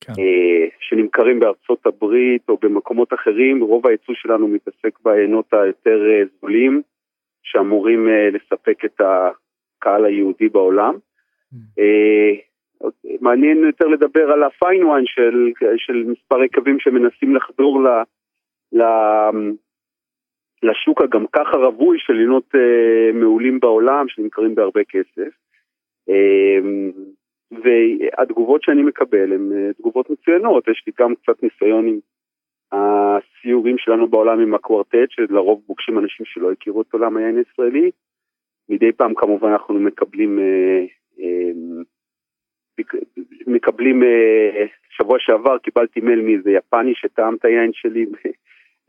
כן. 0.00 0.12
uh, 0.12 0.70
שנמכרים 0.80 1.40
בארצות 1.40 1.86
הברית 1.86 2.42
או 2.48 2.58
במקומות 2.62 3.14
אחרים, 3.14 3.62
רוב 3.62 3.86
הייצוא 3.86 4.14
שלנו 4.14 4.48
מתעסק 4.48 4.98
בעינות 5.04 5.46
היותר 5.52 6.00
uh, 6.00 6.28
זולים. 6.40 6.82
שאמורים 7.46 8.08
אה, 8.08 8.28
לספק 8.30 8.84
את 8.84 9.00
הקהל 9.00 10.04
היהודי 10.04 10.48
בעולם. 10.48 10.94
Mm. 10.94 11.56
אה, 11.78 12.32
מעניין 13.20 13.58
יותר 13.58 13.86
לדבר 13.86 14.32
על 14.32 14.42
הפיינוויין 14.42 15.04
של, 15.06 15.52
של 15.76 16.04
מספרי 16.06 16.48
קווים 16.48 16.80
שמנסים 16.80 17.36
לחדור 17.36 17.82
ל, 17.82 17.88
ל, 18.72 18.82
לשוק 20.66 21.02
הגם 21.02 21.26
ככה 21.32 21.56
רווי 21.56 21.98
של 21.98 22.12
לינות 22.12 22.54
אה, 22.54 23.12
מעולים 23.12 23.60
בעולם 23.60 24.08
שנמכרים 24.08 24.54
בהרבה 24.54 24.80
כסף. 24.84 25.32
אה, 26.08 26.58
והתגובות 27.50 28.62
שאני 28.62 28.82
מקבל 28.82 29.32
הן 29.32 29.52
אה, 29.52 29.72
תגובות 29.72 30.10
מצוינות, 30.10 30.68
יש 30.68 30.82
לי 30.86 30.92
גם 30.98 31.14
קצת 31.14 31.42
ניסיון 31.42 31.86
עם 31.86 31.98
הסיורים 32.72 33.78
שלנו 33.78 34.08
בעולם 34.08 34.40
עם 34.40 34.54
הקוורטט, 34.54 35.10
שלרוב 35.10 35.62
פוגשים 35.66 35.98
אנשים 35.98 36.26
שלא 36.26 36.52
הכירו 36.52 36.82
את 36.82 36.92
עולם 36.92 37.16
היין 37.16 37.38
הישראלי. 37.38 37.90
מדי 38.68 38.92
פעם 38.92 39.14
כמובן 39.14 39.48
אנחנו 39.48 39.74
מקבלים, 39.74 40.38
אה, 40.38 40.84
אה, 41.20 41.50
מקבלים, 43.46 44.02
אה, 44.02 44.66
שבוע 44.90 45.18
שעבר 45.20 45.58
קיבלתי 45.58 46.00
מייל 46.00 46.20
מאיזה 46.20 46.50
יפני 46.50 46.94
שטעם 46.94 47.34
את 47.34 47.44
היין 47.44 47.70
שלי, 47.72 48.06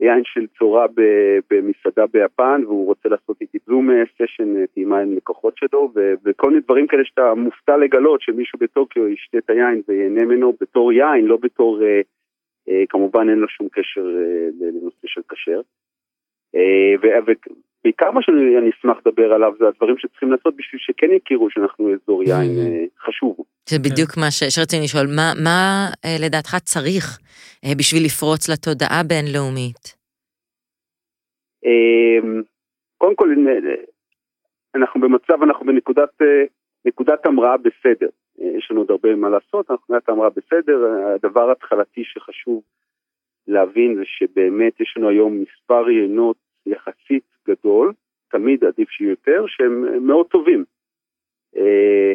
יין 0.00 0.22
של 0.24 0.46
צורה 0.58 0.86
במסעדה 1.50 2.06
ביפן, 2.06 2.62
והוא 2.64 2.86
רוצה 2.86 3.08
לעשות 3.08 3.40
איתי 3.40 3.58
זום 3.66 3.90
סשן 4.18 4.66
טעימה 4.66 4.98
עם 4.98 5.16
לקוחות 5.16 5.54
שלו, 5.56 5.92
וכל 6.24 6.50
מיני 6.50 6.60
דברים 6.60 6.86
כאלה 6.86 7.04
שאתה 7.04 7.34
מופתע 7.34 7.76
לגלות 7.76 8.20
שמישהו 8.20 8.58
בטוקיו 8.58 9.08
ישתה 9.08 9.38
את 9.38 9.50
היין 9.50 9.82
ויהנה 9.88 10.24
ממנו 10.24 10.52
בתור 10.60 10.92
יין, 10.92 11.24
לא 11.24 11.36
בתור... 11.42 11.82
אה, 12.68 12.84
כמובן 12.88 13.28
אין 13.30 13.38
לו 13.38 13.48
שום 13.48 13.68
קשר 13.68 14.00
אה, 14.00 14.48
לנושא 14.60 15.06
של 15.06 15.20
כשר. 15.28 15.60
אה, 16.54 16.94
ובעיקר 17.80 18.10
מה 18.10 18.22
שאני 18.22 18.70
אשמח 18.70 18.96
לדבר 19.06 19.32
עליו 19.32 19.52
זה 19.58 19.68
הדברים 19.68 19.98
שצריכים 19.98 20.32
לעשות 20.32 20.56
בשביל 20.56 20.80
שכן 20.80 21.06
יכירו 21.16 21.50
שאנחנו 21.50 21.94
אזור 21.94 22.22
יין 22.22 22.50
חשוב. 22.98 23.36
זה 23.68 23.78
בדיוק 23.78 24.10
מה 24.16 24.30
שרציתי 24.30 24.82
לשאול, 24.84 25.06
מה, 25.16 25.32
מה 25.44 25.86
לדעתך 26.26 26.56
צריך 26.64 27.18
בשביל 27.78 28.04
לפרוץ 28.04 28.48
לתודעה 28.48 29.02
בינלאומית? 29.08 29.98
קודם 32.98 33.16
כל, 33.16 33.28
אנחנו 34.74 35.00
במצב, 35.00 35.42
אנחנו 35.42 35.66
בנקודת 36.84 37.26
המראה 37.26 37.56
בסדר. 37.56 38.08
יש 38.38 38.68
לנו 38.70 38.80
עוד 38.80 38.90
הרבה 38.90 39.14
מה 39.14 39.28
לעשות, 39.28 39.70
אנחנו 39.70 39.84
נראית 39.88 40.08
אמרה 40.08 40.30
בסדר, 40.30 40.78
הדבר 41.14 41.48
ההתחלתי 41.48 42.04
שחשוב 42.04 42.62
להבין 43.46 43.96
זה 43.96 44.02
שבאמת 44.04 44.80
יש 44.80 44.94
לנו 44.96 45.08
היום 45.08 45.42
מספר 45.42 45.90
יינות 45.90 46.36
יחסית 46.66 47.24
גדול, 47.50 47.92
תמיד 48.30 48.64
עדיף 48.64 48.90
שיהיו 48.90 49.10
יותר, 49.10 49.44
שהם 49.46 50.06
מאוד 50.06 50.26
טובים. 50.26 50.64
אה, 51.56 52.12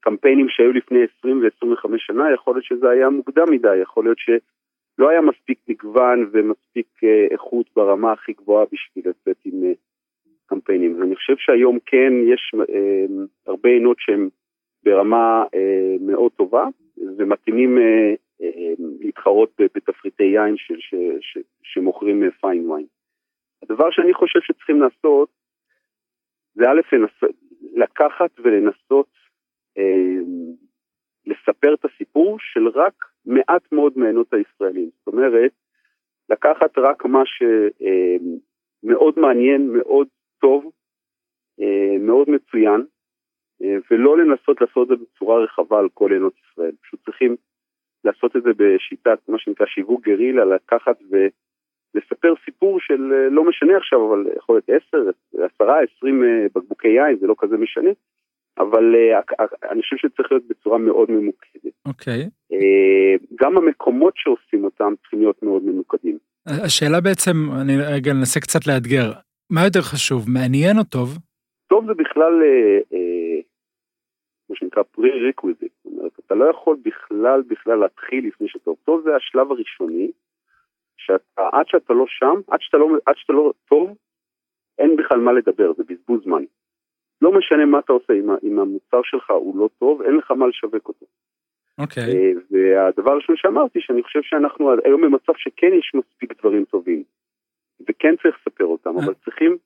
קמפיינים 0.00 0.46
שהיו 0.48 0.72
לפני 0.72 0.98
20 1.18 1.42
ו-25 1.42 1.88
שנה, 1.98 2.32
יכול 2.34 2.54
להיות 2.54 2.64
שזה 2.64 2.90
היה 2.90 3.08
מוקדם 3.08 3.44
מדי, 3.50 3.76
יכול 3.76 4.04
להיות 4.04 4.18
שלא 4.18 5.08
היה 5.08 5.20
מספיק 5.20 5.58
מגוון 5.68 6.30
ומספיק 6.32 6.86
אה, 7.04 7.26
איכות 7.30 7.66
ברמה 7.76 8.12
הכי 8.12 8.32
גבוהה 8.32 8.64
בשביל 8.72 9.04
לצאת 9.08 9.36
עם 9.44 9.64
אה, 9.64 9.72
קמפיינים. 10.46 11.00
ואני 11.00 11.16
חושב 11.16 11.36
שהיום 11.38 11.78
כן 11.86 12.12
יש 12.32 12.54
הרבה 13.46 13.68
עינות 13.68 13.96
שהם 14.00 14.28
ברמה 14.84 15.44
אה, 15.54 15.96
מאוד 16.00 16.32
טובה, 16.32 16.66
ומתאימים 17.18 17.78
אה, 17.78 18.14
אה, 18.42 18.74
להתחרות 19.00 19.50
בתפריטי 19.74 20.24
יין 20.24 20.56
של, 20.56 20.76
ש, 20.78 20.94
ש, 21.20 21.38
שמוכרים 21.62 22.30
פיין 22.40 22.70
וויין. 22.70 22.86
הדבר 23.70 23.90
שאני 23.90 24.14
חושב 24.14 24.40
שצריכים 24.42 24.80
לעשות, 24.82 25.28
זה 26.54 26.64
א', 26.70 26.96
לקחת 27.74 28.30
ולנסות 28.38 29.08
אה, 29.78 30.18
לספר 31.26 31.74
את 31.74 31.84
הסיפור 31.84 32.36
של 32.40 32.68
רק 32.68 32.94
מעט 33.26 33.72
מאוד 33.72 33.92
מעיינות 33.96 34.34
הישראלים. 34.34 34.90
זאת 34.98 35.14
אומרת, 35.14 35.52
לקחת 36.28 36.78
רק 36.78 37.04
מה 37.04 37.22
שמאוד 37.26 39.14
אה, 39.18 39.22
מעניין, 39.22 39.72
מאוד 39.72 40.08
טוב, 40.40 40.72
אה, 41.60 41.98
מאוד 41.98 42.30
מצוין, 42.30 42.84
אה, 43.62 43.76
ולא 43.90 44.18
לנסות 44.18 44.60
לעשות 44.60 44.92
את 44.92 44.98
זה 44.98 45.04
בצורה 45.04 45.44
רחבה 45.44 45.78
על 45.78 45.88
כל 45.94 46.12
עינות 46.12 46.34
ישראל. 46.38 46.72
פשוט 46.82 47.04
צריכים 47.04 47.36
לעשות 48.04 48.36
את 48.36 48.42
זה 48.42 48.50
בשיטת 48.56 49.28
מה 49.28 49.38
שנקרא 49.38 49.66
שיווק 49.66 50.04
גרילה, 50.04 50.44
לקחת 50.44 50.98
ולספר 51.94 52.34
סיפור 52.44 52.80
של 52.80 53.12
אה, 53.12 53.28
לא 53.30 53.44
משנה 53.44 53.76
עכשיו, 53.76 54.08
אבל 54.08 54.26
יכול 54.36 54.54
להיות 54.68 54.82
10, 54.88 55.10
10, 55.60 55.72
20 55.98 56.22
בקבוקי 56.54 56.88
יין, 56.88 57.16
זה 57.20 57.26
לא 57.26 57.34
כזה 57.38 57.56
משנה, 57.56 57.90
אבל 58.58 58.94
אה, 58.94 59.20
אני 59.70 59.82
חושב 59.82 59.96
שצריך 59.96 60.32
להיות 60.32 60.48
בצורה 60.48 60.78
מאוד 60.78 61.10
ממוקדת. 61.10 61.72
אוקיי. 61.86 62.22
Okay. 62.22 62.56
גם 63.42 63.56
המקומות 63.56 64.14
שעושים 64.16 64.64
אותם 64.64 64.92
צריכים 65.00 65.18
להיות 65.18 65.42
מאוד 65.42 65.64
ממוקדים. 65.64 66.18
השאלה 66.46 67.00
בעצם, 67.00 67.36
אני 67.60 67.72
רגע 67.76 68.10
אנסה 68.10 68.40
קצת 68.40 68.66
לאתגר, 68.66 69.12
מה 69.50 69.64
יותר 69.64 69.80
חשוב, 69.80 70.30
מעניין 70.30 70.78
או 70.78 70.84
טוב? 70.84 71.18
טוב 71.68 71.86
זה 71.86 71.94
בכלל 71.94 72.32
מה 74.48 74.56
שנקרא 74.56 74.82
pre-requisite, 74.96 75.74
זאת 75.84 75.92
אומרת, 75.92 76.12
אתה 76.26 76.34
לא 76.34 76.44
יכול 76.50 76.76
בכלל 76.82 77.42
בכלל 77.48 77.78
להתחיל 77.78 78.26
לפני 78.26 78.48
שאתה 78.48 78.70
טוב, 78.84 79.02
זה 79.04 79.16
השלב 79.16 79.50
הראשוני, 79.50 80.10
שאתה, 81.06 81.48
עד 81.52 81.68
שאתה 81.68 81.92
לא 81.92 82.04
שם, 82.08 82.40
עד 82.48 82.60
שאתה 82.60 82.76
לא, 82.76 82.86
עד 83.06 83.14
שאתה 83.16 83.32
לא 83.32 83.52
טוב, 83.68 83.96
אין 84.78 84.96
בכלל 84.96 85.18
מה 85.18 85.32
לדבר, 85.32 85.72
זה 85.76 85.82
בזבוז 85.88 86.24
זמן. 86.24 86.44
לא 87.22 87.32
משנה 87.32 87.64
מה 87.64 87.78
אתה 87.78 87.92
עושה, 87.92 88.12
אם, 88.12 88.30
אם 88.42 88.58
המוצר 88.58 89.00
שלך 89.04 89.30
הוא 89.30 89.58
לא 89.58 89.68
טוב, 89.78 90.02
אין 90.02 90.16
לך 90.16 90.30
מה 90.30 90.46
לשווק 90.46 90.88
אותו. 90.88 91.06
אוקיי. 91.78 92.02
Okay. 92.02 92.06
אה, 92.06 92.32
והדבר 92.50 93.12
הראשון 93.12 93.36
שאמרתי, 93.36 93.80
שאני 93.80 94.02
חושב 94.02 94.22
שאנחנו 94.22 94.72
היום 94.84 95.00
במצב 95.02 95.32
שכן 95.36 95.70
יש 95.78 95.92
מספיק 95.94 96.40
דברים 96.40 96.64
טובים, 96.64 97.02
וכן 97.88 98.14
צריך 98.22 98.36
לספר 98.40 98.64
אותם, 98.64 98.90
אבל 99.04 99.14
צריכים 99.24 99.56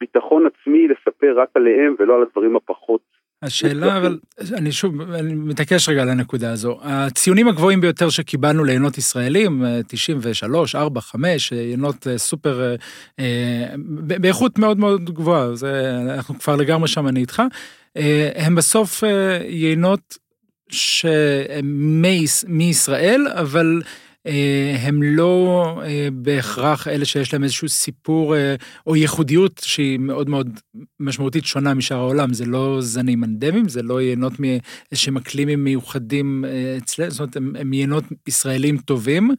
ביטחון 0.00 0.46
עצמי 0.46 0.88
לספר 0.88 1.40
רק 1.40 1.48
עליהם 1.54 1.94
ולא 1.98 2.16
על 2.16 2.22
הדברים 2.22 2.56
הפחות 2.56 3.15
השאלה, 3.42 3.96
אבל 3.96 4.18
אני 4.54 4.72
שוב, 4.72 5.00
אני 5.00 5.34
מתעקש 5.34 5.88
רגע 5.88 6.02
על 6.02 6.08
הנקודה 6.08 6.52
הזו. 6.52 6.78
הציונים 6.82 7.48
הגבוהים 7.48 7.80
ביותר 7.80 8.10
שקיבלנו 8.10 8.64
לעיינות 8.64 8.98
ישראלים, 8.98 9.64
93, 9.88 10.74
4, 10.74 11.00
5, 11.00 11.52
יינות 11.52 12.06
אה, 12.06 12.18
סופר, 12.18 12.76
אה, 13.18 13.66
באיכות 13.98 14.58
מאוד 14.58 14.78
מאוד 14.78 15.10
גבוהה, 15.10 15.54
זה, 15.54 15.98
אנחנו 16.14 16.38
כבר 16.38 16.56
לגמרי 16.56 16.88
שם, 16.88 17.08
אני 17.08 17.20
איתך. 17.20 17.42
אה, 17.96 18.30
הם 18.34 18.54
בסוף 18.54 19.02
יינות 19.48 20.18
מישראל, 22.46 23.26
אבל 23.34 23.82
אה, 23.84 23.90
הם 24.78 25.02
לא 25.02 25.80
אה, 25.84 26.08
בהכרח 26.12 26.88
אלה 26.88 27.04
שיש 27.04 27.32
להם 27.32 27.44
איזשהו 27.44 27.68
סיפור 27.68 28.36
אה, 28.36 28.54
או 28.86 28.96
ייחודיות 28.96 29.60
שהיא 29.64 29.98
מאוד 29.98 30.30
מאוד 30.30 30.60
משמעותית 31.00 31.44
שונה 31.44 31.74
משאר 31.74 31.96
העולם. 31.96 32.32
זה 32.32 32.44
לא 32.44 32.78
זנים 32.80 33.24
אנדמיים, 33.24 33.68
זה 33.68 33.82
לא 33.82 34.02
יינות 34.02 34.32
מאיזשהם 34.38 35.16
אקלימים 35.16 35.64
מיוחדים 35.64 36.44
אצלנו, 36.78 37.10
זאת 37.10 37.20
אומרת, 37.20 37.36
הם, 37.36 37.52
הם 37.58 37.72
יינות 37.72 38.04
ישראלים 38.26 38.78
טובים. 38.78 39.30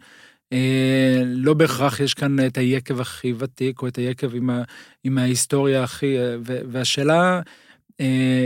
לא 1.25 1.53
בהכרח 1.53 1.99
יש 1.99 2.13
כאן 2.13 2.45
את 2.45 2.57
היקב 2.57 3.01
הכי 3.01 3.33
ותיק, 3.37 3.81
או 3.81 3.87
את 3.87 3.95
היקב 3.95 4.35
עם, 4.35 4.49
ה, 4.49 4.63
עם 5.03 5.17
ההיסטוריה 5.17 5.83
הכי... 5.83 6.15
והשאלה... 6.43 7.41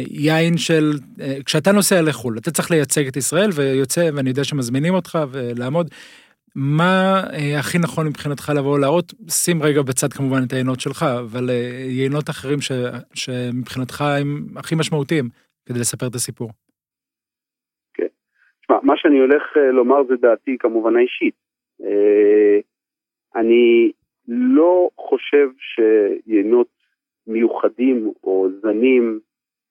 יין 0.10 0.58
של, 0.58 1.00
כשאתה 1.46 1.72
נוסע 1.72 2.02
לחו"ל, 2.02 2.38
אתה 2.38 2.52
צריך 2.52 2.72
לייצג 2.72 3.08
את 3.08 3.18
ישראל 3.18 3.50
ויוצא, 3.54 4.10
ואני 4.14 4.30
יודע 4.30 4.44
שמזמינים 4.44 4.94
אותך 4.94 5.20
ולעמוד, 5.32 5.90
מה 6.56 7.22
אה, 7.34 7.60
הכי 7.60 7.78
נכון 7.84 8.08
מבחינתך 8.08 8.52
לבוא 8.58 8.80
להראות? 8.80 9.14
שים 9.30 9.64
רגע 9.64 9.82
בצד 9.82 10.14
כמובן 10.14 10.42
את 10.48 10.54
היינות 10.54 10.80
שלך, 10.80 11.06
אבל 11.20 11.50
אה, 11.50 11.86
יינות 11.88 12.30
אחרים 12.30 12.62
ש, 12.62 12.72
שמבחינתך 13.14 14.02
הם 14.02 14.28
הכי 14.58 14.76
משמעותיים 14.76 15.26
כדי 15.66 15.80
לספר 15.80 16.08
את 16.08 16.16
הסיפור. 16.16 16.50
כן. 17.94 18.08
תשמע, 18.62 18.78
מה 18.84 18.94
שאני 18.98 19.20
הולך 19.20 19.44
אה, 19.58 19.72
לומר 19.72 20.04
זה 20.08 20.16
דעתי 20.16 20.58
כמובן 20.60 20.96
האישית. 20.96 21.36
אה, 21.84 22.60
אני 23.36 23.92
לא 24.28 24.90
חושב 24.98 25.50
שיינות 25.60 26.68
מיוחדים 27.28 28.12
או 28.24 28.48
זנים 28.62 29.20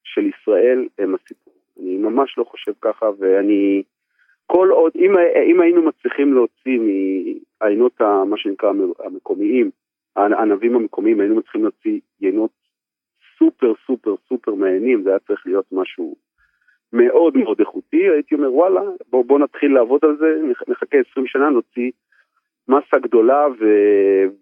של 0.04 0.26
ישראל 0.26 0.88
הם 0.98 1.14
הסיפור. 1.14 1.54
אני 1.80 1.96
ממש 1.96 2.38
לא 2.38 2.44
חושב 2.44 2.72
ככה, 2.80 3.06
ואני... 3.18 3.82
כל 4.52 4.70
עוד, 4.70 4.92
אם, 4.94 5.12
אם 5.50 5.60
היינו 5.60 5.82
מצליחים 5.82 6.34
להוציא 6.34 6.78
מהעיינות, 6.80 8.00
מה 8.00 8.36
שנקרא 8.36 8.72
המקומיים, 8.98 9.70
הענבים 10.16 10.76
המקומיים, 10.76 11.20
היינו 11.20 11.36
מצליחים 11.36 11.62
להוציא 11.62 12.00
יינות 12.20 12.50
סופר 13.38 13.72
סופר 13.86 14.14
סופר 14.28 14.54
מעיינים, 14.54 15.02
זה 15.02 15.10
היה 15.10 15.18
צריך 15.18 15.46
להיות 15.46 15.64
משהו 15.72 16.16
מאוד 16.92 17.36
מאוד 17.36 17.60
איכותי, 17.60 18.08
הייתי 18.08 18.34
אומר 18.34 18.54
וואלה, 18.54 18.80
בוא, 19.10 19.24
בוא 19.24 19.38
נתחיל 19.38 19.74
לעבוד 19.74 20.00
על 20.04 20.16
זה, 20.16 20.42
נחכה 20.68 20.98
20 21.10 21.26
שנה, 21.26 21.50
נוציא 21.50 21.90
מסה 22.68 22.98
גדולה 23.02 23.46
ו... 23.60 23.64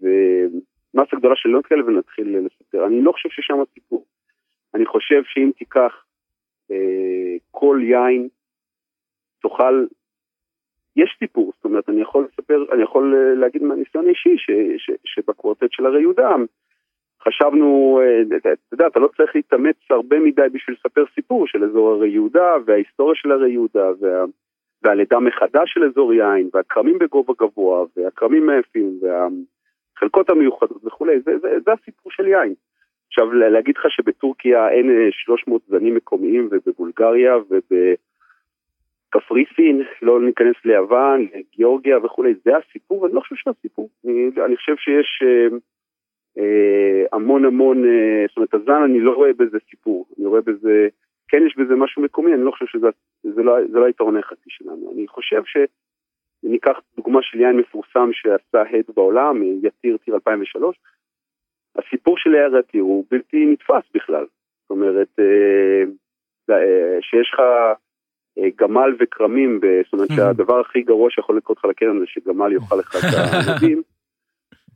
ומסה 0.00 1.16
גדולה 1.16 1.36
של 1.36 1.48
יינות 1.48 1.66
כאלה 1.66 1.86
ונתחיל 1.86 2.36
לספר. 2.38 2.86
אני 2.86 3.02
לא 3.02 3.12
חושב 3.12 3.28
ששם 3.28 3.60
הסיפור. 3.60 4.04
אני 4.74 4.86
חושב 4.86 5.22
שאם 5.24 5.50
תיקח 5.58 6.04
אה, 6.70 7.36
כל 7.50 7.80
יין, 7.82 8.28
תוכל 9.40 9.86
יש 10.98 11.16
סיפור, 11.18 11.52
זאת 11.56 11.64
אומרת, 11.64 11.88
אני 11.88 12.00
יכול 12.00 12.28
לספר, 12.32 12.64
אני 12.72 12.82
יכול 12.82 13.14
אה, 13.14 13.34
להגיד 13.34 13.62
מהניסיון 13.62 14.06
האישי 14.06 14.36
שבקוורטט 15.04 15.72
של 15.72 15.86
הרי 15.86 16.00
יהודה, 16.00 16.30
חשבנו, 17.22 18.00
אה, 18.02 18.36
אתה 18.36 18.48
יודע, 18.72 18.86
אתה 18.86 19.00
לא 19.00 19.08
צריך 19.16 19.34
להתאמץ 19.34 19.76
הרבה 19.90 20.18
מדי 20.18 20.48
בשביל 20.52 20.76
לספר 20.76 21.04
סיפור 21.14 21.46
של 21.46 21.64
אזור 21.64 21.90
הרי 21.90 22.08
יהודה, 22.08 22.54
וההיסטוריה 22.66 23.14
של 23.14 23.32
הרי 23.32 23.50
יהודה, 23.50 23.90
וה, 24.00 24.24
והלידה 24.82 25.18
מחדש 25.18 25.72
של 25.72 25.84
אזור 25.84 26.14
יין, 26.14 26.50
והכרמים 26.54 26.98
בגובה 26.98 27.32
גבוה, 27.38 27.84
והכרמים 27.96 28.46
מאפים, 28.46 29.00
והחלקות 29.02 30.30
המיוחדות 30.30 30.84
וכולי, 30.84 31.20
זה, 31.20 31.38
זה, 31.38 31.48
זה 31.64 31.72
הסיפור 31.72 32.12
של 32.12 32.26
יין. 32.26 32.54
עכשיו, 33.08 33.32
להגיד 33.32 33.76
לך 33.76 33.84
שבטורקיה 33.88 34.68
אין 34.68 35.10
300 35.10 35.62
אה, 35.62 35.78
זנים 35.78 35.94
מקומיים, 35.94 36.48
ובבולגריה, 36.50 37.36
וב... 37.36 37.94
קפריסין, 39.10 39.82
לא 40.02 40.22
ניכנס 40.22 40.56
ליוון, 40.64 41.26
גיאורגיה 41.56 41.98
וכולי, 41.98 42.34
זה 42.44 42.50
הסיפור, 42.56 43.06
אני 43.06 43.14
לא 43.14 43.20
חושב 43.20 43.36
שזה 43.36 43.50
הסיפור. 43.50 43.88
אני, 44.04 44.30
אני 44.46 44.56
חושב 44.56 44.76
שיש 44.76 45.22
אה, 45.22 45.56
אה, 46.38 47.06
המון 47.12 47.44
המון, 47.44 47.84
אה, 47.84 48.24
זאת 48.28 48.36
אומרת, 48.36 48.54
הזן, 48.54 48.82
אני 48.84 49.00
לא 49.00 49.12
רואה 49.12 49.32
בזה 49.32 49.58
סיפור, 49.70 50.06
אני 50.18 50.26
רואה 50.26 50.40
בזה, 50.40 50.88
כן 51.28 51.46
יש 51.46 51.56
בזה 51.56 51.74
משהו 51.74 52.02
מקומי, 52.02 52.34
אני 52.34 52.44
לא 52.44 52.50
חושב 52.50 52.66
שזה 52.66 52.86
זה 53.22 53.42
לא, 53.42 53.56
זה 53.72 53.78
לא 53.78 53.84
היתרון 53.84 54.16
היחסי 54.16 54.48
שלנו. 54.50 54.92
אני 54.94 55.08
חושב 55.08 55.42
שניקח 55.44 56.80
דוגמה 56.96 57.22
של 57.22 57.40
יין 57.40 57.56
מפורסם 57.56 58.10
שעשה 58.12 58.62
הד 58.70 58.84
בעולם, 58.94 59.42
יתיר 59.62 59.96
טיר 59.96 60.14
2003, 60.14 60.76
הסיפור 61.76 62.18
של 62.18 62.34
יאיר 62.34 62.56
יתיר 62.58 62.82
הוא 62.82 63.04
בלתי 63.10 63.46
נתפס 63.46 63.90
בכלל. 63.94 64.26
זאת 64.62 64.70
אומרת, 64.70 65.08
אה, 65.18 65.82
אה, 66.50 66.98
שיש 67.00 67.30
לך... 67.34 67.40
גמל 68.56 68.96
וכרמים, 69.00 69.60
זאת 69.84 69.92
אומרת 69.92 70.08
שהדבר 70.16 70.60
הכי 70.60 70.82
גרוע 70.82 71.10
שיכול 71.10 71.36
לקרות 71.36 71.58
לך 71.58 71.64
לקרן 71.64 71.98
זה 71.98 72.04
שגמל 72.06 72.52
יאכל 72.52 72.76
לך 72.76 72.96
את 72.96 73.02
המדים. 73.50 73.82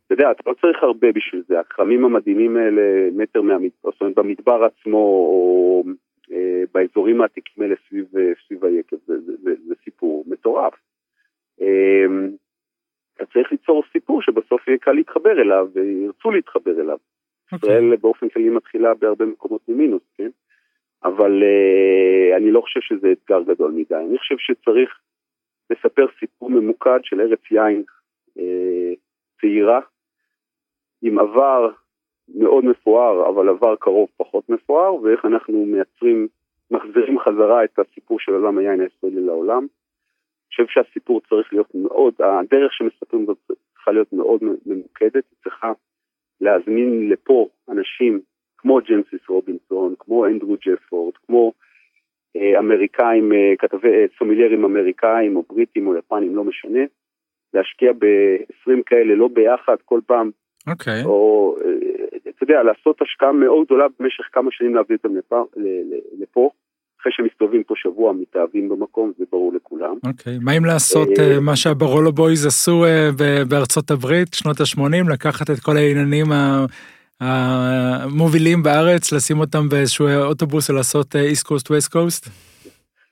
אתה 0.07 0.15
יודע, 0.15 0.31
אתה 0.31 0.51
לא 0.51 0.55
צריך 0.61 0.83
הרבה 0.83 1.13
בשביל 1.13 1.43
זה, 1.49 1.61
הכרמים 1.61 2.05
המדהימים 2.05 2.57
האלה, 2.57 2.83
מטר 3.13 3.43
מהמדבר, 3.43 3.91
זאת 3.91 4.01
אומרת 4.01 4.15
במדבר 4.17 4.65
עצמו, 4.65 4.99
או 4.99 5.85
אה, 6.33 6.63
באזורים 6.75 7.21
העתיקים 7.21 7.63
האלה 7.63 7.75
סביב, 7.89 8.07
אה, 8.17 8.33
סביב 8.47 8.65
היקב, 8.65 8.97
זה, 9.07 9.21
זה, 9.21 9.33
זה, 9.43 9.51
זה 9.67 9.75
סיפור 9.85 10.25
מטורף. 10.27 10.75
אה, 11.61 12.07
אתה 13.15 13.27
צריך 13.27 13.53
ליצור 13.53 13.83
סיפור 13.93 14.23
שבסוף 14.23 14.69
יהיה 14.69 14.79
קל 14.79 14.93
להתחבר 14.93 15.41
אליו, 15.43 15.69
וירצו 15.73 16.31
להתחבר 16.31 16.81
אליו. 16.81 16.97
Okay. 16.97 17.55
אוקיי. 17.55 17.71
ישראל 17.71 17.97
באופן 17.97 18.29
כללי 18.29 18.49
מתחילה 18.49 18.95
בהרבה 18.95 19.25
מקומות 19.25 19.61
ממינוס, 19.69 20.03
כן? 20.17 20.31
אבל 21.05 21.43
uh, 21.43 22.37
אני 22.37 22.51
לא 22.51 22.61
חושב 22.61 22.81
שזה 22.81 23.13
אתגר 23.13 23.43
גדול 23.43 23.71
מדי. 23.71 23.95
אני 23.95 24.19
חושב 24.19 24.35
שצריך 24.39 24.99
לספר 25.71 26.07
סיפור 26.21 26.51
ממוקד 26.51 27.01
של 27.03 27.21
ארץ 27.21 27.41
יין 27.51 27.83
uh, 28.39 28.41
צעירה, 29.41 29.81
עם 31.03 31.19
עבר 31.19 31.71
מאוד 32.35 32.65
מפואר, 32.65 33.29
אבל 33.29 33.49
עבר 33.49 33.77
קרוב 33.77 34.09
פחות 34.17 34.49
מפואר, 34.49 34.95
ואיך 34.95 35.25
אנחנו 35.25 35.67
מייצרים, 35.67 36.29
מחזירים 36.71 37.19
חזרה 37.19 37.65
את 37.65 37.79
הסיפור 37.79 38.21
של 38.21 38.33
עולם 38.33 38.59
היין 38.59 38.81
הישראלי 38.81 39.21
לעולם. 39.21 39.59
אני 39.59 40.49
חושב 40.49 40.67
שהסיפור 40.69 41.21
צריך 41.21 41.53
להיות 41.53 41.75
מאוד, 41.75 42.15
הדרך 42.19 42.73
שמספרים 42.73 43.27
זאת 43.27 43.39
צריכה 43.75 43.93
להיות 43.93 44.13
מאוד 44.13 44.41
ממוקדת, 44.67 45.25
היא 45.31 45.39
צריכה 45.43 45.73
להזמין 46.41 47.09
לפה 47.09 47.49
אנשים 47.69 48.21
כמו 48.63 48.79
ג'נסיס 48.89 49.29
רובינסון, 49.29 49.95
כמו 49.99 50.27
אנדרו 50.27 50.57
ג'פורד, 50.67 51.15
כמו 51.27 51.53
אה, 52.37 52.59
אמריקאים, 52.59 53.33
אה, 53.33 53.53
כתבי, 53.59 53.89
אה, 53.89 54.05
סומיליירים 54.19 54.65
אמריקאים 54.65 55.37
או 55.37 55.45
בריטים 55.49 55.87
או 55.87 55.97
יפנים, 55.97 56.37
לא 56.37 56.45
משנה, 56.45 56.81
להשקיע 57.55 57.93
ב-20 57.93 58.83
כאלה, 58.87 59.15
לא 59.15 59.29
ביחד 59.29 59.77
כל 59.85 60.01
פעם, 60.07 60.31
אוקיי. 60.67 61.03
Okay. 61.03 61.07
או 61.07 61.57
אה, 61.65 62.19
אתה 62.29 62.45
יודע, 62.45 62.63
לעשות 62.63 63.03
השקעה 63.03 63.33
מאוד 63.33 63.67
גדולה 63.67 63.87
במשך 64.01 64.25
כמה 64.33 64.51
שנים 64.53 64.75
להביא 64.75 64.97
אותם 64.97 65.17
לפה, 65.17 65.45
לפה. 66.21 66.51
אחרי 67.01 67.13
שמסתובבים 67.13 67.63
פה 67.63 67.75
שבוע, 67.77 68.13
מתאהבים 68.13 68.69
במקום, 68.69 69.13
זה 69.19 69.25
ברור 69.31 69.53
לכולם. 69.55 69.95
אוקיי, 70.07 70.37
okay. 70.37 70.45
מה 70.45 70.57
אם 70.57 70.65
לעשות 70.65 71.09
אה, 71.09 71.41
מה 71.41 71.57
שה-Barolo 71.57 72.13
Boys 72.13 72.47
עשו 72.47 72.85
אה, 72.85 73.23
בארצות 73.49 73.91
הברית, 73.91 74.35
שנות 74.35 74.61
ה-80, 74.61 75.13
לקחת 75.13 75.51
את 75.51 75.61
כל 75.61 75.77
העניינים 75.77 76.27
המובילים 77.23 78.63
בארץ, 78.63 79.13
לשים 79.13 79.39
אותם 79.39 79.69
באיזשהו 79.71 80.07
אוטובוס 80.29 80.71
ולעשות 80.71 81.17
איסט 81.17 81.47
קוסט 81.47 81.71
ווסט 81.71 81.93
קוסט? 81.93 82.27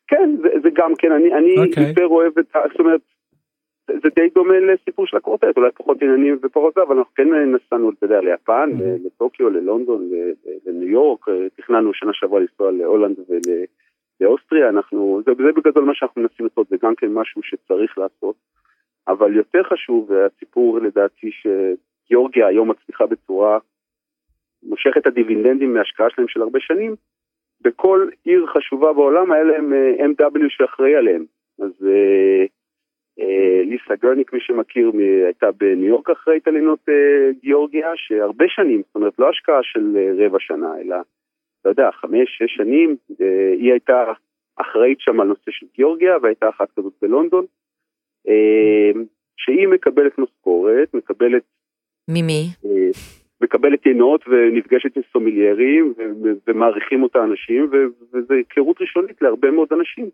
כן, 0.09 0.31
זה, 0.43 0.49
זה 0.63 0.69
גם 0.75 0.93
כן, 0.99 1.13
אני, 1.13 1.35
אני 1.35 1.55
okay. 1.57 1.69
אוקיי. 1.69 1.89
יותר 1.89 2.07
אוהב 2.07 2.39
את, 2.39 2.47
זאת 2.73 2.81
אומרת, 2.81 3.01
זה 3.87 4.09
די 4.17 4.29
דומה 4.35 4.61
לסיפור 4.61 5.07
של 5.07 5.17
הקורטט, 5.17 5.57
אולי 5.57 5.71
פחות 5.79 6.03
עניינים 6.03 6.39
ופחות 6.43 6.75
זה, 6.75 6.83
אבל 6.83 6.97
אנחנו 6.97 7.15
כן 7.15 7.29
נסענו, 7.33 7.91
אתה 7.91 8.07
יודע, 8.07 8.21
ליפן, 8.21 8.71
mm-hmm. 8.73 9.07
לטוקיו, 9.07 9.51
ללונדון, 9.51 10.11
לניו 10.67 10.89
יורק, 10.89 11.27
תכננו 11.57 11.95
שנה 11.95 12.11
שעברה 12.13 12.41
לנסוע 12.41 12.71
להולנד 12.71 13.17
ולאוסטריה, 14.21 14.69
אנחנו, 14.69 15.21
זה, 15.27 15.33
זה 15.37 15.53
בגדול 15.53 15.85
מה 15.85 15.95
שאנחנו 15.95 16.23
מנסים 16.23 16.47
לעשות, 16.47 16.69
זה 16.69 16.77
גם 16.83 16.95
כן 16.95 17.13
משהו 17.13 17.43
שצריך 17.43 17.99
לעשות, 17.99 18.37
אבל 19.09 19.37
יותר 19.37 19.63
חשוב, 19.63 20.11
והסיפור 20.11 20.79
לדעתי 20.79 21.31
שגיאורגיה 21.31 22.47
היום 22.47 22.71
מצליחה 22.71 23.07
בצורה 23.07 23.59
מושך 24.63 24.97
את 24.97 25.07
הדיבידנדים 25.07 25.75
מהשקעה 25.75 26.11
שלהם 26.11 26.29
של 26.29 26.43
הרבה 26.43 26.61
שנים, 26.61 26.95
בכל 27.61 28.09
עיר 28.25 28.47
חשובה 28.47 28.93
בעולם 28.93 29.33
היה 29.33 29.45
להם 29.45 29.73
MW 30.01 30.39
שאחראי 30.49 30.95
עליהם. 30.97 31.25
אז 31.59 31.87
ליסה 33.65 33.95
גרניק, 33.97 34.33
מי 34.33 34.41
שמכיר, 34.41 34.93
הייתה 35.25 35.53
בניו 35.53 35.87
יורק 35.89 36.11
אחראית 36.11 36.49
על 36.49 36.55
עינות 36.55 36.89
גיאורגיה, 37.41 37.93
שהרבה 37.97 38.45
שנים, 38.49 38.83
זאת 38.87 38.95
אומרת 38.95 39.19
לא 39.19 39.29
השקעה 39.29 39.63
של 39.63 39.97
רבע 40.19 40.39
שנה, 40.41 40.81
אלא, 40.81 40.97
לא 41.65 41.71
יודע, 41.71 41.91
חמש, 41.93 42.29
שש 42.39 42.55
שנים, 42.57 42.97
היא 43.59 43.71
הייתה 43.71 44.13
אחראית 44.57 45.01
שם 45.01 45.21
על 45.21 45.27
נושא 45.27 45.51
של 45.51 45.67
גיאורגיה, 45.75 46.17
והייתה 46.23 46.49
אחת 46.49 46.69
כזאת 46.77 46.93
בלונדון, 47.03 47.45
שהיא 49.37 49.69
מקבלת 49.69 50.19
משכורת, 50.19 50.95
מקבלת... 50.95 51.43
ממי? 52.11 52.43
מקבלת 53.51 53.87
עינות 53.87 54.25
ונפגשת 54.29 54.97
עם 54.97 55.03
סומיליירים 55.13 55.95
ומעריכים 56.47 57.03
אותה 57.03 57.25
אנשים, 57.25 57.71
וזו 58.13 58.35
היכרות 58.35 58.81
ראשונית 58.81 59.23
להרבה 59.23 59.51
מאוד 59.51 59.69
אנשים. 59.73 60.11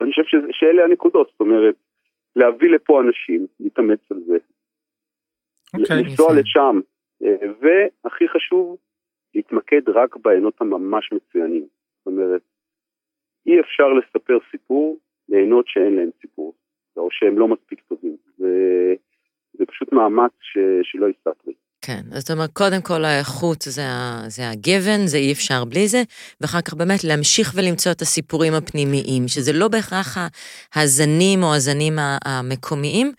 אני 0.00 0.10
חושב 0.10 0.22
שאלה 0.52 0.84
הנקודות, 0.84 1.28
זאת 1.30 1.40
אומרת, 1.40 1.74
להביא 2.36 2.70
לפה 2.70 3.00
אנשים, 3.00 3.46
להתאמץ 3.60 4.00
על 4.10 4.20
זה, 4.26 4.36
okay, 4.36 5.80
אוקיי, 5.80 6.02
לנסוע 6.02 6.28
לשם, 6.40 6.80
והכי 7.60 8.28
חשוב, 8.28 8.76
להתמקד 9.34 9.88
רק 9.88 10.16
בעינות 10.16 10.60
הממש 10.60 11.12
מצוינים. 11.12 11.66
זאת 11.98 12.06
אומרת, 12.06 12.42
אי 13.46 13.60
אפשר 13.60 13.88
לספר 13.88 14.38
סיפור 14.50 14.98
לעינות 15.28 15.68
שאין 15.68 15.96
להם 15.96 16.10
סיפור, 16.20 16.54
או 16.96 17.08
שהם 17.10 17.38
לא 17.38 17.48
מספיק 17.48 17.80
טובים. 17.88 18.16
זה 19.58 19.64
פשוט 19.66 19.92
מאמץ 19.92 20.32
ש, 20.40 20.58
שלא 20.82 21.06
יסתפרי. 21.06 21.54
כן, 21.86 22.00
זאת 22.10 22.30
אומרת, 22.30 22.50
קודם 22.52 22.80
כל 22.82 23.04
האיכות 23.04 23.62
זה, 23.62 23.82
זה 24.26 24.50
הגוון, 24.50 25.06
זה 25.06 25.16
אי 25.16 25.32
אפשר 25.32 25.64
בלי 25.64 25.88
זה, 25.88 26.02
ואחר 26.40 26.60
כך 26.60 26.74
באמת 26.74 27.04
להמשיך 27.04 27.52
ולמצוא 27.54 27.92
את 27.92 28.02
הסיפורים 28.02 28.54
הפנימיים, 28.54 29.28
שזה 29.28 29.52
לא 29.52 29.68
בהכרח 29.68 30.18
הזנים 30.74 31.42
או 31.42 31.54
הזנים 31.54 31.98
המקומיים, 32.24 33.12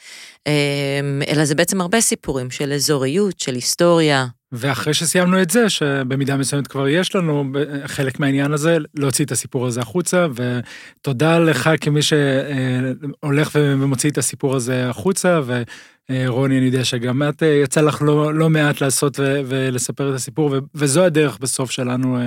אמ, 0.47 1.21
אלא 1.29 1.45
זה 1.45 1.55
בעצם 1.55 1.81
הרבה 1.81 2.01
סיפורים 2.01 2.51
של 2.51 2.73
אזוריות, 2.73 3.39
של 3.39 3.55
היסטוריה. 3.55 4.25
ואחרי 4.51 4.93
שסיימנו 4.93 5.41
את 5.41 5.49
זה, 5.49 5.69
שבמידה 5.69 6.37
מסוימת 6.37 6.67
כבר 6.67 6.87
יש 6.87 7.15
לנו 7.15 7.43
חלק 7.85 8.19
מהעניין 8.19 8.51
הזה, 8.51 8.77
להוציא 8.95 9.25
את 9.25 9.31
הסיפור 9.31 9.65
הזה 9.65 9.81
החוצה, 9.81 10.27
ותודה 10.35 11.39
לך 11.39 11.69
כמי 11.81 11.99
שהולך 12.01 13.49
ומוציא 13.53 14.09
את 14.09 14.17
הסיפור 14.17 14.55
הזה 14.55 14.89
החוצה, 14.89 15.41
ורוני, 16.11 16.57
אני 16.57 16.65
יודע 16.65 16.83
שגם 16.83 17.23
את, 17.23 17.41
יצא 17.41 17.81
לך 17.81 18.01
לא, 18.01 18.33
לא 18.33 18.49
מעט 18.49 18.81
לעשות 18.81 19.19
ולספר 19.19 20.09
את 20.09 20.15
הסיפור, 20.15 20.55
וזו 20.75 21.05
הדרך 21.05 21.37
בסוף 21.37 21.71
שלנו 21.71 22.17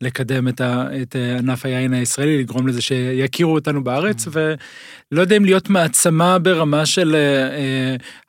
לקדם 0.00 0.48
את, 0.48 0.60
ה, 0.60 0.86
את 1.02 1.16
ענף 1.38 1.66
היין 1.66 1.92
הישראלי, 1.92 2.38
לגרום 2.38 2.68
לזה 2.68 2.82
שיכירו 2.82 3.54
אותנו 3.54 3.84
בארץ, 3.84 4.26
mm. 4.26 4.30
ולא 4.32 5.20
יודע 5.20 5.36
אם 5.36 5.44
להיות 5.44 5.70
מעצמה 5.70 6.38
ברמה 6.38 6.86
של 6.86 7.16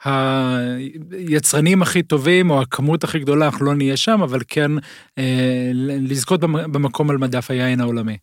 אה, 0.05 0.11
היצרנים 1.11 1.81
הכי 1.81 2.03
טובים, 2.03 2.49
או 2.49 2.61
הכמות 2.61 3.03
הכי 3.03 3.19
גדולה, 3.19 3.45
אנחנו 3.45 3.65
לא 3.65 3.75
נהיה 3.75 3.97
שם, 3.97 4.21
אבל 4.21 4.39
כן 4.47 4.71
אה, 5.17 5.71
לזכות 5.73 6.39
במקום 6.41 7.09
על 7.09 7.17
מדף 7.17 7.51
היין 7.51 7.81
העולמי. 7.81 8.17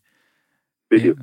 בדיוק. 0.93 1.19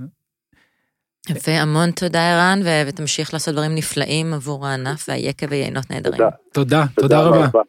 יפה, 1.30 1.52
המון 1.52 1.90
תודה 1.90 2.20
ערן, 2.32 2.60
ותמשיך 2.88 3.34
לעשות 3.34 3.54
דברים 3.54 3.74
נפלאים 3.74 4.34
עבור 4.34 4.66
הענף 4.66 5.08
והיקב 5.08 5.46
ויינות 5.50 5.90
נהדרים. 5.90 6.16
תודה. 6.18 6.30
תודה, 6.52 6.84
תודה 6.94 7.20
רבה. 7.20 7.60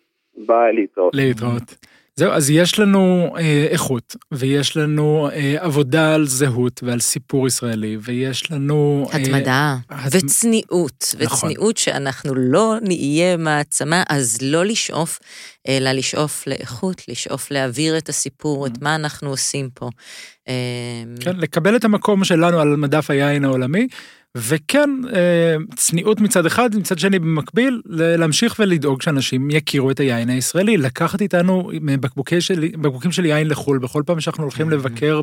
ביי, 0.47 0.73
להתראות. 0.73 1.15
להתראות. 1.15 1.75
זהו, 2.19 2.31
אז 2.31 2.49
יש 2.49 2.79
לנו 2.79 3.33
אה, 3.37 3.67
איכות, 3.69 4.15
ויש 4.31 4.77
לנו 4.77 5.29
אה, 5.33 5.55
עבודה 5.59 6.15
על 6.15 6.27
זהות 6.27 6.83
ועל 6.83 6.99
סיפור 6.99 7.47
ישראלי, 7.47 7.97
ויש 8.01 8.51
לנו... 8.51 9.07
התמדה, 9.13 9.75
אה, 9.91 10.05
וצניעות, 10.11 11.15
נכון. 11.19 11.49
וצניעות 11.49 11.77
שאנחנו 11.77 12.35
לא 12.35 12.75
נהיה 12.81 13.37
מעצמה, 13.37 14.03
אז 14.09 14.37
לא 14.41 14.65
לשאוף, 14.65 15.19
אלא 15.67 15.91
לשאוף 15.91 16.47
לאיכות, 16.47 17.01
לשאוף 17.07 17.51
להעביר 17.51 17.97
את 17.97 18.09
הסיפור, 18.09 18.67
את 18.67 18.71
mm-hmm. 18.71 18.83
מה 18.83 18.95
אנחנו 18.95 19.29
עושים 19.29 19.69
פה. 19.73 19.89
אה, 20.47 20.53
כן, 21.19 21.35
לקבל 21.35 21.75
את 21.75 21.85
המקום 21.85 22.23
שלנו 22.23 22.59
על 22.59 22.75
מדף 22.75 23.09
היין 23.09 23.45
העולמי, 23.45 23.87
וכן, 24.35 24.89
אה, 25.13 25.55
צניעות 25.75 26.21
מצד 26.21 26.45
אחד, 26.45 26.69
מצד 26.75 26.99
שני 26.99 27.19
במקביל, 27.19 27.81
להמשיך 27.85 28.55
ולדאוג 28.59 29.01
שאנשים 29.01 29.51
יכירו 29.51 29.91
את 29.91 29.99
היין 29.99 30.29
הישראלי, 30.29 30.77
לקחת 30.77 31.21
איתנו 31.21 31.71
בקבוקי 31.99 32.41
של, 32.41 32.65
בקבוקים 32.81 33.11
של 33.11 33.25
יין 33.25 33.47
לחו"ל, 33.47 33.77
בכל 33.77 34.03
פעם 34.05 34.19
שאנחנו 34.19 34.43
הולכים 34.43 34.69
לבקר 34.69 35.21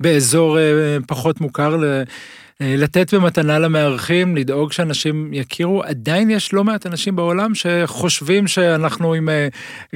באזור 0.00 0.58
אה, 0.58 0.96
פחות 1.06 1.40
מוכר, 1.40 1.84
אה, 1.84 2.02
לתת 2.60 3.14
במתנה 3.14 3.58
למארחים, 3.58 4.36
לדאוג 4.36 4.72
שאנשים 4.72 5.30
יכירו. 5.32 5.82
עדיין 5.82 6.30
יש 6.30 6.52
לא 6.52 6.64
מעט 6.64 6.86
אנשים 6.86 7.16
בעולם 7.16 7.54
שחושבים 7.54 8.48
שאנחנו 8.48 9.14
עם 9.14 9.28
אה, 9.28 9.48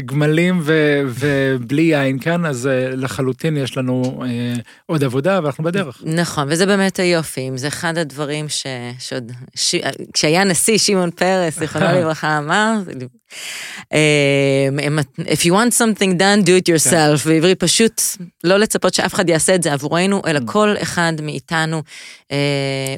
גמלים 0.05 0.61
ו- 0.63 1.03
ובלי 1.09 1.83
יין 1.83 2.19
כאן, 2.19 2.47
אז 2.47 2.67
אה, 2.67 2.97
לחלוטין 2.97 3.57
יש 3.57 3.77
לנו 3.77 4.23
עוד 4.87 5.05
עבודה 5.05 5.41
ואנחנו 5.43 5.65
בדרך. 5.65 6.03
נכון, 6.05 6.47
וזה 6.51 6.67
באמת 6.67 6.99
היופי, 7.01 7.51
זה 7.55 7.69
אחד 7.69 7.99
הדברים 7.99 8.49
ש... 8.49 8.67
שעוד... 8.99 9.33
ש... 9.55 9.75
כשהיה 10.13 10.45
נשיא 10.45 10.79
שמעון 10.79 11.11
פרס, 11.11 11.59
זיכרונו 11.59 11.87
לברכה, 12.01 12.39
אמר, 12.39 12.75
If 15.19 15.45
you 15.45 15.53
want 15.53 15.75
something 15.75 16.19
done, 16.19 16.43
do 16.45 16.55
it 16.61 16.69
yourself, 16.69 17.23
כן. 17.23 17.31
בעברית 17.31 17.61
פשוט 17.61 18.03
לא 18.45 18.57
לצפות 18.57 18.95
שאף 18.95 19.15
אחד 19.15 19.29
יעשה 19.29 19.55
את 19.55 19.63
זה 19.63 19.73
עבורנו, 19.73 20.23
אלא 20.27 20.39
mm. 20.39 20.53
כל 20.53 20.75
אחד 20.83 21.13
מאיתנו 21.23 21.83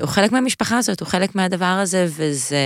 הוא 0.00 0.08
חלק 0.08 0.32
מהמשפחה 0.32 0.78
הזאת, 0.78 1.00
הוא 1.00 1.08
חלק 1.08 1.34
מהדבר 1.34 1.64
הזה, 1.64 2.06
וזה 2.16 2.56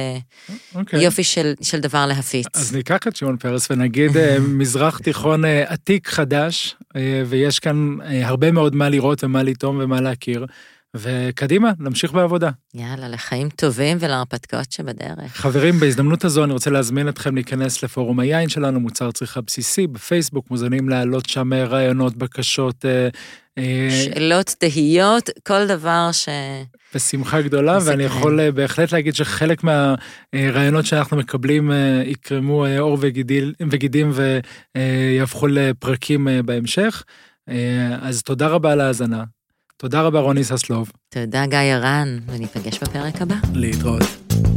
okay. 0.48 0.52
אוקיי. 0.74 1.04
יופי 1.04 1.24
של, 1.24 1.52
של 1.62 1.80
דבר 1.80 2.06
להפיץ. 2.06 2.46
אז 2.54 2.74
ניקח 2.74 2.98
את 3.08 3.16
שמעון 3.16 3.36
פרס 3.36 3.70
ונגיד 3.70 4.16
אה, 4.16 4.36
מזרח 4.58 4.98
תיכון 4.98 5.44
אה, 5.44 5.64
עתיק 5.66 6.08
חדש, 6.08 6.76
אה, 6.96 7.22
ויש 7.26 7.58
כאן 7.58 7.96
הרבה 8.24 8.50
מאוד 8.50 8.74
מה 8.74 8.88
לראות 8.88 9.24
ומה 9.24 9.42
לטעום 9.42 9.78
ומה 9.80 10.00
להכיר. 10.00 10.46
וקדימה, 10.96 11.72
נמשיך 11.78 12.12
בעבודה. 12.12 12.50
יאללה, 12.74 13.08
לחיים 13.08 13.48
טובים 13.48 13.96
ולהרפתקאות 14.00 14.72
שבדרך. 14.72 15.36
חברים, 15.36 15.80
בהזדמנות 15.80 16.24
הזו 16.24 16.44
אני 16.44 16.52
רוצה 16.52 16.70
להזמין 16.70 17.08
אתכם 17.08 17.34
להיכנס 17.34 17.82
לפורום 17.82 18.20
היין 18.20 18.48
שלנו, 18.48 18.80
מוצר 18.80 19.10
צריכה 19.10 19.40
בסיסי, 19.40 19.86
בפייסבוק, 19.86 20.50
מוזמנים 20.50 20.88
להעלות 20.88 21.26
שם 21.26 21.54
רעיונות, 21.54 22.16
בקשות. 22.16 22.84
אה, 23.60 23.88
אה, 23.90 24.04
שאלות, 24.04 24.54
תהיות, 24.58 25.30
כל 25.46 25.66
דבר 25.66 26.08
ש... 26.12 26.28
בשמחה 26.94 27.42
גדולה, 27.42 27.78
ואני 27.84 28.04
יכול 28.04 28.40
אה, 28.40 28.52
בהחלט 28.52 28.92
להגיד 28.92 29.14
שחלק 29.14 29.62
מהרעיונות 29.64 30.86
שאנחנו 30.86 31.16
מקבלים 31.16 31.72
יקרמו 32.04 32.66
עור 32.78 32.98
וגידים, 33.00 33.52
וגידים 33.70 34.12
ויהפכו 34.74 35.46
לפרקים 35.46 36.28
בהמשך. 36.44 37.02
אז 38.00 38.22
תודה 38.22 38.48
רבה 38.48 38.72
על 38.72 38.80
ההאזנה. 38.80 39.24
תודה 39.76 40.02
רבה 40.02 40.20
רוני 40.20 40.44
ססלוב. 40.44 40.92
תודה 41.08 41.46
גיא 41.46 41.58
הרן, 41.58 42.18
וניפגש 42.26 42.78
בפרק 42.82 43.22
הבא. 43.22 43.36
להתראות. 43.54 44.49